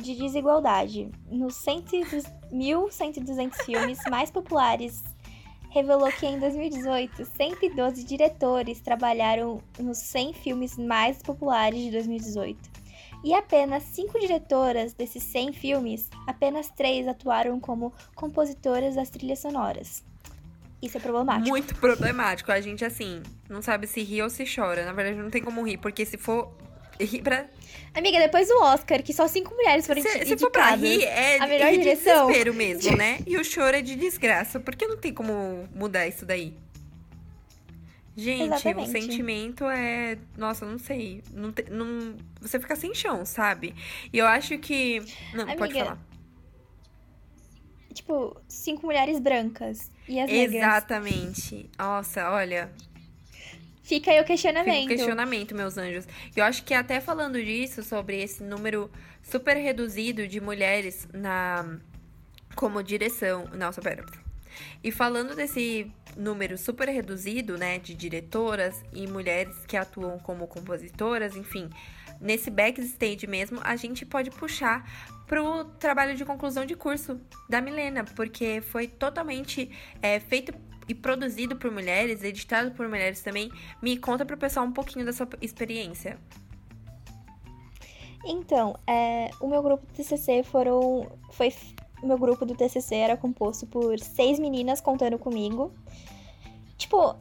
de 0.00 0.14
desigualdade 0.16 1.10
nos 1.30 1.54
1.100 1.54 3.52
filmes 3.64 3.98
mais 4.10 4.30
populares 4.30 5.02
revelou 5.70 6.10
que 6.10 6.26
em 6.26 6.38
2018, 6.38 7.24
112 7.24 8.04
diretores 8.04 8.80
trabalharam 8.80 9.62
nos 9.78 9.98
100 9.98 10.34
filmes 10.34 10.76
mais 10.76 11.22
populares 11.22 11.80
de 11.80 11.90
2018. 11.92 12.58
E 13.22 13.34
apenas 13.34 13.84
5 13.84 14.18
diretoras 14.18 14.94
desses 14.94 15.22
100 15.22 15.52
filmes, 15.52 16.08
apenas 16.26 16.70
3 16.70 17.06
atuaram 17.06 17.60
como 17.60 17.92
compositoras 18.14 18.96
das 18.96 19.10
trilhas 19.10 19.38
sonoras. 19.38 20.04
Isso 20.82 20.96
é 20.96 21.00
problemático. 21.00 21.50
Muito 21.50 21.74
problemático. 21.74 22.50
A 22.50 22.60
gente, 22.60 22.84
assim, 22.84 23.22
não 23.48 23.60
sabe 23.60 23.86
se 23.86 24.02
ri 24.02 24.22
ou 24.22 24.30
se 24.30 24.44
chora. 24.44 24.86
Na 24.86 24.92
verdade, 24.94 25.18
não 25.18 25.30
tem 25.30 25.42
como 25.42 25.62
rir, 25.62 25.76
porque 25.76 26.06
se 26.06 26.16
for 26.16 26.50
rir 27.04 27.22
pra 27.22 27.46
Amiga, 27.92 28.20
depois 28.20 28.46
do 28.46 28.54
Oscar, 28.62 29.02
que 29.02 29.12
só 29.12 29.26
cinco 29.26 29.52
mulheres 29.54 29.86
foram 29.86 30.00
se, 30.00 30.24
se 30.24 30.36
for 30.36 30.50
pra 30.50 30.76
rir, 30.76 31.02
é 31.02 31.38
a 31.38 31.46
melhor 31.46 31.70
de 31.72 31.78
direção. 31.78 32.26
desespero 32.28 32.54
mesmo, 32.54 32.96
né? 32.96 33.18
E 33.26 33.36
o 33.36 33.44
choro 33.44 33.76
é 33.76 33.82
de 33.82 33.96
desgraça, 33.96 34.60
porque 34.60 34.86
não 34.86 34.96
tem 34.96 35.12
como 35.12 35.68
mudar 35.74 36.06
isso 36.06 36.24
daí. 36.24 36.54
Gente, 38.16 38.44
Exatamente. 38.44 38.88
o 38.88 38.92
sentimento 38.92 39.64
é. 39.64 40.18
Nossa, 40.36 40.66
não 40.66 40.78
sei. 40.78 41.22
Não, 41.32 41.52
te... 41.52 41.64
não... 41.70 42.16
Você 42.40 42.60
fica 42.60 42.76
sem 42.76 42.94
chão, 42.94 43.24
sabe? 43.24 43.74
E 44.12 44.18
eu 44.18 44.26
acho 44.26 44.58
que. 44.58 45.00
Não, 45.32 45.44
Amiga, 45.44 45.58
pode 45.58 45.74
falar. 45.74 45.98
Tipo, 47.94 48.36
cinco 48.48 48.86
mulheres 48.86 49.18
brancas. 49.18 49.90
E 50.08 50.20
as 50.20 50.30
Exatamente. 50.30 51.54
Negras. 51.54 51.70
Nossa, 51.78 52.30
olha. 52.30 52.70
Fica 53.90 54.12
aí 54.12 54.20
o 54.20 54.24
questionamento. 54.24 54.82
Fica 54.82 54.84
o 54.84 54.96
questionamento, 54.98 55.52
meus 55.52 55.76
anjos. 55.76 56.06
Eu 56.36 56.44
acho 56.44 56.62
que 56.62 56.72
até 56.72 57.00
falando 57.00 57.42
disso, 57.42 57.82
sobre 57.82 58.22
esse 58.22 58.40
número 58.40 58.88
super 59.20 59.56
reduzido 59.56 60.28
de 60.28 60.40
mulheres 60.40 61.08
na 61.12 61.76
como 62.54 62.84
direção. 62.84 63.46
Nossa, 63.52 63.82
pera. 63.82 64.06
E 64.84 64.92
falando 64.92 65.34
desse 65.34 65.90
número 66.16 66.56
super 66.56 66.88
reduzido, 66.88 67.58
né, 67.58 67.80
de 67.80 67.92
diretoras 67.92 68.80
e 68.92 69.08
mulheres 69.08 69.56
que 69.66 69.76
atuam 69.76 70.20
como 70.20 70.46
compositoras, 70.46 71.34
enfim, 71.34 71.68
nesse 72.20 72.48
backstage 72.48 73.26
mesmo, 73.26 73.58
a 73.64 73.74
gente 73.74 74.06
pode 74.06 74.30
puxar 74.30 74.88
pro 75.26 75.64
trabalho 75.80 76.14
de 76.14 76.24
conclusão 76.24 76.64
de 76.64 76.76
curso 76.76 77.20
da 77.48 77.60
Milena, 77.60 78.04
porque 78.04 78.60
foi 78.60 78.86
totalmente 78.86 79.68
é, 80.00 80.20
feito 80.20 80.54
e 80.90 80.94
produzido 80.94 81.54
por 81.54 81.70
mulheres, 81.70 82.24
editado 82.24 82.72
por 82.72 82.88
mulheres 82.88 83.22
também. 83.22 83.48
Me 83.80 83.96
conta 83.96 84.24
pro 84.26 84.36
pessoal 84.36 84.66
um 84.66 84.72
pouquinho 84.72 85.06
da 85.06 85.12
sua 85.12 85.28
experiência. 85.40 86.18
Então, 88.24 88.76
é, 88.86 89.30
o 89.40 89.46
meu 89.46 89.62
grupo 89.62 89.86
do 89.86 89.92
TCC 89.92 90.42
foram. 90.42 91.06
Foi, 91.30 91.54
o 92.02 92.06
meu 92.08 92.18
grupo 92.18 92.44
do 92.44 92.56
TCC 92.56 92.96
era 92.96 93.16
composto 93.16 93.68
por 93.68 94.00
seis 94.00 94.40
meninas 94.40 94.80
contando 94.80 95.16
comigo. 95.16 95.72
Tipo, 96.76 97.14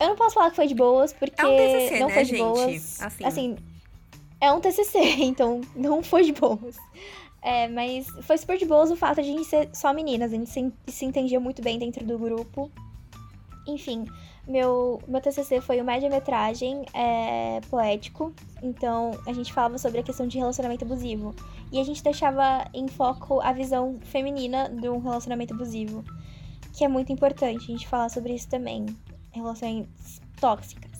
eu 0.00 0.08
não 0.08 0.16
posso 0.16 0.34
falar 0.34 0.48
que 0.48 0.56
foi 0.56 0.66
de 0.66 0.74
boas, 0.74 1.12
porque 1.12 1.38
é 1.38 1.46
um 1.46 1.56
TCC, 1.56 2.00
não 2.00 2.08
né, 2.08 2.14
foi 2.14 2.24
de 2.24 2.30
gente? 2.30 2.38
boas. 2.38 3.02
Assim. 3.02 3.24
assim, 3.24 3.56
é 4.40 4.50
um 4.50 4.60
TCC, 4.60 4.98
então 5.20 5.60
não 5.74 6.02
foi 6.02 6.24
de 6.24 6.32
boas. 6.32 6.76
É, 7.42 7.68
mas 7.68 8.08
foi 8.22 8.38
super 8.38 8.56
de 8.56 8.64
boas 8.64 8.90
o 8.90 8.96
fato 8.96 9.22
de 9.22 9.30
a 9.30 9.32
gente 9.32 9.44
ser 9.44 9.68
só 9.72 9.92
meninas, 9.92 10.32
a 10.32 10.34
gente 10.34 10.50
se, 10.50 10.72
se 10.88 11.04
entendia 11.04 11.38
muito 11.38 11.62
bem 11.62 11.78
dentro 11.78 12.04
do 12.04 12.18
grupo. 12.18 12.72
Enfim, 13.66 14.06
meu, 14.46 15.02
meu 15.08 15.20
TCC 15.20 15.60
foi 15.60 15.80
o 15.80 15.84
média-metragem 15.84 16.86
é, 16.94 17.60
poético, 17.68 18.32
então 18.62 19.10
a 19.26 19.32
gente 19.32 19.52
falava 19.52 19.76
sobre 19.76 19.98
a 19.98 20.02
questão 20.02 20.26
de 20.28 20.38
relacionamento 20.38 20.84
abusivo. 20.84 21.34
E 21.72 21.80
a 21.80 21.84
gente 21.84 22.02
deixava 22.02 22.64
em 22.72 22.86
foco 22.86 23.40
a 23.40 23.52
visão 23.52 23.98
feminina 24.04 24.68
de 24.68 24.88
um 24.88 24.98
relacionamento 24.98 25.52
abusivo, 25.52 26.04
que 26.72 26.84
é 26.84 26.88
muito 26.88 27.12
importante 27.12 27.64
a 27.64 27.66
gente 27.66 27.88
falar 27.88 28.08
sobre 28.08 28.34
isso 28.34 28.48
também, 28.48 28.86
relações 29.32 29.88
tóxicas. 30.40 30.92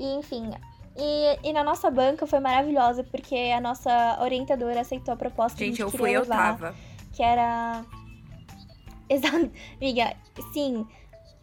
E 0.00 0.14
enfim, 0.16 0.50
e, 0.96 1.38
e 1.48 1.52
na 1.52 1.62
nossa 1.62 1.88
banca 1.88 2.26
foi 2.26 2.40
maravilhosa, 2.40 3.04
porque 3.04 3.36
a 3.56 3.60
nossa 3.60 4.18
orientadora 4.20 4.80
aceitou 4.80 5.14
a 5.14 5.16
proposta 5.16 5.56
gente, 5.56 5.76
que 5.76 5.82
a 5.82 5.86
gente 5.86 5.94
eu 5.94 6.00
fui, 6.00 6.18
levar, 6.18 6.54
eu 6.54 6.58
tava. 6.58 6.74
que 7.12 7.22
era... 7.22 7.84
Exato, 9.08 9.50
amiga, 9.78 10.16
sim 10.52 10.86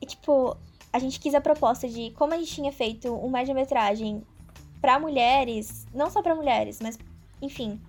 e, 0.01 0.05
tipo, 0.05 0.55
a 0.91 0.99
gente 0.99 1.19
quis 1.19 1.33
a 1.35 1.41
proposta 1.41 1.87
de 1.87 2.11
como 2.11 2.33
a 2.33 2.37
gente 2.37 2.53
tinha 2.53 2.71
feito 2.71 3.13
um 3.13 3.29
média-metragem 3.29 4.23
para 4.81 4.99
mulheres, 4.99 5.85
não 5.93 6.09
só 6.09 6.21
para 6.21 6.35
mulheres, 6.35 6.79
mas, 6.81 6.97
enfim. 7.41 7.79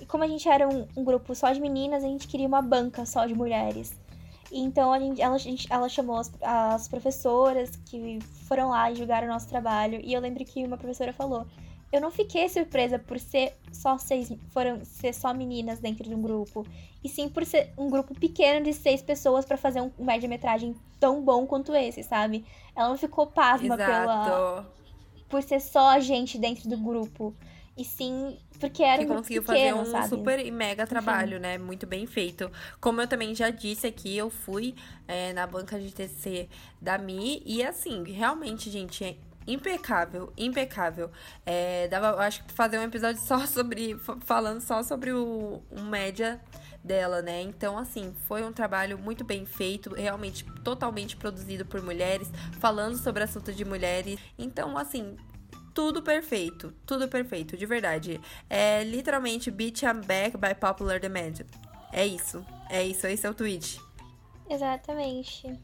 E 0.00 0.06
como 0.06 0.24
a 0.24 0.28
gente 0.28 0.48
era 0.48 0.68
um, 0.68 0.86
um, 0.96 1.04
grupo 1.04 1.34
só 1.34 1.52
de 1.52 1.60
meninas, 1.60 2.04
a 2.04 2.08
gente 2.08 2.28
queria 2.28 2.46
uma 2.46 2.60
banca 2.60 3.06
só 3.06 3.26
de 3.26 3.34
mulheres. 3.34 3.92
E 4.50 4.60
então 4.60 4.92
a 4.92 4.98
gente, 4.98 5.22
ela, 5.22 5.34
a 5.34 5.38
gente, 5.38 5.66
ela 5.70 5.88
chamou 5.88 6.16
as, 6.16 6.32
as 6.42 6.88
professoras 6.88 7.70
que 7.86 8.18
foram 8.46 8.70
lá 8.70 8.90
e 8.90 8.96
julgaram 8.96 9.26
o 9.26 9.30
nosso 9.30 9.48
trabalho. 9.48 10.00
E 10.02 10.12
eu 10.12 10.20
lembro 10.20 10.44
que 10.44 10.64
uma 10.64 10.76
professora 10.76 11.12
falou: 11.12 11.46
eu 11.94 12.00
não 12.00 12.10
fiquei 12.10 12.48
surpresa 12.48 12.98
por 12.98 13.20
ser 13.20 13.56
só 13.70 13.96
seis, 13.98 14.32
foram 14.50 14.84
ser 14.84 15.14
só 15.14 15.32
meninas 15.32 15.78
dentro 15.78 16.08
de 16.08 16.12
um 16.12 16.20
grupo, 16.20 16.66
e 17.04 17.08
sim 17.08 17.28
por 17.28 17.46
ser 17.46 17.72
um 17.78 17.88
grupo 17.88 18.18
pequeno 18.18 18.64
de 18.64 18.72
seis 18.72 19.00
pessoas 19.00 19.44
para 19.44 19.56
fazer 19.56 19.80
um 19.80 19.92
média-metragem 19.96 20.74
tão 20.98 21.22
bom 21.22 21.46
quanto 21.46 21.72
esse, 21.72 22.02
sabe? 22.02 22.44
Ela 22.74 22.88
não 22.88 22.98
ficou 22.98 23.28
pasma 23.28 23.76
Exato. 23.76 23.84
pela 23.84 24.66
por 25.28 25.40
ser 25.42 25.60
só 25.60 25.90
a 25.90 26.00
gente 26.00 26.36
dentro 26.36 26.68
do 26.68 26.76
grupo. 26.76 27.32
E 27.76 27.84
sim, 27.84 28.38
porque 28.60 28.82
era 28.82 29.04
que 29.04 29.10
um 29.10 29.16
conseguiu 29.16 29.42
pequeno, 29.42 29.78
fazer 29.78 29.88
um 29.88 29.92
sabe? 29.92 30.08
super 30.08 30.38
e 30.38 30.50
mega 30.50 30.86
trabalho, 30.86 31.34
Enfim. 31.34 31.42
né? 31.42 31.58
Muito 31.58 31.86
bem 31.86 32.06
feito. 32.06 32.50
Como 32.80 33.00
eu 33.00 33.08
também 33.08 33.34
já 33.34 33.50
disse 33.50 33.86
aqui, 33.86 34.16
eu 34.16 34.30
fui 34.30 34.74
é, 35.08 35.32
na 35.32 35.44
banca 35.46 35.78
de 35.78 35.92
TC 35.92 36.48
da 36.80 36.98
Mi. 36.98 37.42
E 37.44 37.64
assim, 37.64 38.04
realmente, 38.04 38.70
gente, 38.70 39.18
impecável, 39.46 40.32
impecável. 40.36 41.10
É, 41.44 41.88
dava, 41.88 42.20
acho 42.22 42.44
que 42.44 42.52
fazer 42.52 42.78
um 42.78 42.82
episódio 42.82 43.20
só 43.20 43.44
sobre. 43.46 43.98
falando 44.24 44.60
só 44.60 44.82
sobre 44.82 45.12
o 45.12 45.62
um 45.70 45.82
média 45.82 46.40
dela, 46.82 47.22
né? 47.22 47.40
Então, 47.42 47.78
assim, 47.78 48.14
foi 48.26 48.42
um 48.44 48.52
trabalho 48.52 48.98
muito 48.98 49.24
bem 49.24 49.46
feito, 49.46 49.94
realmente 49.94 50.44
totalmente 50.62 51.16
produzido 51.16 51.64
por 51.64 51.80
mulheres, 51.82 52.30
falando 52.60 52.96
sobre 52.98 53.22
assunto 53.22 53.52
de 53.52 53.64
mulheres. 53.64 54.18
Então, 54.38 54.76
assim, 54.76 55.16
tudo 55.72 56.02
perfeito, 56.02 56.72
tudo 56.86 57.08
perfeito, 57.08 57.56
de 57.56 57.66
verdade. 57.66 58.20
É 58.50 58.84
literalmente 58.84 59.50
Beat 59.50 59.82
I'm 59.82 60.02
Back 60.06 60.36
by 60.36 60.54
Popular 60.54 61.00
Demand. 61.00 61.44
É 61.90 62.06
isso, 62.06 62.44
é 62.68 62.84
isso, 62.84 63.06
esse 63.06 63.26
é 63.26 63.30
o 63.30 63.34
tweet. 63.34 63.80
Exatamente. 64.48 65.58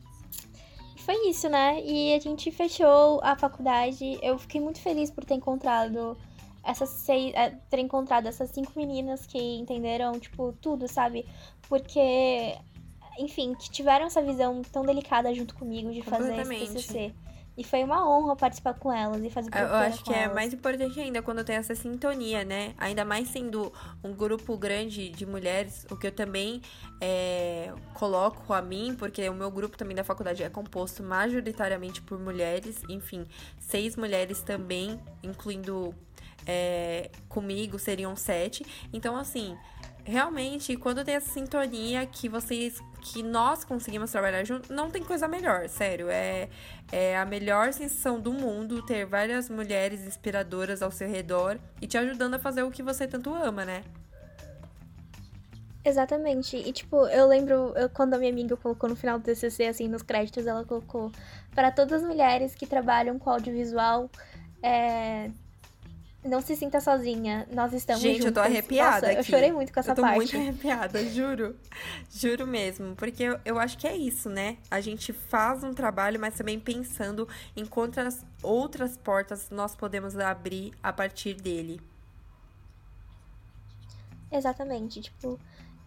Foi 1.05 1.29
isso, 1.29 1.49
né? 1.49 1.81
E 1.83 2.15
a 2.15 2.19
gente 2.19 2.51
fechou 2.51 3.21
a 3.23 3.37
faculdade. 3.37 4.19
Eu 4.23 4.39
fiquei 4.39 4.61
muito 4.61 4.81
feliz 4.81 5.11
por 5.11 5.25
ter 5.25 5.35
encontrado 5.35 6.17
essas 6.63 6.91
seis. 6.91 7.33
É, 7.35 7.51
ter 7.71 7.79
encontrado 7.79 8.27
essas 8.27 8.51
cinco 8.51 8.73
meninas 8.77 9.27
que 9.27 9.39
entenderam, 9.39 10.19
tipo, 10.19 10.53
tudo, 10.61 10.87
sabe? 10.87 11.27
Porque, 11.69 12.57
enfim, 13.19 13.55
que 13.55 13.71
tiveram 13.71 14.07
essa 14.07 14.23
visão 14.23 14.63
tão 14.63 14.85
delicada 14.85 15.33
junto 15.35 15.55
comigo 15.55 15.91
de 15.93 16.03
fazer 16.03 16.39
esse 16.39 16.75
TCC. 16.75 17.15
E 17.57 17.65
foi 17.65 17.85
uma 17.85 18.09
honra 18.09 18.37
participar 18.37 18.75
com 18.75 18.93
elas 18.93 19.23
e 19.23 19.29
fazer 19.29 19.51
Eu 19.55 19.75
acho 19.75 20.03
que 20.05 20.13
é 20.13 20.23
elas. 20.23 20.31
é 20.31 20.35
mais 20.35 20.55
importante 20.55 20.99
ainda 20.99 21.21
quando 21.21 21.45
tem 21.45 21.57
essa 21.57 21.75
sintonia, 21.75 22.45
né? 22.45 22.75
Ainda 22.79 23.05
mais 23.05 23.29
sendo 23.29 23.73
um 24.03 24.15
grupo 24.15 24.57
grande 24.57 25.11
de 25.11 25.27
mulheres, 25.27 25.87
o 25.91 25.97
que 25.97 26.07
eu 26.07 26.13
também 26.13 26.63
é, 27.01 27.73
coloco 27.95 28.53
a 28.53 28.63
mim, 28.63 28.95
porque 28.99 29.29
o 29.29 29.35
meu 29.35 29.51
grupo 29.51 29.77
também 29.77 29.95
da 29.95 30.05
faculdade 30.05 30.43
é 30.43 30.49
composto 30.49 31.03
majoritariamente 31.03 32.01
por 32.01 32.19
mulheres, 32.19 32.83
enfim, 32.89 33.27
seis 33.59 33.97
mulheres 33.97 34.41
também, 34.43 34.99
incluindo 35.23 35.95
é, 36.47 37.11
comigo, 37.29 37.79
seriam 37.79 38.17
sete. 38.17 38.65
Então, 38.93 39.17
assim, 39.17 39.57
realmente, 40.05 40.77
quando 40.77 41.05
tem 41.05 41.15
essa 41.15 41.31
sintonia 41.31 42.07
que 42.07 42.29
vocês, 42.29 42.81
que 43.01 43.23
nós 43.23 43.65
conseguimos 43.65 44.11
trabalhar 44.11 44.45
junto, 44.45 44.73
não 44.73 44.91
tem 44.91 45.03
coisa 45.03 45.27
melhor, 45.29 45.69
sério. 45.69 46.09
É, 46.11 46.49
é 46.93 47.17
a 47.17 47.25
melhor 47.25 47.73
sensação 47.73 48.21
do 48.21 48.33
mundo 48.33 48.83
ter 48.83 49.07
várias 49.07 49.49
mulheres 49.49 50.07
inspiradoras 50.07 50.83
ao 50.83 50.91
seu 50.91 51.09
redor 51.09 51.59
e 51.81 51.87
te 51.87 51.97
ajudando 51.99 52.35
a 52.35 52.39
fazer 52.39 52.63
o 52.63 52.71
que 52.71 52.83
você 52.83 53.07
tanto 53.07 53.33
ama, 53.35 53.65
né? 53.65 53.83
Exatamente. 55.85 56.57
E, 56.57 56.73
tipo, 56.73 57.07
eu 57.07 57.27
lembro 57.27 57.73
eu, 57.75 57.89
quando 57.89 58.15
a 58.15 58.19
minha 58.19 58.31
amiga 58.31 58.57
colocou 58.57 58.89
no 58.89 58.97
final 58.97 59.19
do 59.19 59.25
TCC, 59.25 59.65
assim, 59.65 59.89
nos 59.89 60.03
créditos, 60.03 60.47
ela 60.47 60.65
colocou 60.65 61.11
para 61.55 61.71
todas 61.71 62.03
as 62.03 62.09
mulheres 62.09 62.55
que 62.55 62.67
trabalham 62.67 63.19
com 63.19 63.31
audiovisual, 63.31 64.11
é, 64.63 65.31
não 66.23 66.41
se 66.43 66.55
sinta 66.55 66.81
sozinha, 66.81 67.49
nós 67.51 67.73
estamos 67.73 68.03
Gente, 68.03 68.27
eu 68.27 68.33
tô 68.33 68.41
arrepiada 68.41 69.07
Nossa, 69.07 69.07
aqui. 69.07 69.19
Eu 69.19 69.25
chorei 69.25 69.53
muito 69.53 69.73
com 69.73 69.81
essa 69.81 69.93
eu 69.93 69.95
tô 69.95 70.03
parte. 70.03 70.17
muito 70.17 70.37
arrepiada, 70.37 71.05
juro. 71.07 71.57
Juro 72.11 72.47
mesmo. 72.47 72.95
Porque 72.95 73.23
eu, 73.23 73.41
eu 73.43 73.59
acho 73.59 73.79
que 73.79 73.87
é 73.87 73.97
isso, 73.97 74.29
né? 74.29 74.59
A 74.71 74.81
gente 74.81 75.13
faz 75.15 75.65
um 75.65 75.73
trabalho, 75.73 76.21
mas 76.21 76.35
também 76.35 76.61
pensando 76.61 77.27
em 77.57 77.65
quantas 77.65 78.25
outras 78.43 78.99
portas 78.99 79.49
nós 79.51 79.75
podemos 79.75 80.17
abrir 80.19 80.73
a 80.83 80.93
partir 80.93 81.35
dele. 81.35 81.81
Exatamente, 84.31 85.01
tipo. 85.01 85.41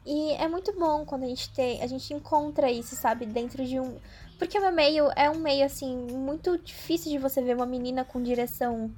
E 0.06 0.32
é 0.32 0.48
muito 0.50 0.74
bom 0.78 1.06
quando 1.06 1.24
a 1.24 1.28
gente 1.28 1.50
tem, 1.54 1.82
a 1.82 1.88
gente 1.88 2.14
encontra 2.14 2.70
isso, 2.70 2.96
sabe, 2.96 3.26
dentro 3.26 3.64
de 3.64 3.80
um. 3.80 3.98
Porque 4.38 4.58
o 4.58 4.62
meu 4.62 4.72
meio 4.72 5.10
é 5.16 5.30
um 5.30 5.38
meio, 5.38 5.64
assim, 5.64 5.96
muito 5.96 6.58
difícil 6.58 7.12
de 7.12 7.20
você 7.20 7.42
ver 7.42 7.56
uma 7.56 7.66
menina 7.66 8.04
com 8.04 8.22
direção 8.22 8.92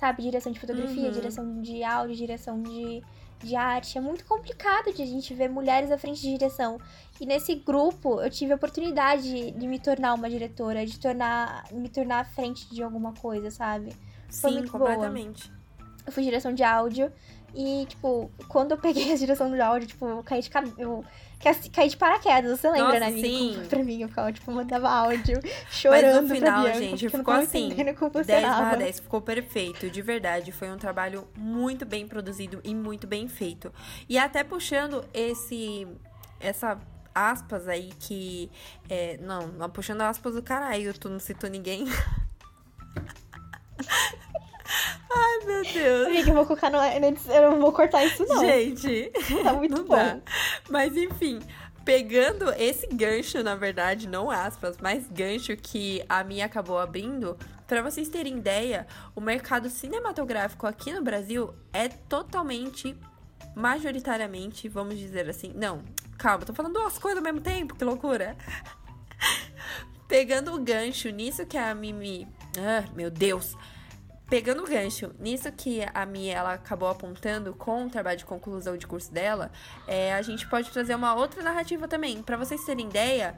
sabe? 0.00 0.22
Direção 0.22 0.50
de 0.50 0.58
fotografia, 0.58 1.08
uhum. 1.08 1.12
direção 1.12 1.60
de 1.60 1.84
áudio, 1.84 2.16
direção 2.16 2.62
de, 2.62 3.02
de 3.38 3.54
arte. 3.54 3.98
É 3.98 4.00
muito 4.00 4.24
complicado 4.24 4.92
de 4.94 5.02
a 5.02 5.06
gente 5.06 5.34
ver 5.34 5.48
mulheres 5.48 5.92
à 5.92 5.98
frente 5.98 6.22
de 6.22 6.30
direção. 6.30 6.78
E 7.20 7.26
nesse 7.26 7.54
grupo 7.54 8.20
eu 8.22 8.30
tive 8.30 8.52
a 8.52 8.56
oportunidade 8.56 9.52
de, 9.52 9.68
me 9.68 9.78
tornar 9.78 10.14
uma 10.14 10.30
diretora, 10.30 10.86
de 10.86 10.98
tornar, 10.98 11.64
me 11.70 11.90
tornar 11.90 12.20
à 12.20 12.24
frente 12.24 12.68
de 12.74 12.82
alguma 12.82 13.12
coisa, 13.12 13.50
sabe? 13.50 13.94
Foi 14.30 14.50
Sim, 14.50 14.56
muito 14.56 14.72
completamente. 14.72 15.48
Boa. 15.48 15.60
Eu 16.06 16.12
fui 16.12 16.22
direção 16.24 16.54
de 16.54 16.62
áudio 16.62 17.12
e, 17.54 17.84
tipo, 17.86 18.30
quando 18.48 18.70
eu 18.72 18.78
peguei 18.78 19.12
a 19.12 19.16
direção 19.16 19.50
de 19.50 19.60
áudio, 19.60 19.86
tipo, 19.86 20.06
eu 20.06 20.22
caí 20.22 20.40
de 20.40 20.48
cabelo 20.48 21.04
que 21.04 21.29
caí 21.72 21.88
de 21.88 21.96
paraquedas, 21.96 22.60
você 22.60 22.70
lembra, 22.70 23.00
Nossa, 23.00 23.10
né? 23.10 23.20
Sim. 23.20 23.62
Pra 23.68 23.82
mim, 23.82 24.02
eu 24.02 24.08
ficava, 24.08 24.32
tipo, 24.32 24.52
mandava 24.52 24.90
áudio, 24.90 25.40
chorando 25.70 26.02
Mas 26.02 26.22
no 26.22 26.34
final, 26.34 26.62
Bianca, 26.64 26.78
gente, 26.78 27.08
ficou 27.08 27.34
assim, 27.34 27.68
10 27.70 28.42
barra 28.42 28.76
10, 28.76 29.00
ficou 29.00 29.22
perfeito, 29.22 29.88
de 29.88 30.02
verdade. 30.02 30.52
Foi 30.52 30.70
um 30.70 30.76
trabalho 30.76 31.26
muito 31.36 31.86
bem 31.86 32.06
produzido 32.06 32.60
e 32.62 32.74
muito 32.74 33.06
bem 33.06 33.26
feito. 33.26 33.72
E 34.08 34.18
até 34.18 34.44
puxando 34.44 35.02
esse, 35.14 35.88
essa 36.38 36.78
aspas 37.14 37.66
aí 37.66 37.90
que, 37.98 38.50
é, 38.88 39.18
não, 39.22 39.48
não 39.48 39.70
puxando 39.70 40.02
aspas 40.02 40.34
do 40.34 40.42
caralho, 40.42 40.92
tu 40.98 41.08
não 41.08 41.18
citou 41.18 41.48
ninguém. 41.48 41.86
Ai, 45.10 45.46
meu 45.46 45.62
Deus. 45.62 46.06
Amiga, 46.06 46.30
eu 46.30 46.34
vou 46.34 46.46
colocar 46.46 46.70
no. 46.70 46.78
Eu 46.78 47.50
não 47.50 47.60
vou 47.60 47.72
cortar 47.72 48.04
isso, 48.04 48.24
não. 48.26 48.40
Gente. 48.40 49.12
Tá 49.42 49.52
muito 49.52 49.84
bom. 49.84 49.96
Dá. 49.96 50.18
Mas 50.68 50.96
enfim. 50.96 51.40
Pegando 51.84 52.52
esse 52.52 52.86
gancho, 52.86 53.42
na 53.42 53.56
verdade, 53.56 54.06
não 54.06 54.30
aspas, 54.30 54.76
mas 54.80 55.08
gancho 55.08 55.56
que 55.56 56.04
a 56.08 56.22
minha 56.22 56.44
acabou 56.44 56.78
abrindo, 56.78 57.38
para 57.66 57.82
vocês 57.82 58.08
terem 58.08 58.36
ideia, 58.36 58.86
o 59.14 59.20
mercado 59.20 59.70
cinematográfico 59.70 60.66
aqui 60.66 60.92
no 60.92 61.02
Brasil 61.02 61.54
é 61.72 61.88
totalmente, 61.88 62.94
majoritariamente, 63.56 64.68
vamos 64.68 64.98
dizer 64.98 65.28
assim. 65.28 65.52
Não, 65.54 65.82
calma, 66.18 66.44
tô 66.44 66.52
falando 66.52 66.74
duas 66.74 66.98
coisas 66.98 67.18
ao 67.18 67.24
mesmo 67.24 67.40
tempo, 67.40 67.74
que 67.74 67.84
loucura. 67.84 68.36
Pegando 70.06 70.54
o 70.54 70.60
gancho 70.60 71.08
nisso 71.08 71.46
que 71.46 71.56
a 71.56 71.74
Mimi. 71.74 72.28
Ah, 72.58 72.84
meu 72.94 73.10
Deus! 73.10 73.56
Pegando 74.30 74.62
o 74.62 74.66
gancho 74.66 75.10
nisso 75.18 75.50
que 75.50 75.80
a 75.92 76.06
Mia 76.06 76.34
ela 76.34 76.54
acabou 76.54 76.88
apontando 76.88 77.52
com 77.52 77.86
o 77.86 77.90
trabalho 77.90 78.16
de 78.16 78.24
conclusão 78.24 78.76
de 78.76 78.86
curso 78.86 79.12
dela, 79.12 79.50
é, 79.88 80.14
a 80.14 80.22
gente 80.22 80.46
pode 80.46 80.70
trazer 80.70 80.94
uma 80.94 81.16
outra 81.16 81.42
narrativa 81.42 81.88
também. 81.88 82.22
Para 82.22 82.36
vocês 82.36 82.64
terem 82.64 82.86
ideia, 82.86 83.34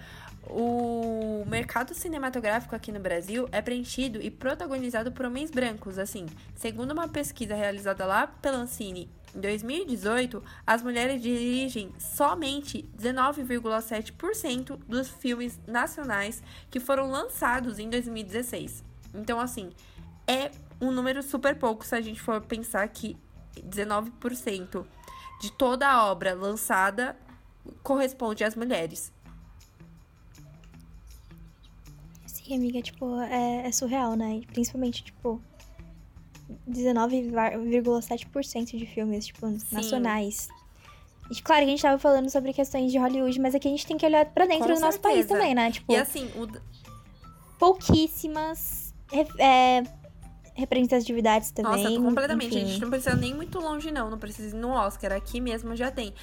o 0.47 1.47
mercado 1.49 1.95
cinematográfico 1.95 2.77
aqui 2.77 2.93
no 2.93 3.01
Brasil 3.01 3.49
é 3.51 3.63
preenchido 3.63 4.21
e 4.21 4.31
protagonizado 4.31 5.11
por 5.11 5.25
homens 5.25 5.51
brancos. 5.51 5.99
Assim, 5.99 6.27
segundo 6.55 6.93
uma 6.93 7.09
pesquisa 7.09 7.55
realizada 7.55 8.05
lá 8.05 8.27
pela 8.27 8.59
Ancine 8.59 9.11
em 9.35 9.41
2018, 9.41 10.45
as 10.67 10.83
mulheres 10.83 11.23
dirigem 11.23 11.91
somente 11.99 12.87
19,7% 13.01 14.79
dos 14.87 15.09
filmes 15.09 15.59
nacionais 15.67 16.43
que 16.71 16.79
foram 16.79 17.11
lançados 17.11 17.79
em 17.79 17.89
2016. 17.89 18.85
Então, 19.15 19.41
assim, 19.41 19.71
é 20.27 20.51
um 20.83 20.91
número 20.91 21.23
super 21.23 21.57
pouco 21.57 21.87
se 21.87 21.95
a 21.95 22.01
gente 22.01 22.21
for 22.21 22.41
pensar 22.41 22.89
que 22.89 23.17
19% 23.57 24.85
de 25.41 25.53
toda 25.53 25.89
a 25.89 26.11
obra 26.11 26.35
lançada 26.35 27.17
corresponde 27.85 28.43
às 28.43 28.57
mulheres. 28.57 29.13
Sim, 32.27 32.57
amiga, 32.57 32.83
tipo, 32.83 33.21
é, 33.21 33.69
é 33.69 33.73
surreal, 33.73 34.17
né? 34.17 34.41
Principalmente, 34.53 35.05
tipo, 35.05 35.41
19,7% 36.69 38.77
de 38.77 38.87
filmes, 38.87 39.27
tipo, 39.27 39.47
Sim. 39.47 39.61
nacionais. 39.71 40.49
E, 41.31 41.41
claro, 41.41 41.63
a 41.63 41.67
gente 41.67 41.81
tava 41.81 42.01
falando 42.01 42.29
sobre 42.29 42.53
questões 42.53 42.91
de 42.91 42.99
Hollywood, 42.99 43.39
mas 43.41 43.55
aqui 43.55 43.69
a 43.69 43.71
gente 43.71 43.87
tem 43.87 43.97
que 43.97 44.05
olhar 44.05 44.27
pra 44.27 44.47
dentro 44.47 44.67
Com 44.67 44.75
do 44.75 44.77
certeza. 44.77 44.87
nosso 44.87 44.99
país 45.01 45.27
também, 45.27 45.55
né? 45.55 45.71
Tipo, 45.71 45.93
e 45.93 45.97
assim, 45.97 46.29
o... 46.35 46.49
pouquíssimas 47.59 48.93
é, 49.39 49.85
representatividades 50.55 51.51
também. 51.51 51.85
Nossa, 51.85 52.01
completamente. 52.01 52.57
Enfim. 52.57 52.65
A 52.65 52.67
gente 52.67 52.81
não 52.81 52.91
precisa 52.91 53.17
nem 53.17 53.35
muito 53.35 53.59
longe, 53.59 53.91
não. 53.91 54.11
Não 54.11 54.19
precisa 54.19 54.57
ir 54.57 54.59
no 54.59 54.71
Oscar. 54.71 55.13
Aqui 55.13 55.41
mesmo 55.41 55.75
já 55.75 55.91
tem. 55.91 56.15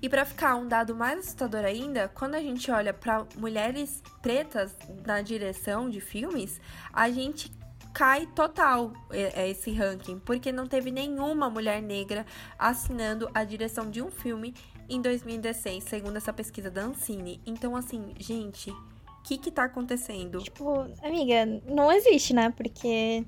E 0.00 0.08
para 0.08 0.24
ficar 0.24 0.54
um 0.56 0.66
dado 0.66 0.94
mais 0.94 1.18
assustador 1.20 1.64
ainda, 1.64 2.08
quando 2.08 2.34
a 2.34 2.40
gente 2.40 2.70
olha 2.70 2.92
para 2.92 3.26
mulheres 3.36 4.02
pretas 4.22 4.76
na 5.04 5.20
direção 5.22 5.88
de 5.90 6.00
filmes, 6.00 6.60
a 6.92 7.10
gente 7.10 7.50
cai 7.92 8.26
total 8.26 8.92
é, 9.10 9.50
esse 9.50 9.72
ranking, 9.72 10.20
porque 10.20 10.52
não 10.52 10.66
teve 10.66 10.90
nenhuma 10.90 11.50
mulher 11.50 11.82
negra 11.82 12.24
assinando 12.58 13.28
a 13.34 13.42
direção 13.42 13.90
de 13.90 14.00
um 14.00 14.10
filme 14.10 14.54
em 14.88 15.00
2016, 15.02 15.84
segundo 15.84 16.16
essa 16.16 16.32
pesquisa 16.32 16.70
da 16.70 16.82
Ancine. 16.82 17.40
Então, 17.44 17.74
assim, 17.74 18.14
gente, 18.18 18.70
o 18.70 19.22
que 19.24 19.36
que 19.36 19.50
tá 19.50 19.64
acontecendo? 19.64 20.38
Tipo, 20.40 20.86
amiga, 21.02 21.44
não 21.66 21.90
existe, 21.90 22.32
né? 22.32 22.50
Porque 22.56 23.26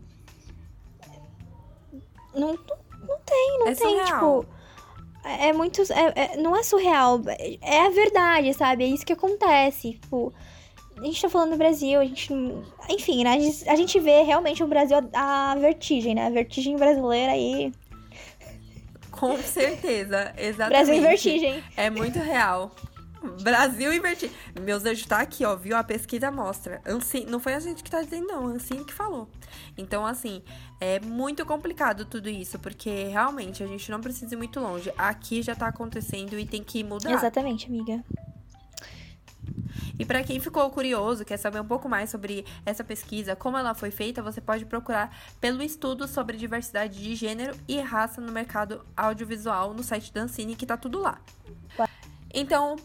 não, 2.34 2.58
não 3.06 3.18
tem, 3.24 3.58
não 3.58 3.68
é 3.68 3.74
tem, 3.74 3.98
surreal. 3.98 4.40
tipo. 4.40 4.60
É, 5.24 5.48
é 5.48 5.52
muito. 5.52 5.82
É, 5.92 6.12
é, 6.14 6.36
não 6.36 6.56
é 6.56 6.62
surreal. 6.62 7.20
É 7.60 7.86
a 7.86 7.90
verdade, 7.90 8.54
sabe? 8.54 8.84
É 8.84 8.86
isso 8.86 9.04
que 9.04 9.12
acontece. 9.12 9.92
Tipo, 9.92 10.32
a 10.96 11.04
gente 11.04 11.20
tá 11.20 11.28
falando 11.28 11.52
do 11.52 11.56
Brasil, 11.56 12.00
a 12.00 12.04
gente. 12.04 12.32
Enfim, 12.88 13.24
né? 13.24 13.34
A 13.34 13.38
gente, 13.38 13.68
a 13.68 13.76
gente 13.76 14.00
vê 14.00 14.22
realmente 14.22 14.62
o 14.62 14.66
Brasil 14.66 14.96
a, 15.12 15.52
a 15.52 15.54
vertigem, 15.56 16.14
né? 16.14 16.26
A 16.26 16.30
vertigem 16.30 16.76
brasileira 16.76 17.32
aí. 17.32 17.72
Com 19.10 19.36
certeza, 19.36 20.32
exatamente. 20.38 20.70
Brasil 20.70 20.94
em 20.94 21.00
vertigem. 21.00 21.64
É 21.76 21.90
muito 21.90 22.18
real. 22.18 22.74
Brasil 23.42 23.90
vertigem. 24.00 24.34
Meus 24.60 24.84
anjos 24.84 25.06
tá 25.06 25.20
aqui, 25.20 25.44
ó, 25.44 25.54
viu? 25.56 25.76
A 25.76 25.84
pesquisa 25.84 26.30
mostra. 26.30 26.80
Anci... 26.86 27.24
Não 27.26 27.40
foi 27.40 27.54
a 27.54 27.60
gente 27.60 27.82
que 27.82 27.90
tá 27.90 28.02
dizendo, 28.02 28.26
não. 28.26 28.46
Ancine 28.46 28.84
que 28.84 28.92
falou. 28.92 29.28
Então, 29.76 30.06
assim, 30.06 30.42
é 30.80 31.00
muito 31.00 31.44
complicado 31.44 32.04
tudo 32.04 32.28
isso, 32.28 32.58
porque 32.58 33.04
realmente 33.04 33.62
a 33.62 33.66
gente 33.66 33.90
não 33.90 34.00
precisa 34.00 34.34
ir 34.34 34.38
muito 34.38 34.58
longe. 34.60 34.92
Aqui 34.96 35.42
já 35.42 35.54
tá 35.54 35.68
acontecendo 35.68 36.38
e 36.38 36.46
tem 36.46 36.64
que 36.64 36.82
mudar. 36.82 37.12
Exatamente, 37.12 37.66
amiga. 37.66 38.02
E 39.98 40.04
para 40.06 40.24
quem 40.24 40.40
ficou 40.40 40.68
curioso, 40.70 41.26
quer 41.26 41.36
saber 41.36 41.60
um 41.60 41.66
pouco 41.66 41.86
mais 41.86 42.08
sobre 42.08 42.46
essa 42.64 42.82
pesquisa, 42.82 43.36
como 43.36 43.58
ela 43.58 43.74
foi 43.74 43.90
feita, 43.90 44.22
você 44.22 44.40
pode 44.40 44.64
procurar 44.64 45.14
pelo 45.38 45.62
estudo 45.62 46.08
sobre 46.08 46.38
diversidade 46.38 46.98
de 47.02 47.14
gênero 47.14 47.54
e 47.68 47.78
raça 47.80 48.18
no 48.18 48.32
mercado 48.32 48.82
audiovisual 48.96 49.74
no 49.74 49.82
site 49.82 50.10
da 50.10 50.22
Ancine, 50.22 50.56
que 50.56 50.64
tá 50.64 50.78
tudo 50.78 51.00
lá. 51.00 51.20
Então, 52.32 52.76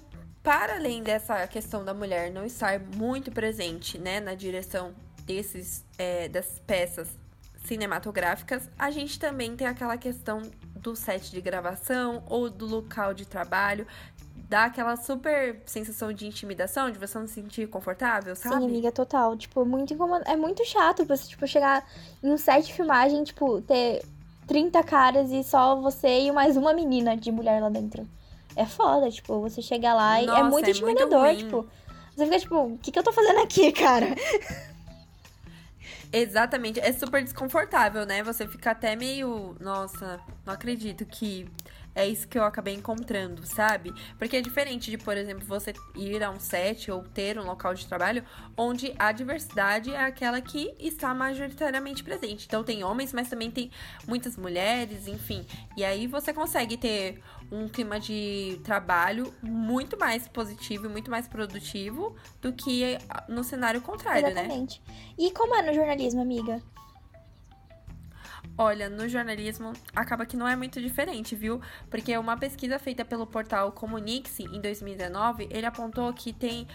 para 0.45 0.75
além 0.75 1.01
dessa 1.01 1.47
questão 1.47 1.83
da 1.83 1.91
mulher 1.91 2.31
não 2.31 2.45
estar 2.45 2.79
muito 2.79 3.31
presente, 3.31 3.97
né, 3.97 4.19
na 4.19 4.35
direção 4.35 4.93
desses 5.25 5.83
é, 5.97 6.29
das 6.29 6.59
peças 6.67 7.09
cinematográficas, 7.65 8.69
a 8.77 8.91
gente 8.91 9.19
também 9.19 9.55
tem 9.55 9.65
aquela 9.65 9.97
questão 9.97 10.43
do 10.75 10.95
set 10.95 11.31
de 11.31 11.41
gravação 11.41 12.21
ou 12.29 12.47
do 12.47 12.67
local 12.67 13.11
de 13.11 13.25
trabalho, 13.25 13.87
dá 14.47 14.65
aquela 14.65 14.95
super 14.95 15.63
sensação 15.65 16.13
de 16.13 16.27
intimidação, 16.27 16.91
de 16.91 16.99
você 16.99 17.17
não 17.17 17.25
se 17.25 17.33
sentir 17.33 17.67
confortável, 17.67 18.35
sabe? 18.35 18.57
Sim, 18.57 18.65
amiga, 18.65 18.91
total. 18.91 19.35
Tipo, 19.35 19.63
é 19.63 19.65
muito 19.65 19.95
incomod... 19.95 20.23
é 20.27 20.35
muito 20.35 20.63
chato 20.63 21.03
você, 21.05 21.27
tipo, 21.27 21.47
chegar 21.47 21.83
em 22.21 22.29
um 22.29 22.37
set 22.37 22.67
de 22.67 22.73
filmagem, 22.73 23.23
tipo, 23.23 23.61
ter 23.63 24.03
30 24.45 24.83
caras 24.83 25.31
e 25.31 25.43
só 25.43 25.75
você 25.75 26.27
e 26.27 26.31
mais 26.31 26.55
uma 26.55 26.71
menina 26.71 27.17
de 27.17 27.31
mulher 27.31 27.59
lá 27.59 27.69
dentro. 27.69 28.07
É 28.55 28.65
foda, 28.65 29.09
tipo, 29.11 29.39
você 29.41 29.61
chegar 29.61 29.93
lá 29.93 30.21
e 30.21 30.25
é 30.25 30.27
Nossa, 30.27 30.43
muito 30.49 30.67
é 30.67 30.71
intimidador, 30.71 31.25
muito 31.25 31.43
tipo. 31.43 31.67
Você 32.15 32.25
fica 32.25 32.39
tipo, 32.39 32.55
o 32.55 32.77
que, 32.77 32.91
que 32.91 32.99
eu 32.99 33.03
tô 33.03 33.11
fazendo 33.11 33.39
aqui, 33.41 33.71
cara? 33.73 34.15
Exatamente, 36.11 36.79
é 36.79 36.93
super 36.93 37.21
desconfortável, 37.21 38.05
né? 38.05 38.23
Você 38.23 38.47
fica 38.47 38.71
até 38.71 38.95
meio, 38.95 39.55
nossa, 39.59 40.19
não 40.45 40.53
acredito 40.53 41.05
que 41.05 41.45
é 41.95 42.05
isso 42.05 42.27
que 42.27 42.37
eu 42.37 42.43
acabei 42.43 42.73
encontrando, 42.73 43.45
sabe? 43.45 43.93
Porque 44.19 44.35
é 44.35 44.41
diferente 44.41 44.91
de, 44.91 44.97
por 44.97 45.15
exemplo, 45.15 45.45
você 45.45 45.73
ir 45.95 46.21
a 46.21 46.29
um 46.29 46.39
set 46.39 46.91
ou 46.91 47.01
ter 47.01 47.39
um 47.39 47.45
local 47.45 47.73
de 47.73 47.87
trabalho 47.87 48.23
onde 48.57 48.93
a 48.99 49.13
diversidade 49.13 49.93
é 49.93 50.03
aquela 50.03 50.41
que 50.41 50.75
está 50.77 51.13
majoritariamente 51.13 52.03
presente. 52.03 52.45
Então 52.45 52.63
tem 52.63 52.83
homens, 52.83 53.13
mas 53.13 53.29
também 53.29 53.49
tem 53.49 53.71
muitas 54.05 54.35
mulheres, 54.35 55.07
enfim. 55.07 55.45
E 55.77 55.85
aí 55.85 56.05
você 56.05 56.33
consegue 56.33 56.75
ter 56.75 57.21
um 57.51 57.69
clima 57.69 57.99
de 57.99 58.59
trabalho 58.63 59.33
muito 59.41 59.97
mais 59.97 60.27
positivo 60.27 60.87
e 60.87 60.89
muito 60.89 61.09
mais 61.09 61.27
produtivo 61.27 62.15
do 62.41 62.51
que 62.51 62.97
no 63.29 63.43
cenário 63.43 63.81
contrário, 63.81 64.23
né? 64.33 64.41
Exatamente. 64.41 64.81
E 65.17 65.31
como 65.31 65.55
é 65.55 65.61
no 65.61 65.73
jornalismo, 65.73 66.21
amiga? 66.21 66.61
Olha, 68.57 68.89
no 68.89 69.07
jornalismo 69.09 69.73
acaba 69.93 70.25
que 70.25 70.37
não 70.37 70.47
é 70.47 70.55
muito 70.55 70.81
diferente, 70.81 71.35
viu? 71.35 71.59
Porque 71.89 72.17
uma 72.17 72.37
pesquisa 72.37 72.79
feita 72.79 73.03
pelo 73.03 73.27
portal 73.27 73.71
Comunique-se 73.73 74.43
em 74.43 74.61
2019, 74.61 75.49
ele 75.51 75.65
apontou 75.65 76.13
que 76.13 76.31
tem 76.31 76.65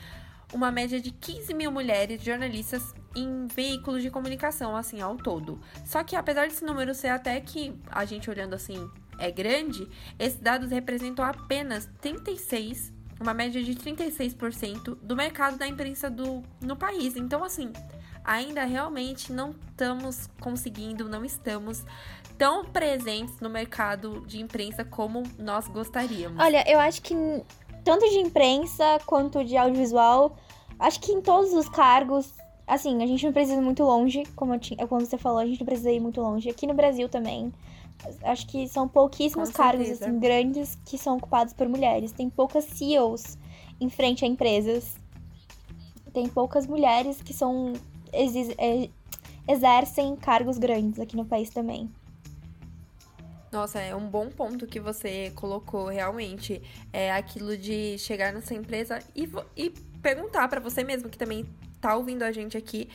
uma 0.53 0.71
média 0.71 1.01
de 1.01 1.11
15 1.11 1.55
mil 1.55 1.71
mulheres 1.71 2.23
jornalistas 2.23 2.95
em 3.17 3.47
veículos 3.47 4.03
de 4.03 4.11
comunicação, 4.11 4.77
assim, 4.77 5.01
ao 5.01 5.17
todo. 5.17 5.61
Só 5.87 6.05
que 6.05 6.17
apesar 6.17 6.49
desse 6.49 6.65
número 6.65 6.95
ser 6.95 7.09
até 7.09 7.41
que 7.41 7.75
a 7.91 8.05
gente 8.05 8.29
olhando 8.29 8.55
assim 8.55 8.91
é 9.19 9.31
grande, 9.31 9.89
esses 10.19 10.39
dados 10.39 10.71
representam 10.71 11.25
apenas 11.25 11.89
36, 12.01 12.93
uma 13.21 13.35
média 13.35 13.63
de 13.63 13.75
36% 13.75 14.97
do 15.03 15.15
mercado 15.17 15.59
da 15.59 15.67
imprensa 15.67 16.11
do, 16.11 16.43
no 16.61 16.77
país. 16.77 17.17
Então, 17.17 17.45
assim, 17.45 17.73
ainda 18.31 18.65
realmente 18.65 19.33
não 19.33 19.51
estamos 19.51 20.29
conseguindo, 20.41 21.09
não 21.09 21.25
estamos 21.25 21.85
tão 22.39 22.65
presentes 22.65 23.41
no 23.41 23.51
mercado 23.51 24.25
de 24.25 24.41
imprensa 24.41 24.85
como 24.85 25.25
nós 25.37 25.67
gostaríamos. 25.67 26.39
Olha, 26.39 26.65
eu 26.71 26.79
acho 26.79 27.03
que 27.03 27.13
tanto 27.85 28.09
de 28.09 28.21
imprensa 28.21 29.01
quanto 29.05 29.45
de 29.45 29.57
audiovisual, 29.57 30.37
acho 30.79 31.01
que 31.01 31.11
em 31.11 31.21
todos 31.21 31.53
os 31.53 31.69
cargos, 31.69 32.33
assim, 32.69 33.03
a 33.03 33.07
gente 33.07 33.27
não 33.27 33.33
precisa 33.33 33.59
ir 33.59 33.65
muito 33.65 33.83
longe, 33.83 34.23
como, 34.37 34.57
tinha, 34.59 34.87
como 34.87 35.05
você 35.05 35.19
falou, 35.19 35.41
a 35.41 35.47
gente 35.47 35.59
não 35.59 35.67
precisa 35.67 35.91
ir 35.91 35.99
muito 35.99 36.21
longe. 36.21 36.49
Aqui 36.49 36.69
no 36.69 36.75
Brasil 36.75 37.09
também, 37.09 37.53
acho 38.23 38.47
que 38.47 38.69
são 38.69 38.87
pouquíssimos 38.87 39.51
cargos 39.51 39.91
assim, 39.91 40.21
grandes 40.21 40.79
que 40.87 40.97
são 40.97 41.17
ocupados 41.17 41.53
por 41.53 41.69
mulheres. 41.69 42.13
Tem 42.13 42.31
poucas 42.31 42.65
CEOs 42.65 43.37
em 43.81 43.91
frente 43.91 44.25
a 44.25 44.29
empresas. 44.29 44.95
Tem 46.13 46.29
poucas 46.29 46.67
mulheres 46.67 47.21
que 47.23 47.33
são 47.33 47.73
é, 47.73 47.90
exercem 49.49 50.17
cargos 50.17 50.59
grandes 50.59 50.99
aqui 51.01 51.17
no 51.17 51.25
país 51.25 51.51
também. 51.51 51.91
Nossa, 53.51 53.81
é 53.81 53.95
um 53.97 54.09
bom 54.09 54.29
ponto 54.29 54.67
que 54.67 54.79
você 54.79 55.33
colocou 55.35 55.87
realmente. 55.89 56.63
É 56.93 57.11
aquilo 57.11 57.57
de 57.57 57.99
chegar 57.99 58.33
nessa 58.33 58.55
empresa 58.55 59.03
e, 59.15 59.29
e 59.57 59.71
perguntar 60.01 60.47
pra 60.49 60.61
você 60.61 60.85
mesmo 60.85 61.09
que 61.09 61.19
também 61.19 61.45
tá 61.81 61.97
ouvindo 61.97 62.23
a 62.23 62.31
gente 62.31 62.57
aqui. 62.57 62.89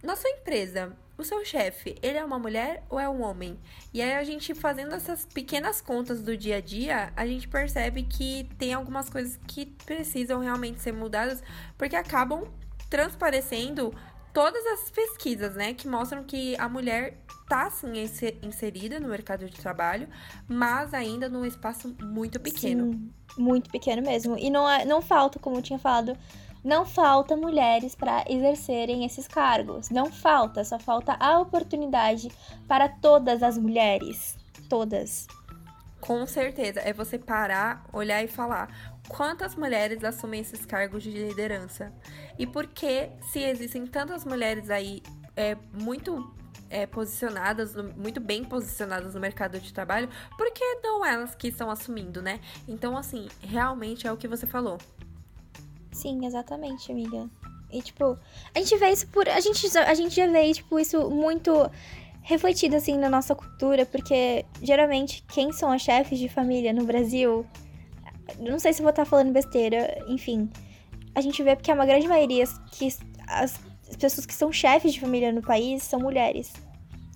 Na 0.00 0.14
sua 0.14 0.30
empresa, 0.30 0.96
o 1.18 1.24
seu 1.24 1.44
chefe, 1.44 1.96
ele 2.00 2.16
é 2.16 2.24
uma 2.24 2.38
mulher 2.38 2.84
ou 2.88 3.00
é 3.00 3.08
um 3.08 3.22
homem? 3.22 3.58
E 3.92 4.00
aí 4.00 4.12
a 4.12 4.22
gente 4.22 4.54
fazendo 4.54 4.94
essas 4.94 5.26
pequenas 5.26 5.80
contas 5.80 6.22
do 6.22 6.36
dia 6.36 6.58
a 6.58 6.60
dia, 6.60 7.12
a 7.16 7.26
gente 7.26 7.48
percebe 7.48 8.04
que 8.04 8.48
tem 8.56 8.72
algumas 8.72 9.10
coisas 9.10 9.36
que 9.48 9.66
precisam 9.84 10.38
realmente 10.38 10.80
ser 10.80 10.92
mudadas, 10.92 11.42
porque 11.76 11.96
acabam 11.96 12.44
transparecendo 12.88 13.92
todas 14.32 14.64
as 14.66 14.90
pesquisas, 14.90 15.54
né, 15.54 15.74
que 15.74 15.88
mostram 15.88 16.22
que 16.24 16.56
a 16.58 16.68
mulher 16.68 17.18
tá 17.48 17.70
sim 17.70 17.98
inse- 18.02 18.38
inserida 18.42 19.00
no 19.00 19.08
mercado 19.08 19.46
de 19.46 19.56
trabalho, 19.60 20.08
mas 20.46 20.92
ainda 20.92 21.28
num 21.28 21.44
espaço 21.46 21.94
muito 22.02 22.38
pequeno. 22.38 22.92
Sim, 22.92 23.10
muito 23.38 23.70
pequeno 23.70 24.02
mesmo. 24.02 24.36
E 24.38 24.50
não, 24.50 24.68
é- 24.68 24.84
não 24.84 25.00
falta, 25.00 25.38
como 25.38 25.56
eu 25.56 25.62
tinha 25.62 25.78
falado, 25.78 26.16
não 26.62 26.84
falta 26.84 27.36
mulheres 27.36 27.94
para 27.94 28.24
exercerem 28.28 29.04
esses 29.04 29.26
cargos. 29.26 29.88
Não 29.90 30.12
falta, 30.12 30.62
só 30.64 30.78
falta 30.78 31.16
a 31.18 31.38
oportunidade 31.38 32.30
para 32.66 32.88
todas 32.88 33.42
as 33.42 33.56
mulheres. 33.56 34.36
Todas. 34.68 35.26
Com 36.00 36.26
certeza, 36.26 36.80
é 36.80 36.92
você 36.92 37.18
parar, 37.18 37.84
olhar 37.92 38.22
e 38.22 38.28
falar 38.28 38.97
quantas 39.08 39.54
mulheres 39.54 40.04
assumem 40.04 40.40
esses 40.40 40.64
cargos 40.64 41.02
de 41.02 41.10
liderança. 41.10 41.92
E 42.38 42.46
por 42.46 42.66
que, 42.66 43.10
se 43.32 43.42
existem 43.42 43.86
tantas 43.86 44.24
mulheres 44.24 44.70
aí 44.70 45.02
é, 45.36 45.56
muito 45.72 46.32
é, 46.70 46.86
posicionadas, 46.86 47.74
muito 47.96 48.20
bem 48.20 48.44
posicionadas 48.44 49.14
no 49.14 49.20
mercado 49.20 49.58
de 49.58 49.72
trabalho, 49.72 50.08
por 50.36 50.50
que 50.52 50.64
não 50.82 51.04
elas 51.04 51.34
que 51.34 51.48
estão 51.48 51.70
assumindo, 51.70 52.20
né? 52.20 52.40
Então, 52.66 52.96
assim, 52.96 53.28
realmente 53.40 54.06
é 54.06 54.12
o 54.12 54.16
que 54.16 54.28
você 54.28 54.46
falou. 54.46 54.78
Sim, 55.92 56.26
exatamente, 56.26 56.92
amiga. 56.92 57.28
E 57.70 57.82
tipo, 57.82 58.18
a 58.54 58.58
gente 58.58 58.76
vê 58.76 58.90
isso 58.90 59.06
por. 59.08 59.28
A 59.28 59.40
gente, 59.40 59.78
a 59.78 59.94
gente 59.94 60.14
já 60.14 60.26
vê, 60.26 60.52
tipo, 60.52 60.78
isso 60.78 61.10
muito 61.10 61.70
refletido 62.22 62.76
assim 62.76 62.98
na 62.98 63.08
nossa 63.08 63.34
cultura, 63.34 63.86
porque 63.86 64.44
geralmente 64.62 65.24
quem 65.28 65.52
são 65.52 65.70
as 65.70 65.82
chefes 65.82 66.18
de 66.18 66.28
família 66.28 66.72
no 66.72 66.84
Brasil. 66.84 67.46
Não 68.38 68.58
sei 68.58 68.72
se 68.72 68.82
vou 68.82 68.90
estar 68.90 69.04
falando 69.04 69.32
besteira, 69.32 70.04
enfim. 70.08 70.50
A 71.14 71.20
gente 71.20 71.42
vê 71.42 71.56
porque 71.56 71.70
a 71.70 71.74
uma 71.74 71.86
grande 71.86 72.06
maioria 72.06 72.44
que 72.72 72.88
as 73.26 73.58
pessoas 73.98 74.26
que 74.26 74.34
são 74.34 74.52
chefes 74.52 74.92
de 74.92 75.00
família 75.00 75.32
no 75.32 75.42
país 75.42 75.82
são 75.82 76.00
mulheres. 76.00 76.52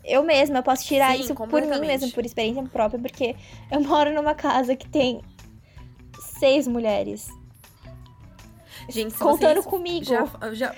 Eu 0.04 0.24
mesma, 0.24 0.58
eu 0.58 0.62
posso 0.62 0.84
tirar 0.84 1.14
Sim, 1.14 1.22
isso 1.22 1.34
por 1.34 1.62
mim 1.62 1.78
mesma, 1.80 2.08
por 2.08 2.24
experiência 2.24 2.62
própria, 2.64 3.00
porque 3.00 3.36
eu 3.70 3.80
moro 3.86 4.12
numa 4.12 4.34
casa 4.34 4.74
que 4.74 4.88
tem 4.88 5.20
seis 6.38 6.66
mulheres. 6.66 7.28
Gente, 8.88 9.14
Contando 9.14 9.62
comigo. 9.62 10.04
Já, 10.04 10.26
já... 10.52 10.74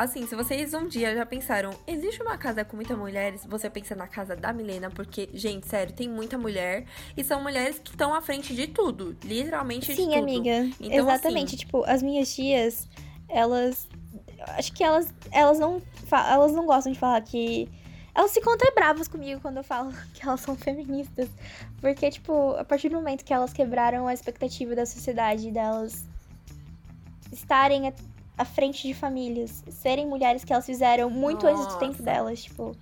Assim, 0.00 0.26
se 0.26 0.34
vocês 0.34 0.72
um 0.72 0.88
dia 0.88 1.14
já 1.14 1.26
pensaram, 1.26 1.74
existe 1.86 2.22
uma 2.22 2.38
casa 2.38 2.64
com 2.64 2.74
muitas 2.74 2.96
mulheres, 2.96 3.44
você 3.46 3.68
pensa 3.68 3.94
na 3.94 4.08
casa 4.08 4.34
da 4.34 4.50
Milena, 4.50 4.88
porque, 4.90 5.28
gente, 5.34 5.66
sério, 5.66 5.92
tem 5.92 6.08
muita 6.08 6.38
mulher 6.38 6.86
e 7.14 7.22
são 7.22 7.42
mulheres 7.42 7.78
que 7.78 7.90
estão 7.90 8.14
à 8.14 8.22
frente 8.22 8.54
de 8.54 8.66
tudo, 8.66 9.14
literalmente 9.22 9.88
de 9.88 9.96
Sim, 9.96 10.04
tudo. 10.08 10.16
amiga. 10.22 10.70
Então, 10.80 10.90
Exatamente. 11.06 11.48
assim- 11.48 11.56
Tipo, 11.58 11.84
as 11.84 12.02
minhas 12.02 12.34
tias, 12.34 12.88
elas. 13.28 13.86
Acho 14.56 14.72
que 14.72 14.82
elas, 14.82 15.12
elas 15.30 15.58
não. 15.58 15.82
Elas 16.10 16.52
não 16.52 16.64
gostam 16.64 16.92
de 16.92 16.98
falar 16.98 17.20
que. 17.20 17.68
Elas 18.14 18.32
ficam 18.32 18.54
até 18.54 18.70
bravas 18.72 19.06
comigo 19.06 19.38
quando 19.42 19.58
eu 19.58 19.64
falo 19.64 19.92
que 20.14 20.22
elas 20.26 20.40
são 20.40 20.56
feministas. 20.56 21.28
Porque, 21.78 22.10
tipo, 22.10 22.52
a 22.56 22.64
partir 22.64 22.88
do 22.88 22.96
momento 22.96 23.22
que 23.22 23.34
elas 23.34 23.52
quebraram 23.52 24.08
a 24.08 24.14
expectativa 24.14 24.74
da 24.74 24.86
sociedade 24.86 25.50
delas 25.50 26.06
estarem 27.30 27.86
à- 28.40 28.44
frente 28.44 28.86
de 28.86 28.94
famílias, 28.94 29.62
serem 29.70 30.06
mulheres 30.06 30.44
que 30.44 30.52
elas 30.52 30.66
fizeram 30.66 31.10
muito 31.10 31.46
antes 31.46 31.66
do 31.66 31.78
tempo 31.78 31.92
Nossa. 31.92 32.02
delas, 32.02 32.42
tipo. 32.42 32.76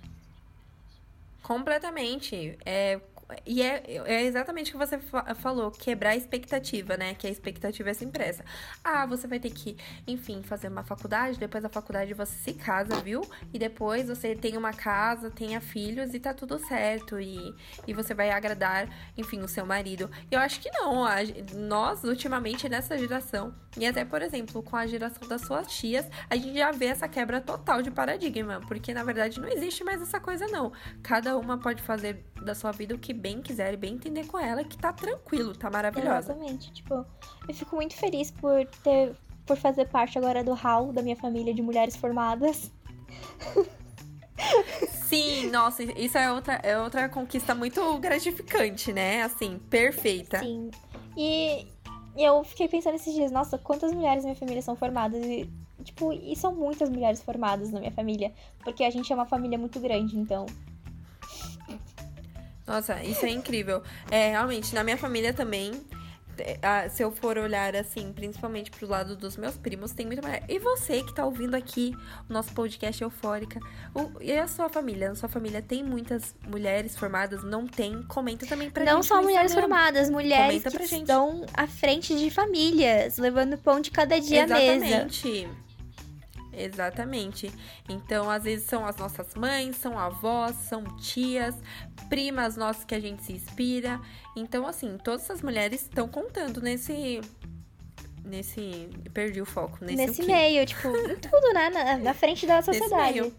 Completamente. 1.43 2.57
É, 2.65 2.99
E 3.45 3.61
é, 3.61 3.83
é 4.05 4.23
exatamente 4.23 4.69
o 4.69 4.71
que 4.73 4.85
você 4.85 4.97
fa 4.97 5.35
falou, 5.35 5.69
quebrar 5.71 6.11
a 6.11 6.15
expectativa, 6.15 6.97
né? 6.97 7.13
Que 7.13 7.27
a 7.27 7.29
expectativa 7.29 7.89
é 7.89 7.93
sempre 7.93 8.23
essa. 8.23 8.43
Ah, 8.83 9.05
você 9.05 9.27
vai 9.27 9.39
ter 9.39 9.51
que, 9.51 9.77
enfim, 10.07 10.41
fazer 10.41 10.67
uma 10.67 10.83
faculdade, 10.83 11.37
depois 11.37 11.61
da 11.61 11.69
faculdade 11.69 12.13
você 12.13 12.33
se 12.33 12.53
casa, 12.53 12.95
viu? 13.01 13.21
E 13.53 13.59
depois 13.59 14.07
você 14.07 14.35
tem 14.35 14.57
uma 14.57 14.73
casa, 14.73 15.29
tenha 15.29 15.61
filhos 15.61 16.13
e 16.13 16.19
tá 16.19 16.33
tudo 16.33 16.57
certo. 16.59 17.19
E, 17.19 17.55
e 17.87 17.93
você 17.93 18.13
vai 18.13 18.31
agradar, 18.31 18.89
enfim, 19.17 19.41
o 19.41 19.47
seu 19.47 19.65
marido. 19.65 20.09
Eu 20.31 20.39
acho 20.39 20.59
que 20.59 20.71
não. 20.71 21.05
A, 21.05 21.17
nós, 21.55 22.03
ultimamente, 22.03 22.67
nessa 22.67 22.97
geração, 22.97 23.53
e 23.77 23.85
até, 23.85 24.03
por 24.03 24.21
exemplo, 24.21 24.63
com 24.63 24.75
a 24.75 24.87
geração 24.87 25.27
das 25.27 25.41
suas 25.41 25.67
tias, 25.67 26.07
a 26.29 26.35
gente 26.35 26.57
já 26.57 26.71
vê 26.71 26.87
essa 26.87 27.07
quebra 27.07 27.39
total 27.39 27.81
de 27.81 27.91
paradigma. 27.91 28.59
Porque, 28.67 28.93
na 28.93 29.03
verdade, 29.03 29.39
não 29.39 29.47
existe 29.47 29.83
mais 29.83 30.01
essa 30.01 30.19
coisa, 30.19 30.47
não. 30.47 30.71
Cada 31.03 31.37
uma 31.37 31.57
pode 31.57 31.81
fazer 31.83 32.25
da 32.43 32.55
sua 32.55 32.71
vida 32.71 32.95
o 32.95 32.97
que 32.97 33.13
bem 33.19 33.41
quiser 33.41 33.73
e 33.73 33.77
bem 33.77 33.93
entender 33.93 34.25
com 34.25 34.39
ela, 34.39 34.63
que 34.63 34.77
tá 34.77 34.91
tranquilo, 34.93 35.53
tá 35.55 35.69
maravilhosa. 35.69 36.31
Exatamente. 36.31 36.71
Tipo, 36.71 37.05
eu 37.47 37.53
fico 37.53 37.75
muito 37.75 37.95
feliz 37.95 38.31
por 38.31 38.65
ter. 38.83 39.15
por 39.45 39.57
fazer 39.57 39.87
parte 39.89 40.17
agora 40.17 40.43
do 40.43 40.53
hall 40.53 40.93
da 40.93 41.01
minha 41.01 41.15
família 41.15 41.53
de 41.53 41.61
mulheres 41.61 41.95
formadas. 41.95 42.71
Sim, 45.09 45.49
nossa, 45.49 45.83
isso 45.83 46.17
é 46.17 46.31
outra, 46.31 46.53
é 46.63 46.79
outra 46.79 47.09
conquista 47.09 47.53
muito 47.53 47.97
gratificante, 47.97 48.93
né? 48.93 49.23
Assim, 49.23 49.59
perfeita. 49.69 50.39
Sim. 50.39 50.69
E 51.17 51.67
eu 52.15 52.43
fiquei 52.43 52.67
pensando 52.67 52.95
esses 52.95 53.13
dias, 53.13 53.31
nossa, 53.31 53.57
quantas 53.57 53.91
mulheres 53.91 54.23
na 54.23 54.29
minha 54.29 54.39
família 54.39 54.61
são 54.61 54.75
formadas? 54.75 55.25
E, 55.25 55.49
tipo, 55.83 56.13
e 56.13 56.35
são 56.35 56.53
muitas 56.53 56.89
mulheres 56.89 57.21
formadas 57.21 57.71
na 57.71 57.79
minha 57.79 57.91
família. 57.91 58.31
Porque 58.63 58.83
a 58.83 58.89
gente 58.89 59.11
é 59.11 59.15
uma 59.15 59.25
família 59.25 59.57
muito 59.57 59.79
grande, 59.79 60.17
então. 60.17 60.45
Nossa, 62.69 63.03
isso 63.03 63.25
é 63.25 63.29
incrível. 63.29 63.81
É, 64.11 64.29
realmente, 64.29 64.75
na 64.75 64.83
minha 64.83 64.97
família 64.97 65.33
também, 65.33 65.71
é, 66.37 66.87
se 66.87 67.03
eu 67.03 67.11
for 67.11 67.37
olhar 67.37 67.75
assim, 67.75 68.13
principalmente 68.13 68.69
pro 68.69 68.87
lado 68.87 69.15
dos 69.15 69.35
meus 69.37 69.57
primos, 69.57 69.91
tem 69.91 70.05
muita 70.05 70.21
mulher. 70.21 70.43
E 70.47 70.59
você 70.59 71.01
que 71.01 71.13
tá 71.13 71.25
ouvindo 71.25 71.55
aqui 71.55 71.95
o 72.29 72.31
nosso 72.31 72.53
podcast 72.53 73.01
Eufórica, 73.01 73.59
o, 73.93 74.21
e 74.21 74.31
a 74.31 74.47
sua 74.47 74.69
família? 74.69 75.11
A 75.11 75.15
sua 75.15 75.27
família 75.27 75.61
tem 75.61 75.83
muitas 75.83 76.35
mulheres 76.47 76.95
formadas? 76.95 77.43
Não 77.43 77.67
tem? 77.67 78.03
Comenta 78.03 78.45
também 78.45 78.69
pra 78.69 78.85
Não 78.85 79.01
gente. 79.01 79.07
só 79.07 79.21
mulheres 79.21 79.53
formadas, 79.53 80.09
mulheres 80.09 80.63
que 80.63 80.95
estão 80.95 81.45
à 81.53 81.67
frente 81.67 82.15
de 82.15 82.29
famílias, 82.29 83.17
levando 83.17 83.57
pão 83.57 83.81
de 83.81 83.91
cada 83.91 84.19
dia 84.19 84.43
Exatamente. 84.43 84.69
à 84.69 84.79
mesa. 84.79 84.85
Exatamente. 84.85 85.68
Exatamente. 86.59 87.49
Então, 87.87 88.29
às 88.29 88.43
vezes 88.43 88.65
são 88.65 88.85
as 88.85 88.97
nossas 88.97 89.33
mães, 89.33 89.77
são 89.77 89.97
avós, 89.97 90.55
são 90.67 90.83
tias, 90.97 91.55
primas 92.09 92.57
nossas 92.57 92.83
que 92.83 92.93
a 92.93 92.99
gente 92.99 93.23
se 93.23 93.31
inspira. 93.31 93.99
Então, 94.35 94.67
assim, 94.67 94.97
todas 94.97 95.23
essas 95.23 95.41
mulheres 95.41 95.83
estão 95.83 96.07
contando 96.09 96.61
nesse. 96.61 97.21
Nesse. 98.25 98.89
Perdi 99.13 99.41
o 99.41 99.45
foco. 99.45 99.77
Nesse, 99.81 99.95
nesse 99.95 100.23
meio, 100.23 100.65
tipo, 100.65 100.91
tudo, 101.21 101.53
né? 101.53 101.69
Na, 101.69 101.97
na 101.97 102.13
frente 102.13 102.45
da 102.45 102.61
sociedade. 102.61 103.33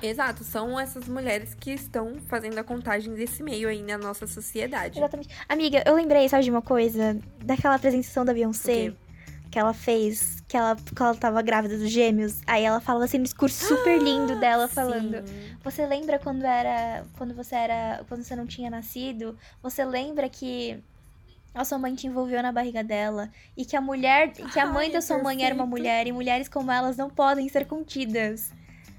Exato, 0.00 0.44
são 0.44 0.78
essas 0.78 1.08
mulheres 1.08 1.54
que 1.54 1.72
estão 1.72 2.18
fazendo 2.28 2.56
a 2.56 2.62
contagem 2.62 3.14
desse 3.14 3.42
meio 3.42 3.68
aí 3.68 3.82
na 3.82 3.98
nossa 3.98 4.28
sociedade. 4.28 4.96
Exatamente. 4.96 5.28
Amiga, 5.48 5.82
eu 5.84 5.96
lembrei, 5.96 6.28
sabe, 6.28 6.44
de 6.44 6.50
uma 6.50 6.62
coisa? 6.62 7.18
Daquela 7.44 7.74
apresentação 7.74 8.24
da 8.24 8.32
Beyoncé 8.32 8.94
que 9.50 9.58
ela 9.58 9.72
fez, 9.72 10.42
que 10.46 10.56
ela, 10.56 10.76
que 10.76 11.02
ela 11.02 11.14
tava 11.14 11.42
grávida 11.42 11.76
dos 11.76 11.90
gêmeos. 11.90 12.40
Aí 12.46 12.64
ela 12.64 12.80
falava 12.80 13.04
assim, 13.04 13.18
um 13.18 13.22
discurso 13.22 13.66
super 13.66 14.00
lindo 14.00 14.36
dela 14.40 14.68
falando. 14.68 15.26
Sim. 15.26 15.56
Você 15.64 15.86
lembra 15.86 16.18
quando 16.18 16.44
era. 16.44 17.04
Quando 17.16 17.34
você 17.34 17.54
era. 17.54 18.04
Quando 18.08 18.22
você 18.22 18.36
não 18.36 18.46
tinha 18.46 18.70
nascido? 18.70 19.38
Você 19.62 19.84
lembra 19.84 20.28
que 20.28 20.82
a 21.54 21.64
sua 21.64 21.78
mãe 21.78 21.94
te 21.94 22.06
envolveu 22.06 22.42
na 22.42 22.52
barriga 22.52 22.84
dela 22.84 23.30
e 23.56 23.64
que 23.64 23.74
a 23.74 23.80
mulher, 23.80 24.32
que 24.32 24.60
a 24.60 24.66
mãe 24.66 24.86
Ai, 24.86 24.92
da 24.92 25.00
sua 25.00 25.16
perfeito. 25.16 25.36
mãe 25.36 25.44
era 25.44 25.54
uma 25.54 25.66
mulher 25.66 26.06
e 26.06 26.12
mulheres 26.12 26.48
como 26.48 26.70
elas 26.70 26.96
não 26.96 27.10
podem 27.10 27.48
ser 27.48 27.66
contidas. 27.66 28.52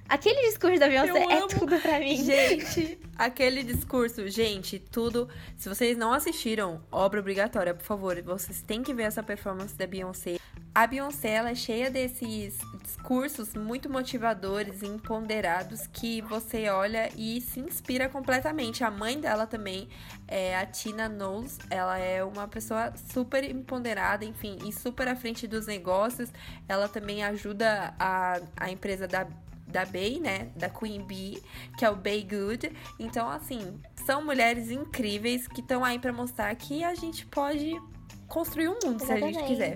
Aquele 0.09 0.41
discurso 0.49 0.79
da 0.79 0.87
Beyoncé 0.87 1.23
é 1.23 1.47
tudo 1.47 1.79
pra 1.79 1.99
mim. 1.99 2.17
Gente, 2.17 2.99
aquele 3.15 3.61
discurso, 3.61 4.27
gente, 4.27 4.79
tudo. 4.79 5.29
Se 5.55 5.69
vocês 5.69 5.95
não 5.95 6.11
assistiram, 6.11 6.81
obra 6.91 7.19
obrigatória, 7.19 7.75
por 7.75 7.83
favor, 7.83 8.19
vocês 8.23 8.63
têm 8.63 8.81
que 8.81 8.91
ver 8.91 9.03
essa 9.03 9.21
performance 9.21 9.75
da 9.75 9.85
Beyoncé. 9.85 10.39
A 10.73 10.87
Beyoncé 10.87 11.29
ela 11.29 11.51
é 11.51 11.55
cheia 11.55 11.91
desses 11.91 12.57
discursos 12.81 13.53
muito 13.53 13.87
motivadores 13.87 14.81
e 14.81 14.87
empoderados 14.87 15.85
que 15.87 16.21
você 16.21 16.69
olha 16.69 17.11
e 17.15 17.39
se 17.41 17.59
inspira 17.59 18.09
completamente. 18.09 18.83
A 18.83 18.89
mãe 18.89 19.19
dela 19.19 19.45
também, 19.45 19.89
é 20.27 20.57
a 20.57 20.65
Tina 20.65 21.07
Knowles, 21.07 21.59
ela 21.69 21.99
é 21.99 22.23
uma 22.23 22.47
pessoa 22.47 22.93
super 23.11 23.43
empoderada, 23.43 24.25
enfim, 24.25 24.57
e 24.65 24.71
super 24.71 25.07
à 25.07 25.15
frente 25.15 25.47
dos 25.47 25.67
negócios. 25.67 26.31
Ela 26.67 26.87
também 26.87 27.23
ajuda 27.23 27.93
a, 27.99 28.39
a 28.57 28.71
empresa 28.71 29.07
da 29.07 29.27
da 29.69 29.85
Bay, 29.85 30.19
né? 30.19 30.49
Da 30.55 30.69
Queen 30.69 31.03
Bee, 31.03 31.41
que 31.77 31.85
é 31.85 31.89
o 31.89 31.95
Bay 31.95 32.23
Good. 32.23 32.71
Então, 32.99 33.29
assim, 33.29 33.79
são 34.05 34.23
mulheres 34.23 34.71
incríveis 34.71 35.47
que 35.47 35.61
estão 35.61 35.85
aí 35.85 35.99
para 35.99 36.11
mostrar 36.11 36.53
que 36.55 36.83
a 36.83 36.95
gente 36.95 37.25
pode 37.27 37.79
construir 38.27 38.69
um 38.69 38.77
mundo 38.83 39.03
Exatamente. 39.03 39.33
se 39.33 39.39
a 39.39 39.47
gente 39.47 39.47
quiser. 39.47 39.75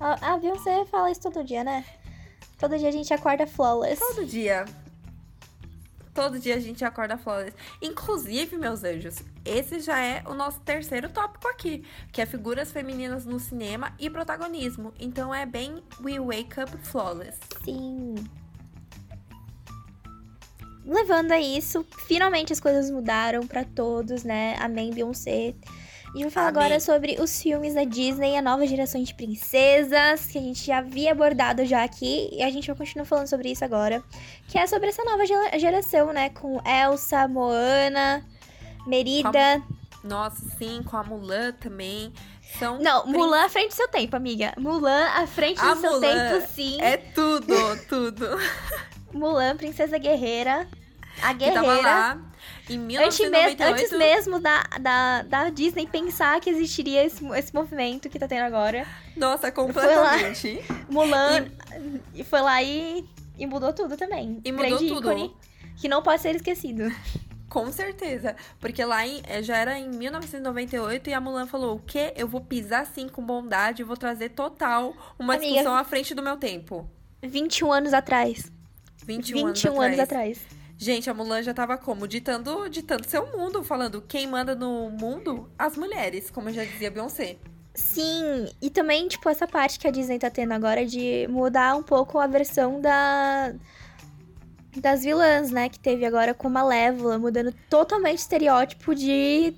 A, 0.00 0.34
a 0.34 0.38
Beyoncé 0.38 0.84
fala 0.86 1.10
isso 1.10 1.22
todo 1.22 1.42
dia, 1.42 1.64
né? 1.64 1.84
Todo 2.58 2.78
dia 2.78 2.88
a 2.88 2.92
gente 2.92 3.12
acorda 3.12 3.46
flawless. 3.46 3.98
Todo 3.98 4.24
dia. 4.24 4.64
Todo 6.14 6.38
dia 6.38 6.54
a 6.54 6.60
gente 6.60 6.84
acorda 6.84 7.18
flawless. 7.18 7.54
Inclusive, 7.82 8.56
meus 8.56 8.84
anjos, 8.84 9.16
esse 9.44 9.80
já 9.80 10.00
é 10.00 10.22
o 10.26 10.34
nosso 10.34 10.60
terceiro 10.60 11.10
tópico 11.10 11.46
aqui, 11.48 11.84
que 12.10 12.22
é 12.22 12.26
figuras 12.26 12.72
femininas 12.72 13.26
no 13.26 13.38
cinema 13.38 13.94
e 13.98 14.08
protagonismo. 14.08 14.94
Então 14.98 15.34
é 15.34 15.44
bem 15.44 15.82
We 16.02 16.18
Wake 16.18 16.60
Up 16.60 16.76
Flawless. 16.78 17.38
Sim 17.64 18.14
levando 20.86 21.32
a 21.32 21.40
isso, 21.40 21.84
finalmente 22.06 22.52
as 22.52 22.60
coisas 22.60 22.90
mudaram 22.90 23.46
para 23.46 23.64
todos, 23.64 24.22
né? 24.22 24.56
Amém, 24.60 24.92
Beyoncé. 24.92 25.54
E 26.14 26.22
vou 26.22 26.30
falar 26.30 26.48
Amém. 26.48 26.62
agora 26.62 26.80
sobre 26.80 27.16
os 27.20 27.42
filmes 27.42 27.74
da 27.74 27.84
Disney, 27.84 28.38
a 28.38 28.42
nova 28.42 28.66
geração 28.66 29.02
de 29.02 29.12
princesas, 29.12 30.26
que 30.26 30.38
a 30.38 30.40
gente 30.40 30.64
já 30.64 30.78
havia 30.78 31.12
abordado 31.12 31.66
já 31.66 31.84
aqui, 31.84 32.30
e 32.32 32.42
a 32.42 32.48
gente 32.48 32.68
vai 32.68 32.76
continuar 32.76 33.04
falando 33.04 33.26
sobre 33.26 33.50
isso 33.50 33.64
agora, 33.64 34.02
que 34.48 34.56
é 34.56 34.66
sobre 34.66 34.88
essa 34.88 35.04
nova 35.04 35.24
geração, 35.58 36.12
né, 36.12 36.30
com 36.30 36.58
Elsa, 36.66 37.28
Moana, 37.28 38.24
Merida. 38.86 39.56
A... 39.56 40.06
Nossa, 40.06 40.42
sim, 40.56 40.82
com 40.84 40.96
a 40.96 41.02
Mulan 41.02 41.52
também. 41.60 42.12
São 42.58 42.78
Não, 42.78 43.02
prin... 43.02 43.12
Mulan 43.12 43.44
à 43.44 43.48
frente 43.48 43.68
do 43.68 43.74
seu 43.74 43.88
tempo, 43.88 44.16
amiga. 44.16 44.54
Mulan 44.56 45.08
à 45.08 45.26
frente 45.26 45.60
a 45.60 45.74
do 45.74 45.80
seu 45.80 46.00
tempo, 46.00 46.46
sim. 46.54 46.80
É 46.80 46.96
tudo, 46.96 47.54
tudo. 47.88 48.26
Mulan, 49.16 49.56
Princesa 49.56 49.98
Guerreira. 49.98 50.68
A 51.22 51.32
Guerreira. 51.32 51.60
Que 51.60 51.66
tava 51.66 51.80
lá 51.80 52.20
em 52.68 52.78
1998. 52.78 53.62
Antes, 53.62 53.98
mesmo 53.98 54.40
da, 54.40 54.62
da, 54.80 55.22
da 55.22 55.50
Disney 55.50 55.86
pensar 55.86 56.40
que 56.40 56.50
existiria 56.50 57.04
esse, 57.04 57.24
esse 57.34 57.54
movimento 57.54 58.08
que 58.08 58.18
tá 58.18 58.26
tendo 58.26 58.44
agora. 58.44 58.86
Nossa, 59.16 59.50
completamente. 59.52 60.62
Foi 60.62 60.76
lá, 60.76 60.84
Mulan 60.90 61.46
e... 62.14 62.24
foi 62.24 62.40
lá 62.40 62.62
e, 62.62 63.04
e 63.38 63.46
mudou 63.46 63.72
tudo 63.72 63.96
também. 63.96 64.40
E 64.44 64.52
mudou 64.52 64.68
Grande 64.68 64.88
tudo. 64.88 65.12
Ícone, 65.12 65.34
que 65.76 65.88
não 65.88 66.02
pode 66.02 66.22
ser 66.22 66.34
esquecido. 66.34 66.92
Com 67.48 67.70
certeza. 67.72 68.36
Porque 68.60 68.84
lá 68.84 69.06
em, 69.06 69.22
eh, 69.26 69.42
já 69.42 69.56
era 69.56 69.78
em 69.78 69.88
1998 69.88 71.08
e 71.08 71.14
a 71.14 71.20
Mulan 71.20 71.46
falou: 71.46 71.76
o 71.76 71.80
quê? 71.80 72.12
Eu 72.16 72.26
vou 72.26 72.40
pisar 72.40 72.82
assim 72.82 73.08
com 73.08 73.24
bondade, 73.24 73.82
eu 73.82 73.86
vou 73.86 73.96
trazer 73.96 74.30
total 74.30 74.94
uma 75.18 75.34
Amiga, 75.34 75.52
discussão 75.52 75.74
à 75.74 75.84
frente 75.84 76.14
do 76.14 76.22
meu 76.22 76.36
tempo. 76.36 76.88
21 77.22 77.72
anos 77.72 77.94
atrás. 77.94 78.52
21, 79.06 79.46
21 79.46 79.80
anos, 79.80 79.98
atrás. 79.98 80.40
Gente, 80.76 81.08
a 81.08 81.14
Mulan 81.14 81.42
já 81.42 81.54
tava 81.54 81.78
como? 81.78 82.06
Ditando, 82.06 82.68
ditando 82.68 83.06
seu 83.06 83.26
mundo, 83.36 83.62
falando 83.62 84.02
quem 84.02 84.26
manda 84.26 84.54
no 84.54 84.90
mundo? 84.90 85.48
As 85.58 85.76
mulheres, 85.76 86.30
como 86.30 86.50
já 86.50 86.64
dizia 86.64 86.90
Beyoncé. 86.90 87.36
Sim, 87.74 88.48
e 88.60 88.70
também, 88.70 89.06
tipo, 89.06 89.28
essa 89.28 89.46
parte 89.46 89.78
que 89.78 89.86
a 89.86 89.90
Disney 89.90 90.18
tá 90.18 90.30
tendo 90.30 90.52
agora 90.52 90.84
de 90.84 91.26
mudar 91.28 91.76
um 91.76 91.82
pouco 91.82 92.18
a 92.18 92.26
versão 92.26 92.80
da 92.80 93.54
das 94.80 95.04
vilãs, 95.04 95.50
né, 95.50 95.70
que 95.70 95.78
teve 95.78 96.04
agora 96.04 96.34
com 96.34 96.50
Malévola, 96.50 97.18
mudando 97.18 97.50
totalmente 97.70 98.18
o 98.18 98.20
estereótipo 98.20 98.94
de 98.94 99.54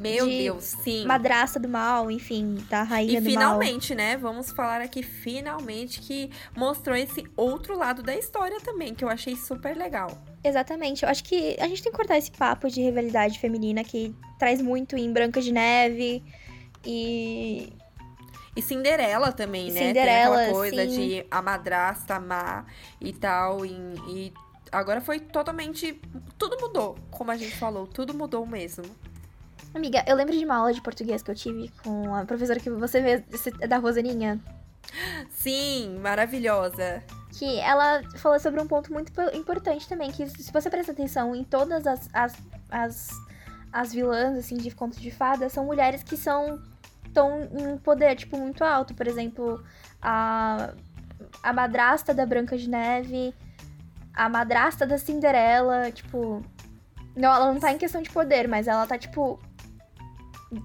meu 0.00 0.26
de 0.26 0.38
Deus, 0.38 0.64
sim. 0.64 1.04
Madraça 1.06 1.58
do 1.58 1.68
mal, 1.68 2.10
enfim, 2.10 2.56
da 2.68 2.82
rainha 2.82 3.18
e 3.18 3.20
do 3.20 3.24
mal. 3.24 3.30
E 3.30 3.32
finalmente, 3.32 3.94
né? 3.94 4.16
Vamos 4.16 4.50
falar 4.50 4.80
aqui 4.80 5.02
finalmente 5.02 6.00
que 6.00 6.30
mostrou 6.56 6.96
esse 6.96 7.24
outro 7.36 7.76
lado 7.76 8.02
da 8.02 8.14
história 8.14 8.60
também, 8.60 8.94
que 8.94 9.04
eu 9.04 9.08
achei 9.08 9.36
super 9.36 9.76
legal. 9.76 10.10
Exatamente. 10.42 11.02
Eu 11.02 11.08
acho 11.08 11.24
que 11.24 11.56
a 11.58 11.66
gente 11.66 11.82
tem 11.82 11.90
que 11.90 11.98
cortar 11.98 12.18
esse 12.18 12.30
papo 12.30 12.68
de 12.68 12.80
rivalidade 12.80 13.38
feminina 13.38 13.82
que 13.82 14.14
traz 14.38 14.60
muito 14.60 14.96
em 14.96 15.12
Branca 15.12 15.40
de 15.40 15.52
Neve 15.52 16.22
e 16.84 17.72
e 18.56 18.62
Cinderela 18.62 19.32
também, 19.32 19.70
né? 19.70 19.88
Cinderela, 19.88 20.36
Tem 20.36 20.44
aquela 20.44 20.58
coisa 20.58 20.88
sim. 20.88 20.88
de 20.88 21.26
a 21.30 21.42
madrasta 21.42 22.14
amar 22.14 22.66
e 22.98 23.12
tal. 23.12 23.66
E, 23.66 23.72
e 24.08 24.32
agora 24.72 25.02
foi 25.02 25.20
totalmente. 25.20 26.00
Tudo 26.38 26.56
mudou, 26.58 26.96
como 27.10 27.30
a 27.30 27.36
gente 27.36 27.54
falou, 27.54 27.86
tudo 27.86 28.14
mudou 28.14 28.46
mesmo. 28.46 28.84
Amiga, 29.76 30.02
eu 30.06 30.16
lembro 30.16 30.34
de 30.34 30.42
uma 30.42 30.56
aula 30.56 30.72
de 30.72 30.80
português 30.80 31.22
que 31.22 31.30
eu 31.30 31.34
tive 31.34 31.70
com 31.84 32.14
a 32.14 32.24
professora 32.24 32.58
que 32.58 32.70
você 32.70 32.98
vê 33.02 33.22
é 33.60 33.68
da 33.68 33.76
Rosaninha. 33.76 34.40
Sim, 35.28 35.98
maravilhosa. 35.98 37.04
Que 37.38 37.60
ela 37.60 38.02
falou 38.16 38.40
sobre 38.40 38.58
um 38.58 38.66
ponto 38.66 38.90
muito 38.90 39.12
importante 39.34 39.86
também, 39.86 40.10
que 40.10 40.26
se 40.26 40.50
você 40.50 40.70
prestar 40.70 40.92
atenção 40.92 41.36
em 41.36 41.44
todas 41.44 41.86
as, 41.86 42.08
as, 42.14 42.34
as, 42.70 43.10
as 43.70 43.92
vilãs, 43.92 44.38
assim, 44.38 44.56
de 44.56 44.70
contos 44.70 44.98
de 44.98 45.10
fadas, 45.10 45.52
são 45.52 45.66
mulheres 45.66 46.02
que 46.02 46.16
são 46.16 46.58
estão 47.06 47.42
em 47.52 47.66
um 47.66 47.76
poder, 47.76 48.16
tipo, 48.16 48.38
muito 48.38 48.64
alto. 48.64 48.94
Por 48.94 49.06
exemplo, 49.06 49.62
a, 50.00 50.72
a 51.42 51.52
madrasta 51.52 52.14
da 52.14 52.24
Branca 52.24 52.56
de 52.56 52.70
Neve, 52.70 53.34
a 54.14 54.26
madrasta 54.26 54.86
da 54.86 54.96
Cinderela, 54.96 55.92
tipo. 55.92 56.42
Não, 57.14 57.34
ela 57.34 57.52
não 57.52 57.60
tá 57.60 57.72
em 57.72 57.78
questão 57.78 58.00
de 58.00 58.08
poder, 58.08 58.48
mas 58.48 58.66
ela 58.68 58.86
tá, 58.86 58.96
tipo, 58.96 59.38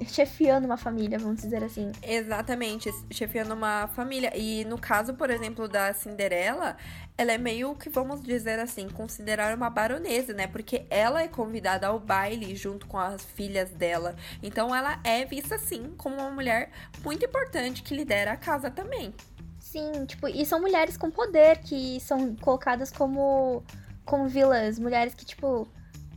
chefiando 0.05 0.65
uma 0.65 0.77
família, 0.77 1.17
vamos 1.17 1.41
dizer 1.41 1.63
assim. 1.63 1.91
Exatamente, 2.03 2.91
chefiando 3.09 3.53
uma 3.53 3.87
família. 3.87 4.31
E 4.37 4.63
no 4.65 4.77
caso, 4.77 5.13
por 5.15 5.29
exemplo, 5.29 5.67
da 5.67 5.93
Cinderela, 5.93 6.77
ela 7.17 7.31
é 7.31 7.37
meio 7.37 7.75
que, 7.75 7.89
vamos 7.89 8.21
dizer 8.21 8.59
assim, 8.59 8.87
considerar 8.89 9.55
uma 9.55 9.69
baronesa, 9.69 10.33
né? 10.33 10.47
Porque 10.47 10.85
ela 10.89 11.21
é 11.21 11.27
convidada 11.27 11.87
ao 11.87 11.99
baile 11.99 12.55
junto 12.55 12.85
com 12.87 12.97
as 12.97 13.23
filhas 13.23 13.71
dela. 13.71 14.15
Então 14.41 14.75
ela 14.75 14.99
é 15.03 15.25
vista, 15.25 15.55
assim, 15.55 15.93
como 15.97 16.15
uma 16.17 16.29
mulher 16.29 16.71
muito 17.03 17.25
importante 17.25 17.81
que 17.81 17.95
lidera 17.95 18.33
a 18.33 18.37
casa 18.37 18.69
também. 18.69 19.13
Sim, 19.59 20.05
tipo, 20.05 20.27
e 20.27 20.45
são 20.45 20.59
mulheres 20.59 20.97
com 20.97 21.09
poder 21.09 21.59
que 21.59 21.99
são 22.01 22.35
colocadas 22.35 22.91
como, 22.91 23.63
como 24.05 24.27
vilãs. 24.27 24.77
Mulheres 24.77 25.15
que, 25.15 25.25
tipo, 25.25 25.67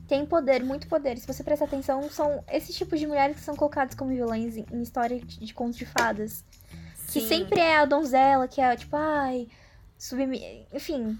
têm 0.09 0.27
poder, 0.27 0.63
muito 0.63 0.87
poder. 0.87 1.19
Se 1.19 1.27
você 1.27 1.43
prestar 1.43 1.67
atenção, 1.67 2.09
são 2.11 2.45
esses 2.51 2.75
tipos 2.77 2.99
de 2.99 3.07
mulheres 3.07 3.37
que 3.37 3.43
são 3.43 3.57
colocadas 3.57 3.95
como 3.95 4.11
vilãs 4.11 4.57
em, 4.57 4.67
em 4.73 4.83
história 4.83 5.21
de, 5.21 5.41
de 5.41 5.55
contos 5.55 5.77
de 5.77 5.87
fadas. 5.87 6.45
Sim. 6.95 7.21
Que 7.21 7.29
sempre 7.29 7.61
é 7.61 7.79
a 7.79 7.85
donzela, 7.85 8.49
que 8.49 8.61
é 8.61 8.77
tipo, 8.77 8.97
ai, 8.97 9.49
submi... 9.99 10.67
Enfim, 10.73 11.19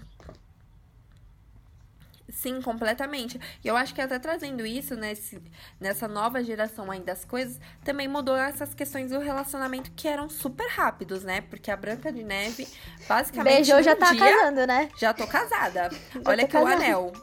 Sim, 2.35 2.61
completamente. 2.61 3.39
E 3.63 3.67
eu 3.67 3.77
acho 3.77 3.93
que 3.95 4.01
até 4.01 4.19
trazendo 4.19 4.65
isso 4.65 4.93
nesse, 4.95 5.41
nessa 5.79 6.07
nova 6.07 6.43
geração 6.43 6.91
aí 6.91 6.99
das 6.99 7.23
coisas, 7.23 7.59
também 7.83 8.07
mudou 8.07 8.35
essas 8.35 8.73
questões 8.73 9.11
do 9.11 9.19
relacionamento 9.19 9.89
que 9.95 10.07
eram 10.07 10.29
super 10.29 10.67
rápidos, 10.67 11.23
né? 11.23 11.41
Porque 11.41 11.71
a 11.71 11.77
Branca 11.77 12.11
de 12.11 12.23
Neve, 12.23 12.67
basicamente. 13.07 13.55
Beijou, 13.55 13.81
já 13.81 13.95
tá 13.95 14.11
dia, 14.11 14.19
casando, 14.19 14.67
né? 14.67 14.89
Já 14.97 15.13
tô 15.13 15.25
casada. 15.25 15.89
Já 15.91 16.21
Olha 16.25 16.43
aqui 16.43 16.57
o 16.57 16.67
anel. 16.67 17.13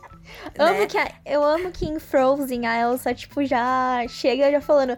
Amo 0.59 0.81
né? 0.81 0.87
que 0.87 0.99
a, 0.99 1.13
eu 1.25 1.43
amo 1.43 1.71
que 1.71 1.87
em 1.87 1.99
Frozen 1.99 2.67
a 2.67 2.81
Elsa, 2.81 3.15
tipo, 3.15 3.45
já 3.45 4.07
chega 4.09 4.51
já 4.51 4.61
falando. 4.61 4.97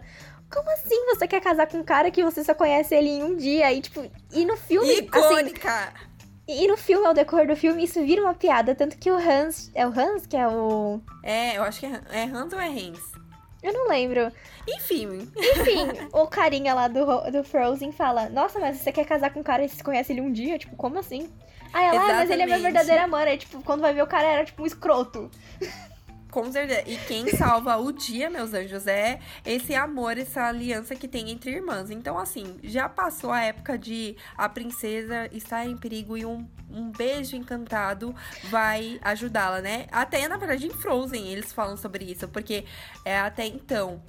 Como 0.51 0.69
assim 0.71 1.05
você 1.07 1.27
quer 1.27 1.41
casar 1.41 1.67
com 1.67 1.77
um 1.77 1.83
cara 1.83 2.11
que 2.11 2.23
você 2.23 2.43
só 2.43 2.53
conhece 2.53 2.95
ele 2.95 3.09
em 3.09 3.23
um 3.23 3.35
dia? 3.35 3.73
E, 3.73 3.81
tipo, 3.81 4.05
e 4.31 4.45
no 4.45 4.55
filme. 4.55 4.89
Assim, 4.89 5.03
Icônica! 5.03 5.69
Assim, 5.69 6.15
e 6.47 6.67
no 6.67 6.77
filme, 6.77 7.07
ao 7.07 7.13
decorrer 7.13 7.47
do 7.47 7.55
filme, 7.55 7.83
isso 7.83 8.03
vira 8.05 8.21
uma 8.21 8.35
piada. 8.35 8.75
Tanto 8.75 8.97
que 8.97 9.09
o 9.09 9.17
Hans. 9.17 9.71
É 9.73 9.85
o 9.85 9.89
Hans 9.89 10.27
que 10.27 10.37
é 10.37 10.47
o. 10.47 11.01
É, 11.23 11.57
eu 11.57 11.63
acho 11.63 11.79
que 11.79 11.85
é, 11.87 12.01
é 12.11 12.23
Hans 12.23 12.53
ou 12.53 12.59
é 12.59 12.67
Hans? 12.67 12.99
Eu 13.63 13.73
não 13.73 13.89
lembro. 13.89 14.31
Enfim. 14.67 15.27
Enfim, 15.35 15.87
o 16.13 16.27
carinha 16.27 16.75
lá 16.75 16.87
do, 16.87 17.31
do 17.31 17.43
Frozen 17.43 17.91
fala: 17.91 18.29
Nossa, 18.29 18.59
mas 18.59 18.77
você 18.77 18.91
quer 18.91 19.05
casar 19.05 19.33
com 19.33 19.39
um 19.39 19.43
cara 19.43 19.65
e 19.65 19.69
você 19.69 19.83
conhece 19.83 20.13
ele 20.13 20.21
um 20.21 20.31
dia? 20.31 20.59
Tipo, 20.59 20.75
como 20.75 20.99
assim? 20.99 21.29
Ah, 21.75 21.83
ela, 21.83 22.01
ah, 22.05 22.13
mas 22.15 22.29
ele 22.29 22.43
é 22.43 22.45
meu 22.45 22.61
verdadeiro 22.61 23.03
amor. 23.03 23.27
Aí, 23.27 23.37
tipo, 23.37 23.61
quando 23.61 23.81
vai 23.81 23.93
ver 23.93 24.01
o 24.01 24.07
cara 24.07 24.25
era 24.25 24.45
tipo 24.45 24.63
um 24.63 24.65
escroto. 24.65 25.29
Com 26.31 26.49
certeza. 26.49 26.83
E 26.87 26.95
quem 26.99 27.27
salva 27.35 27.75
o 27.75 27.91
dia, 27.91 28.29
meus 28.29 28.53
anjos, 28.53 28.87
é 28.87 29.19
esse 29.45 29.75
amor, 29.75 30.17
essa 30.17 30.43
aliança 30.43 30.95
que 30.95 31.05
tem 31.05 31.29
entre 31.29 31.51
irmãs. 31.51 31.91
Então, 31.91 32.17
assim, 32.17 32.57
já 32.63 32.87
passou 32.87 33.29
a 33.29 33.41
época 33.41 33.77
de 33.77 34.15
a 34.37 34.47
princesa 34.47 35.27
estar 35.33 35.65
em 35.65 35.75
perigo 35.75 36.15
e 36.15 36.25
um, 36.25 36.47
um 36.69 36.91
beijo 36.91 37.35
encantado 37.35 38.15
vai 38.45 38.97
ajudá-la, 39.01 39.59
né? 39.59 39.87
Até, 39.91 40.29
na 40.29 40.37
verdade, 40.37 40.67
em 40.67 40.71
Frozen 40.71 41.27
eles 41.27 41.51
falam 41.51 41.75
sobre 41.75 42.05
isso, 42.05 42.25
porque 42.29 42.63
é 43.03 43.17
até 43.17 43.45
então 43.45 44.01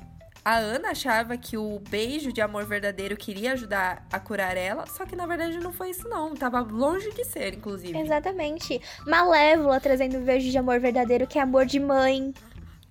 a 0.47 0.59
Ana 0.59 0.91
achava 0.91 1.37
que 1.37 1.57
o 1.57 1.81
beijo 1.91 2.33
de 2.33 2.41
amor 2.41 2.65
verdadeiro 2.67 3.17
queria 3.17 3.55
ajudar 3.55 4.07
a 4.13 4.21
curar 4.21 4.57
ela, 4.57 4.87
só 4.87 5.05
que 5.05 5.17
na 5.17 5.27
verdade 5.27 5.59
não 5.59 5.73
foi 5.73 5.91
isso 5.91 6.09
não, 6.09 6.37
tava 6.37 6.61
longe 6.61 7.11
de 7.11 7.25
ser, 7.25 7.55
inclusive. 7.55 7.99
Exatamente. 7.99 8.81
Malévola 9.05 9.81
trazendo 9.81 10.19
o 10.19 10.21
beijo 10.21 10.49
de 10.49 10.57
amor 10.57 10.79
verdadeiro, 10.79 11.27
que 11.27 11.37
é 11.37 11.43
amor 11.43 11.67
de 11.67 11.81
mãe. 11.81 12.33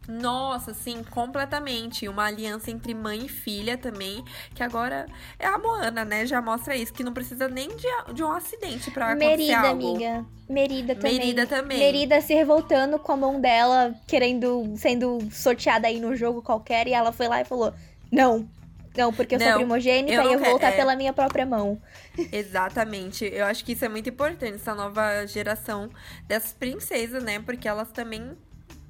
Nossa, 0.07 0.73
sim, 0.73 1.03
completamente. 1.09 2.07
Uma 2.07 2.25
aliança 2.25 2.71
entre 2.71 2.93
mãe 2.93 3.25
e 3.25 3.29
filha 3.29 3.77
também, 3.77 4.23
que 4.53 4.61
agora 4.61 5.07
é 5.39 5.47
a 5.47 5.57
Moana, 5.57 6.05
né? 6.05 6.25
Já 6.25 6.41
mostra 6.41 6.75
isso, 6.75 6.93
que 6.93 7.03
não 7.03 7.13
precisa 7.13 7.47
nem 7.47 7.69
de, 7.69 8.13
de 8.13 8.23
um 8.23 8.31
acidente 8.31 8.91
pra 8.91 9.11
acontecer 9.11 9.37
Merida, 9.37 9.59
algo. 9.59 9.95
amiga. 9.95 10.25
Merida 10.47 10.95
também. 10.95 11.17
Merida 11.17 11.47
também. 11.47 11.79
Merida 11.79 12.21
se 12.21 12.33
revoltando 12.33 12.99
com 12.99 13.11
a 13.11 13.17
mão 13.17 13.41
dela, 13.41 13.95
querendo, 14.07 14.73
sendo 14.77 15.19
sorteada 15.31 15.87
aí 15.87 15.99
no 15.99 16.15
jogo 16.15 16.41
qualquer, 16.41 16.87
e 16.87 16.93
ela 16.93 17.11
foi 17.11 17.27
lá 17.27 17.41
e 17.41 17.45
falou, 17.45 17.73
não, 18.11 18.47
não, 18.95 19.11
porque 19.11 19.35
eu 19.35 19.39
não, 19.39 19.47
sou 19.47 19.55
primogênita 19.55 20.13
eu 20.13 20.29
e 20.29 20.33
eu 20.33 20.39
vou 20.39 20.49
voltar 20.51 20.69
é... 20.69 20.77
pela 20.77 20.95
minha 20.95 21.11
própria 21.11 21.45
mão. 21.45 21.81
Exatamente. 22.31 23.25
Eu 23.25 23.45
acho 23.45 23.65
que 23.65 23.73
isso 23.73 23.83
é 23.83 23.89
muito 23.89 24.09
importante, 24.09 24.55
essa 24.55 24.73
nova 24.73 25.25
geração 25.25 25.89
dessas 26.27 26.53
princesas, 26.53 27.23
né? 27.23 27.39
Porque 27.39 27.67
elas 27.67 27.91
também 27.91 28.37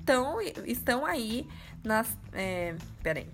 tão, 0.06 0.39
estão 0.41 1.06
aí 1.06 1.47
nas. 1.84 2.18
É, 2.34 2.76
peraí. 3.01 3.28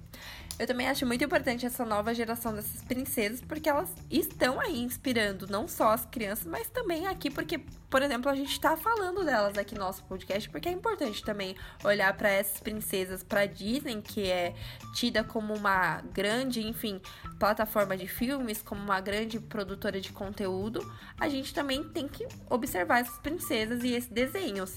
Eu 0.61 0.67
também 0.67 0.87
acho 0.87 1.07
muito 1.07 1.23
importante 1.23 1.65
essa 1.65 1.83
nova 1.83 2.13
geração 2.13 2.53
dessas 2.53 2.83
princesas, 2.83 3.41
porque 3.41 3.67
elas 3.67 3.89
estão 4.11 4.59
aí 4.59 4.79
inspirando 4.79 5.47
não 5.47 5.67
só 5.67 5.89
as 5.89 6.05
crianças, 6.05 6.45
mas 6.45 6.69
também 6.69 7.07
aqui, 7.07 7.31
porque, 7.31 7.57
por 7.89 8.03
exemplo, 8.03 8.29
a 8.29 8.35
gente 8.35 8.59
tá 8.59 8.77
falando 8.77 9.25
delas 9.25 9.57
aqui 9.57 9.73
no 9.73 9.81
nosso 9.81 10.03
podcast, 10.03 10.47
porque 10.51 10.69
é 10.69 10.71
importante 10.71 11.23
também 11.23 11.55
olhar 11.83 12.15
para 12.15 12.29
essas 12.29 12.59
princesas, 12.59 13.23
para 13.23 13.47
Disney, 13.47 14.03
que 14.03 14.29
é 14.29 14.53
tida 14.93 15.23
como 15.23 15.51
uma 15.55 16.01
grande, 16.13 16.61
enfim, 16.61 17.01
plataforma 17.39 17.97
de 17.97 18.07
filmes, 18.07 18.61
como 18.61 18.83
uma 18.83 19.01
grande 19.01 19.39
produtora 19.39 19.99
de 19.99 20.11
conteúdo. 20.11 20.85
A 21.19 21.27
gente 21.27 21.55
também 21.55 21.83
tem 21.89 22.07
que 22.07 22.27
observar 22.47 22.99
essas 22.99 23.17
princesas 23.17 23.83
e 23.83 23.93
esses 23.93 24.11
desenhos. 24.11 24.75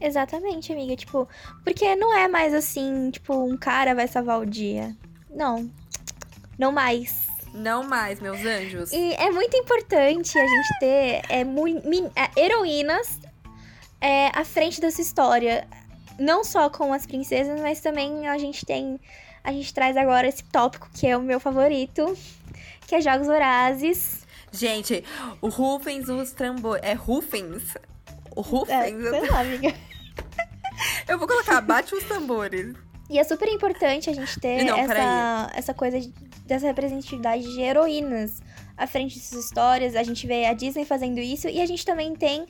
Exatamente, 0.00 0.72
amiga. 0.72 0.96
Tipo, 0.96 1.28
porque 1.64 1.94
não 1.96 2.16
é 2.16 2.28
mais 2.28 2.54
assim, 2.54 3.10
tipo, 3.10 3.34
um 3.34 3.56
cara 3.56 3.94
vai 3.94 4.06
salvar 4.06 4.40
o 4.40 4.46
dia. 4.46 4.96
Não. 5.30 5.70
Não 6.58 6.72
mais. 6.72 7.28
Não 7.54 7.82
mais, 7.82 8.20
meus 8.20 8.44
anjos. 8.44 8.92
E 8.92 9.14
é 9.14 9.30
muito 9.30 9.56
importante 9.56 10.38
a 10.38 10.46
gente 10.46 10.78
ter 10.80 11.22
é, 11.28 11.42
é, 11.42 12.40
heroínas 12.40 13.18
é, 14.00 14.28
à 14.28 14.44
frente 14.44 14.80
dessa 14.80 15.00
história. 15.00 15.66
Não 16.18 16.42
só 16.42 16.68
com 16.68 16.92
as 16.92 17.06
princesas, 17.06 17.60
mas 17.60 17.80
também 17.80 18.26
a 18.28 18.36
gente 18.38 18.66
tem. 18.66 19.00
A 19.42 19.52
gente 19.52 19.72
traz 19.72 19.96
agora 19.96 20.26
esse 20.26 20.42
tópico 20.44 20.90
que 20.92 21.06
é 21.06 21.16
o 21.16 21.22
meu 21.22 21.38
favorito, 21.38 22.16
que 22.86 22.94
é 22.94 23.00
Jogos 23.00 23.26
Vorazes. 23.26 24.26
Gente, 24.50 25.04
o 25.40 25.48
Rufens 25.48 26.08
os 26.08 26.32
tambores. 26.32 26.82
É 26.84 26.94
Rufens? 26.94 27.76
O 28.34 28.40
Rufens? 28.40 29.04
É, 29.04 29.10
sei 29.10 29.30
lá, 29.30 29.40
amiga. 29.40 29.74
Eu 31.06 31.18
vou 31.18 31.26
colocar, 31.26 31.60
bate 31.60 31.94
os 31.94 32.04
tambores. 32.04 32.74
E 33.10 33.18
é 33.18 33.24
super 33.24 33.48
importante 33.48 34.10
a 34.10 34.12
gente 34.12 34.38
ter 34.38 34.64
Não, 34.64 34.76
essa, 34.76 35.50
essa 35.54 35.74
coisa 35.74 35.98
de, 35.98 36.12
dessa 36.44 36.66
representatividade 36.66 37.42
de 37.42 37.60
heroínas 37.60 38.42
à 38.76 38.86
frente 38.86 39.16
dessas 39.16 39.46
histórias. 39.46 39.96
A 39.96 40.02
gente 40.02 40.26
vê 40.26 40.44
a 40.44 40.52
Disney 40.52 40.84
fazendo 40.84 41.18
isso 41.18 41.48
e 41.48 41.60
a 41.60 41.66
gente 41.66 41.86
também 41.86 42.14
tem 42.14 42.46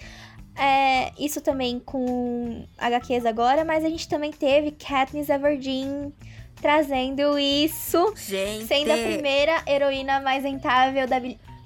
é, 0.57 1.13
isso 1.17 1.41
também 1.41 1.79
com 1.79 2.67
HQs 2.77 3.25
agora, 3.25 3.65
mas 3.65 3.85
a 3.85 3.89
gente 3.89 4.09
também 4.09 4.33
teve 4.33 4.73
Katniss 4.73 5.29
Everdeen 5.29 6.13
trazendo 6.61 7.39
isso, 7.39 8.13
gente. 8.17 8.67
sendo 8.67 8.91
a 8.91 8.97
primeira 8.97 9.63
heroína 9.65 10.19
mais 10.19 10.43
rentável 10.43 11.07
da, 11.07 11.21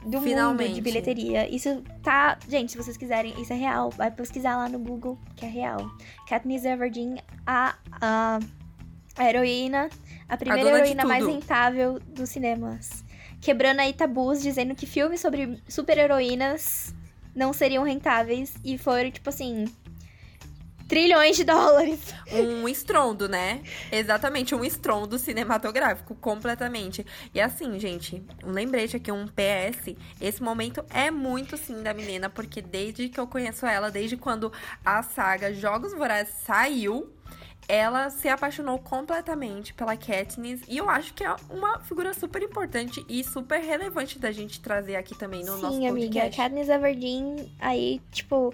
do 0.04 0.20
Finalmente. 0.20 0.68
mundo 0.68 0.74
de 0.74 0.80
bilheteria. 0.80 1.48
Isso 1.54 1.82
tá. 2.02 2.38
Gente, 2.48 2.72
se 2.72 2.78
vocês 2.78 2.96
quiserem, 2.96 3.34
isso 3.40 3.52
é 3.52 3.56
real. 3.56 3.90
Vai 3.90 4.10
pesquisar 4.10 4.56
lá 4.56 4.68
no 4.68 4.78
Google, 4.78 5.18
que 5.36 5.46
é 5.46 5.48
real. 5.48 5.90
Katniss 6.28 6.64
Everdeen, 6.64 7.18
a, 7.46 7.74
a, 8.00 8.38
a 9.16 9.28
heroína, 9.28 9.88
a 10.28 10.36
primeira 10.36 10.74
a 10.74 10.78
heroína 10.78 11.04
mais 11.04 11.26
rentável 11.26 12.00
dos 12.00 12.30
cinemas. 12.30 13.04
Quebrando 13.40 13.80
aí 13.80 13.92
tabus, 13.92 14.40
dizendo 14.40 14.74
que 14.74 14.86
filmes 14.86 15.20
sobre 15.20 15.60
super-heroínas 15.68 16.94
não 17.34 17.52
seriam 17.52 17.84
rentáveis. 17.84 18.54
E 18.64 18.78
foram, 18.78 19.10
tipo 19.10 19.28
assim. 19.28 19.66
Trilhões 20.92 21.36
de 21.36 21.44
dólares. 21.44 22.14
Um 22.30 22.68
estrondo, 22.68 23.26
né? 23.26 23.62
Exatamente, 23.90 24.54
um 24.54 24.62
estrondo 24.62 25.18
cinematográfico, 25.18 26.14
completamente. 26.14 27.06
E 27.34 27.40
assim, 27.40 27.80
gente, 27.80 28.22
um 28.44 28.50
lembrete 28.50 28.98
aqui, 28.98 29.10
um 29.10 29.26
PS. 29.26 29.96
Esse 30.20 30.42
momento 30.42 30.84
é 30.90 31.10
muito 31.10 31.56
sim 31.56 31.82
da 31.82 31.94
menina, 31.94 32.28
porque 32.28 32.60
desde 32.60 33.08
que 33.08 33.18
eu 33.18 33.26
conheço 33.26 33.64
ela, 33.64 33.90
desde 33.90 34.18
quando 34.18 34.52
a 34.84 35.02
saga 35.02 35.54
Jogos 35.54 35.94
Vorazes 35.94 36.34
saiu, 36.44 37.10
ela 37.66 38.10
se 38.10 38.28
apaixonou 38.28 38.78
completamente 38.78 39.72
pela 39.72 39.96
Katniss 39.96 40.60
e 40.68 40.76
eu 40.76 40.90
acho 40.90 41.14
que 41.14 41.24
é 41.24 41.34
uma 41.48 41.78
figura 41.78 42.12
super 42.12 42.42
importante 42.42 43.02
e 43.08 43.24
super 43.24 43.60
relevante 43.60 44.18
da 44.18 44.30
gente 44.30 44.60
trazer 44.60 44.96
aqui 44.96 45.16
também 45.16 45.40
no 45.40 45.56
Sim, 45.56 45.62
nosso 45.62 45.80
podcast. 45.80 46.12
Sim, 46.12 46.20
amiga, 46.20 46.36
Katniss 46.36 46.68
Everdeen 46.68 47.52
aí, 47.58 48.00
tipo, 48.10 48.52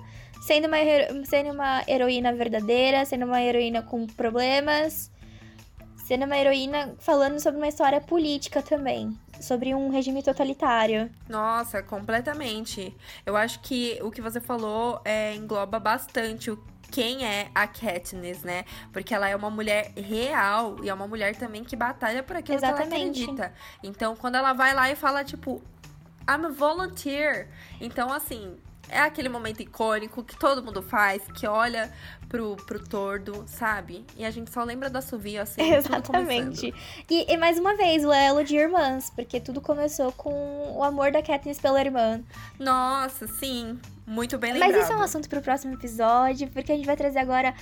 sendo 0.49 0.67
uma, 0.67 0.79
sendo 1.27 1.51
uma 1.51 1.85
heroína 1.87 2.33
verdadeira, 2.33 3.05
sendo 3.05 3.27
uma 3.27 3.43
heroína 3.43 3.83
com 3.83 4.07
problemas, 4.07 5.11
sendo 5.95 6.25
uma 6.25 6.39
heroína 6.39 6.95
falando 6.99 7.39
sobre 7.39 7.59
uma 7.59 7.69
história 7.69 8.01
política 8.01 8.63
também. 8.63 9.15
Sobre 9.43 9.75
um 9.75 9.91
regime 9.91 10.23
totalitário. 10.23 11.11
Nossa, 11.29 11.83
completamente. 11.83 12.97
Eu 13.27 13.37
acho 13.37 13.61
que 13.61 13.99
o 14.03 14.11
que 14.11 14.23
você 14.23 14.41
falou 14.41 15.03
é, 15.05 15.35
engloba 15.35 15.79
bastante 15.79 16.51
o 16.51 16.59
quem 16.91 17.27
é 17.27 17.51
a 17.55 17.67
Katniss, 17.67 18.43
né? 18.43 18.65
Porque 18.91 19.15
ela 19.15 19.29
é 19.29 19.37
uma 19.37 19.51
mulher 19.51 19.93
real 19.95 20.83
e 20.83 20.89
é 20.89 20.95
uma 20.95 21.07
mulher 21.07 21.37
também 21.37 21.63
que 21.63 21.77
batalha 21.77 22.23
por 22.23 22.35
aquilo 22.35 22.57
Exatamente. 22.57 22.89
que 22.89 22.95
ela 22.95 23.05
acredita. 23.05 23.55
Então, 23.83 24.17
quando 24.17 24.37
ela 24.37 24.55
vai 24.55 24.73
lá 24.73 24.91
e 24.91 24.97
fala, 24.97 25.23
tipo, 25.23 25.63
I'm 26.27 26.47
a 26.47 26.49
volunteer. 26.49 27.51
Então, 27.79 28.11
assim, 28.11 28.57
é 28.89 29.01
aquele 29.01 29.29
momento 29.29 29.61
icônico 29.61 30.23
que 30.23 30.37
todo 30.37 30.63
mundo 30.63 30.83
faz, 30.83 31.23
que 31.35 31.47
olha 31.47 31.93
pro, 32.29 32.57
pro 32.57 32.79
tordo, 32.79 33.45
sabe? 33.47 34.05
E 34.17 34.25
a 34.25 34.31
gente 34.31 34.51
só 34.51 34.63
lembra 34.63 34.91
da 34.91 35.01
Suvio, 35.01 35.43
assim, 35.43 35.75
Exatamente. 35.75 36.75
E, 37.09 37.33
e, 37.33 37.37
mais 37.37 37.59
uma 37.59 37.77
vez, 37.77 38.05
o 38.05 38.13
elo 38.13 38.45
de 38.45 38.57
irmãs, 38.57 39.11
porque 39.11 39.41
tudo 39.41 39.61
começou 39.61 40.13
com 40.13 40.75
o 40.77 40.85
amor 40.85 41.11
da 41.11 41.23
Katniss 41.23 41.61
pela 41.61 41.81
irmã. 41.81 42.21
Nossa, 42.59 43.27
sim. 43.27 43.79
Muito 44.07 44.39
bem 44.39 44.53
lembrado. 44.53 44.73
Mas 44.73 44.83
isso 44.85 44.93
é 44.93 44.97
um 44.97 45.03
assunto 45.03 45.29
pro 45.29 45.43
próximo 45.43 45.75
episódio, 45.75 46.49
porque 46.49 46.73
a 46.73 46.77
gente 46.77 46.87
vai 46.87 46.97
trazer 46.97 47.19
agora 47.19 47.55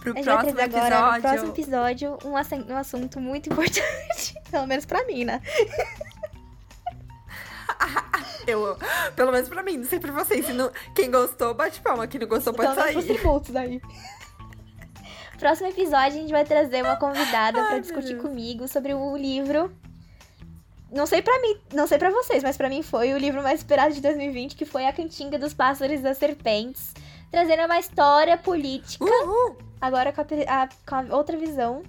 pro 0.00 0.14
próximo 0.14 0.58
episódio. 0.58 0.76
Agora, 0.76 1.16
no 1.16 1.22
próximo 1.22 1.52
episódio, 1.52 2.18
um, 2.24 2.72
um 2.72 2.76
assunto 2.76 3.20
muito 3.20 3.48
importante. 3.52 4.34
Pelo 4.50 4.66
menos 4.66 4.84
pra 4.84 5.04
mim, 5.06 5.24
né? 5.24 5.40
Eu, 8.46 8.76
pelo 9.14 9.32
menos 9.32 9.48
pra 9.48 9.62
mim, 9.62 9.78
não 9.78 9.84
sei 9.84 10.00
pra 10.00 10.12
vocês. 10.12 10.46
Se 10.46 10.52
não, 10.52 10.70
quem 10.94 11.10
gostou, 11.10 11.54
bate 11.54 11.80
palma. 11.80 12.06
Quem 12.06 12.20
não 12.20 12.28
gostou, 12.28 12.52
pode 12.52 12.70
então, 12.72 12.82
sair. 12.82 13.06
tributos 13.06 13.50
daí. 13.50 13.80
Próximo 15.38 15.68
episódio, 15.68 16.18
a 16.18 16.20
gente 16.20 16.30
vai 16.30 16.44
trazer 16.44 16.82
uma 16.82 16.96
convidada 16.96 17.62
para 17.64 17.78
discutir 17.78 18.18
comigo 18.18 18.68
sobre 18.68 18.92
o 18.92 19.16
livro. 19.16 19.74
Não 20.92 21.06
sei 21.06 21.22
para 21.22 21.40
mim, 21.40 21.56
não 21.72 21.86
sei 21.86 21.98
para 21.98 22.10
vocês, 22.10 22.42
mas 22.42 22.56
para 22.56 22.68
mim 22.68 22.82
foi 22.82 23.14
o 23.14 23.18
livro 23.18 23.42
mais 23.42 23.60
esperado 23.60 23.94
de 23.94 24.00
2020, 24.00 24.56
que 24.56 24.64
foi 24.64 24.86
A 24.86 24.92
Cantiga 24.92 25.38
dos 25.38 25.54
Pássaros 25.54 26.00
e 26.00 26.02
das 26.02 26.18
Serpentes, 26.18 26.92
trazendo 27.30 27.64
uma 27.64 27.78
história 27.78 28.36
política. 28.36 29.04
Uhul. 29.04 29.56
Agora 29.80 30.12
com 30.12 30.20
a, 30.20 30.24
a, 30.24 30.68
com 30.86 30.94
a 31.12 31.16
outra 31.16 31.38
visão, 31.38 31.84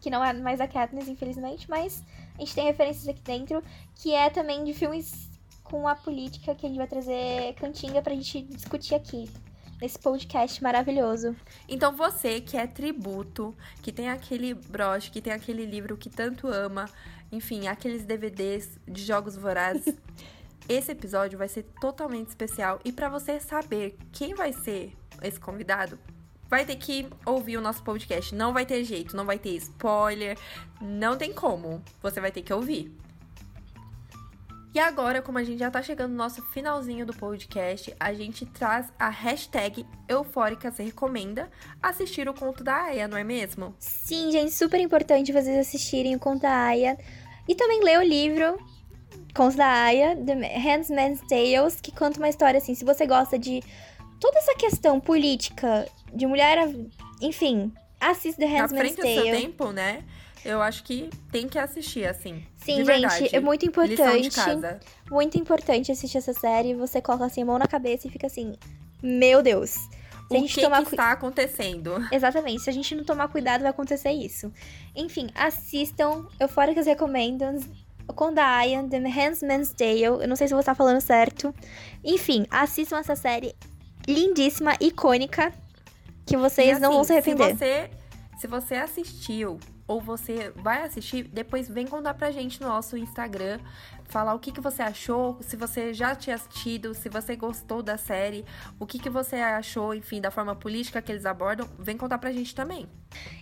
que 0.00 0.10
não 0.10 0.24
é 0.24 0.32
mais 0.34 0.60
a 0.60 0.68
Katniss, 0.68 1.08
infelizmente, 1.08 1.68
mas 1.68 2.04
a 2.40 2.44
gente 2.44 2.54
tem 2.54 2.64
referências 2.64 3.06
aqui 3.06 3.20
dentro, 3.20 3.62
que 3.96 4.14
é 4.14 4.30
também 4.30 4.64
de 4.64 4.72
filmes 4.72 5.28
com 5.62 5.86
a 5.86 5.94
política 5.94 6.54
que 6.54 6.64
a 6.64 6.68
gente 6.68 6.78
vai 6.78 6.86
trazer 6.86 7.54
cantinga 7.54 8.00
pra 8.00 8.14
gente 8.14 8.42
discutir 8.42 8.94
aqui. 8.94 9.30
Nesse 9.80 9.98
podcast 9.98 10.62
maravilhoso. 10.62 11.34
Então 11.66 11.96
você 11.96 12.38
que 12.38 12.54
é 12.54 12.66
tributo, 12.66 13.54
que 13.82 13.90
tem 13.90 14.10
aquele 14.10 14.52
broche, 14.52 15.10
que 15.10 15.22
tem 15.22 15.32
aquele 15.32 15.64
livro 15.64 15.96
que 15.96 16.10
tanto 16.10 16.48
ama, 16.48 16.86
enfim, 17.32 17.66
aqueles 17.66 18.04
DVDs 18.04 18.78
de 18.86 19.02
jogos 19.02 19.36
vorazes, 19.36 19.96
esse 20.68 20.92
episódio 20.92 21.38
vai 21.38 21.48
ser 21.48 21.62
totalmente 21.80 22.28
especial. 22.28 22.78
E 22.84 22.92
para 22.92 23.08
você 23.08 23.40
saber 23.40 23.96
quem 24.12 24.34
vai 24.34 24.52
ser 24.52 24.92
esse 25.22 25.40
convidado, 25.40 25.98
vai 26.50 26.64
ter 26.66 26.76
que 26.76 27.08
ouvir 27.24 27.56
o 27.56 27.60
nosso 27.60 27.82
podcast. 27.84 28.34
Não 28.34 28.52
vai 28.52 28.66
ter 28.66 28.82
jeito, 28.82 29.16
não 29.16 29.24
vai 29.24 29.38
ter 29.38 29.50
spoiler, 29.50 30.36
não 30.80 31.16
tem 31.16 31.32
como. 31.32 31.80
Você 32.02 32.20
vai 32.20 32.32
ter 32.32 32.42
que 32.42 32.52
ouvir. 32.52 32.92
E 34.72 34.78
agora, 34.78 35.20
como 35.20 35.38
a 35.38 35.42
gente 35.42 35.58
já 35.58 35.70
tá 35.70 35.82
chegando 35.82 36.12
no 36.12 36.16
nosso 36.16 36.42
finalzinho 36.42 37.04
do 37.04 37.12
podcast, 37.12 37.94
a 37.98 38.12
gente 38.12 38.46
traz 38.46 38.86
a 38.98 39.08
hashtag 39.08 39.84
Eufóricas 40.08 40.78
Recomenda 40.78 41.50
assistir 41.82 42.28
o 42.28 42.34
conto 42.34 42.62
da 42.62 42.84
Aya, 42.84 43.08
não 43.08 43.16
é 43.16 43.24
mesmo? 43.24 43.74
Sim, 43.80 44.30
gente, 44.30 44.52
super 44.52 44.78
importante 44.78 45.32
vocês 45.32 45.58
assistirem 45.58 46.14
o 46.14 46.20
conto 46.20 46.42
da 46.42 46.66
Aya. 46.66 46.96
E 47.48 47.54
também 47.54 47.82
ler 47.82 47.98
o 47.98 48.02
livro 48.02 48.58
Conto 49.34 49.56
da 49.56 49.66
Aya, 49.66 50.16
The 50.16 50.34
Handmaid's 50.34 51.20
Tales, 51.28 51.80
que 51.80 51.90
conta 51.90 52.18
uma 52.18 52.28
história 52.28 52.58
assim, 52.58 52.74
se 52.74 52.84
você 52.84 53.06
gosta 53.06 53.36
de 53.36 53.62
toda 54.20 54.38
essa 54.38 54.54
questão 54.54 55.00
política 55.00 55.88
de 56.14 56.26
mulher, 56.26 56.58
enfim, 57.20 57.72
assista 58.00 58.40
The 58.40 58.46
Handmaid's 58.46 58.96
Tale. 58.96 59.14
Na 59.14 59.22
frente 59.22 59.22
do 59.22 59.24
seu 59.24 59.40
tempo, 59.40 59.72
né? 59.72 60.04
eu 60.44 60.62
acho 60.62 60.82
que 60.84 61.10
tem 61.30 61.48
que 61.48 61.58
assistir, 61.58 62.06
assim. 62.06 62.44
Sim, 62.56 62.84
gente, 62.84 63.34
é 63.34 63.40
muito 63.40 63.66
importante. 63.66 64.30
Muito 65.10 65.38
importante 65.38 65.92
assistir 65.92 66.18
essa 66.18 66.32
série. 66.32 66.74
Você 66.74 67.00
coloca 67.00 67.26
assim 67.26 67.42
a 67.42 67.44
mão 67.44 67.58
na 67.58 67.66
cabeça 67.66 68.06
e 68.06 68.10
fica 68.10 68.26
assim, 68.26 68.54
meu 69.02 69.42
Deus. 69.42 69.70
Se 69.70 70.34
o 70.34 70.36
a 70.36 70.38
gente 70.38 70.54
que, 70.54 70.60
tomar 70.60 70.84
que 70.84 70.90
está 70.90 71.12
acontecendo? 71.12 71.96
Exatamente. 72.10 72.62
Se 72.62 72.70
a 72.70 72.72
gente 72.72 72.94
não 72.94 73.04
tomar 73.04 73.28
cuidado, 73.28 73.62
vai 73.62 73.70
acontecer 73.70 74.12
isso. 74.12 74.52
Enfim, 74.94 75.28
assistam. 75.34 76.26
Eufóricas 76.38 76.86
recomendam. 76.86 77.58
Kondayan, 78.14 78.88
The 78.88 78.98
Handmaid's 78.98 79.72
Tale. 79.72 80.02
Eu 80.02 80.28
não 80.28 80.36
sei 80.36 80.48
se 80.48 80.54
você 80.54 80.66
tá 80.66 80.74
falando 80.74 81.00
certo. 81.00 81.54
Enfim, 82.02 82.46
assistam 82.50 82.98
essa 82.98 83.14
série 83.14 83.54
lindíssima, 84.08 84.74
icônica, 84.80 85.52
que 86.30 86.36
vocês 86.36 86.72
assim, 86.72 86.80
não 86.80 86.92
vão 86.92 87.04
se 87.04 87.12
arrepender. 87.12 87.48
Se 87.48 87.54
você, 87.54 87.90
se 88.38 88.46
você 88.46 88.74
assistiu 88.76 89.58
ou 89.86 90.00
você 90.00 90.52
vai 90.54 90.84
assistir, 90.84 91.24
depois 91.24 91.68
vem 91.68 91.84
contar 91.84 92.14
pra 92.14 92.30
gente 92.30 92.60
no 92.60 92.68
nosso 92.68 92.96
Instagram, 92.96 93.58
falar 94.04 94.34
o 94.34 94.38
que, 94.38 94.52
que 94.52 94.60
você 94.60 94.82
achou, 94.82 95.36
se 95.40 95.56
você 95.56 95.92
já 95.92 96.14
tinha 96.14 96.36
assistido, 96.36 96.94
se 96.94 97.08
você 97.08 97.34
gostou 97.34 97.82
da 97.82 97.96
série, 97.96 98.44
o 98.78 98.86
que, 98.86 99.00
que 99.00 99.10
você 99.10 99.36
achou, 99.36 99.92
enfim, 99.92 100.20
da 100.20 100.30
forma 100.30 100.54
política 100.54 101.02
que 101.02 101.10
eles 101.10 101.26
abordam, 101.26 101.68
vem 101.76 101.96
contar 101.96 102.18
pra 102.18 102.30
gente 102.30 102.54
também. 102.54 102.86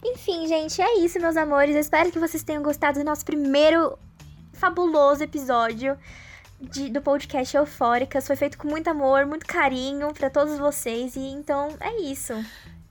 Enfim, 0.02 0.46
gente, 0.46 0.80
é 0.80 0.98
isso, 1.00 1.20
meus 1.20 1.36
amores. 1.36 1.74
Eu 1.74 1.82
espero 1.82 2.10
que 2.10 2.18
vocês 2.18 2.42
tenham 2.42 2.62
gostado 2.62 2.98
do 2.98 3.04
nosso 3.04 3.24
primeiro 3.26 3.98
fabuloso 4.54 5.22
episódio. 5.22 5.98
De, 6.60 6.90
do 6.90 7.00
podcast 7.00 7.56
Eufóricas. 7.56 8.26
Foi 8.26 8.34
feito 8.34 8.58
com 8.58 8.66
muito 8.66 8.88
amor, 8.88 9.24
muito 9.26 9.46
carinho 9.46 10.12
para 10.12 10.28
todos 10.28 10.58
vocês. 10.58 11.14
E 11.14 11.20
então 11.20 11.68
é 11.78 12.00
isso. 12.00 12.34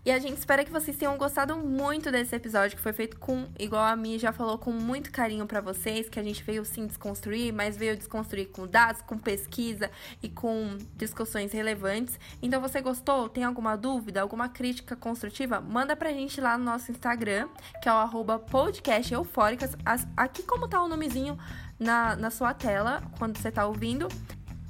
E 0.07 0.11
a 0.11 0.19
gente 0.19 0.37
espera 0.37 0.63
que 0.63 0.71
vocês 0.71 0.95
tenham 0.95 1.17
gostado 1.17 1.57
muito 1.57 2.09
desse 2.09 2.33
episódio, 2.33 2.77
que 2.77 2.81
foi 2.81 2.93
feito 2.93 3.19
com, 3.19 3.45
igual 3.59 3.83
a 3.83 3.93
Mi 3.93 4.17
já 4.17 4.31
falou, 4.31 4.57
com 4.57 4.71
muito 4.71 5.11
carinho 5.11 5.45
para 5.45 5.59
vocês, 5.59 6.07
que 6.07 6.17
a 6.17 6.23
gente 6.23 6.41
veio 6.45 6.63
sim 6.63 6.87
desconstruir, 6.87 7.51
mas 7.51 7.75
veio 7.75 7.93
desconstruir 7.93 8.47
com 8.47 8.65
dados, 8.65 9.01
com 9.01 9.17
pesquisa 9.17 9.91
e 10.23 10.29
com 10.29 10.77
discussões 10.95 11.51
relevantes. 11.51 12.17
Então, 12.41 12.61
você 12.61 12.79
gostou? 12.79 13.27
Tem 13.27 13.43
alguma 13.43 13.75
dúvida, 13.75 14.21
alguma 14.21 14.47
crítica 14.47 14.95
construtiva? 14.95 15.59
Manda 15.59 15.93
pra 15.93 16.13
gente 16.13 16.39
lá 16.39 16.57
no 16.57 16.63
nosso 16.63 16.89
Instagram, 16.89 17.49
que 17.83 17.89
é 17.89 17.91
o 17.91 17.97
arroba 17.97 18.39
podcast 18.39 19.13
eufóricas. 19.13 19.75
Aqui 20.15 20.41
como 20.41 20.69
tá 20.69 20.81
o 20.81 20.87
nomezinho 20.87 21.37
na, 21.77 22.15
na 22.15 22.31
sua 22.31 22.53
tela, 22.53 23.03
quando 23.19 23.37
você 23.37 23.51
tá 23.51 23.67
ouvindo 23.67 24.07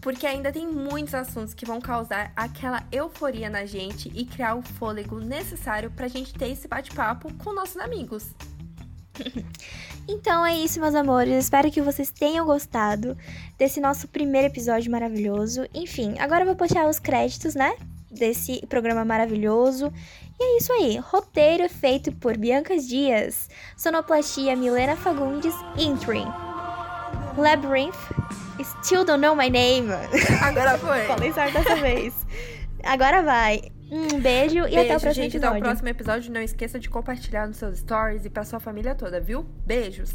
porque 0.02 0.26
ainda 0.26 0.52
tem 0.52 0.68
muitos 0.68 1.14
assuntos 1.14 1.54
que 1.54 1.66
vão 1.66 1.82
causar 1.82 2.32
aquela 2.36 2.84
euforia 2.92 3.50
na 3.50 3.66
gente 3.66 4.12
e 4.14 4.26
criar 4.26 4.56
o 4.56 4.62
fôlego 4.62 5.20
necessário 5.20 5.92
pra 5.92 6.08
gente 6.08 6.34
ter 6.34 6.50
esse 6.50 6.68
bate-papo 6.68 7.34
com 7.36 7.54
nossos 7.54 7.78
amigos. 7.78 8.28
Então 10.10 10.46
é 10.46 10.58
isso, 10.58 10.80
meus 10.80 10.96
amores. 10.96 11.44
Espero 11.44 11.70
que 11.70 11.82
vocês 11.82 12.10
tenham 12.10 12.46
gostado 12.46 13.18
desse 13.58 13.82
nosso 13.82 14.08
primeiro 14.08 14.48
episódio 14.48 14.90
maravilhoso. 14.90 15.68
Enfim, 15.74 16.18
agora 16.18 16.44
eu 16.44 16.46
vou 16.46 16.56
puxar 16.56 16.88
os 16.88 16.98
créditos, 16.98 17.56
né? 17.56 17.76
Desse 18.10 18.66
programa 18.68 19.04
maravilhoso. 19.04 19.92
E 20.40 20.44
é 20.44 20.58
isso 20.60 20.72
aí. 20.72 20.98
Roteiro 20.98 21.68
feito 21.68 22.14
por 22.14 22.38
Bianca 22.38 22.78
Dias. 22.78 23.50
Sonoplastia 23.76 24.56
Milena 24.56 24.96
Fagundes. 24.96 25.54
Intrim. 25.78 26.26
Labyrinth 27.38 27.98
Still 28.64 29.06
don't 29.06 29.22
know 29.22 29.36
my 29.36 29.50
name. 29.50 29.90
Agora 30.42 30.78
foi. 30.78 31.02
Falei 31.06 31.34
certo 31.34 31.54
dessa 31.54 31.76
vez. 31.76 32.14
Agora 32.84 33.22
vai. 33.24 33.62
Um 33.90 34.20
beijo, 34.20 34.62
beijo 34.62 34.68
e 34.68 34.78
até 34.78 34.98
o 34.98 35.00
próximo 35.00 35.14
gente, 35.14 35.38
episódio. 35.38 35.50
Até 35.50 35.60
o 35.60 35.64
próximo 35.64 35.90
episódio. 35.90 36.34
Não 36.34 36.42
esqueça 36.42 36.80
de 36.80 36.90
compartilhar 36.90 37.48
nos 37.48 37.58
seus 37.58 37.80
stories 37.80 38.26
e 38.26 38.30
pra 38.30 38.44
sua 38.44 38.60
família 38.60 38.96
toda, 38.96 39.20
viu? 39.20 39.46
Beijos. 39.66 40.14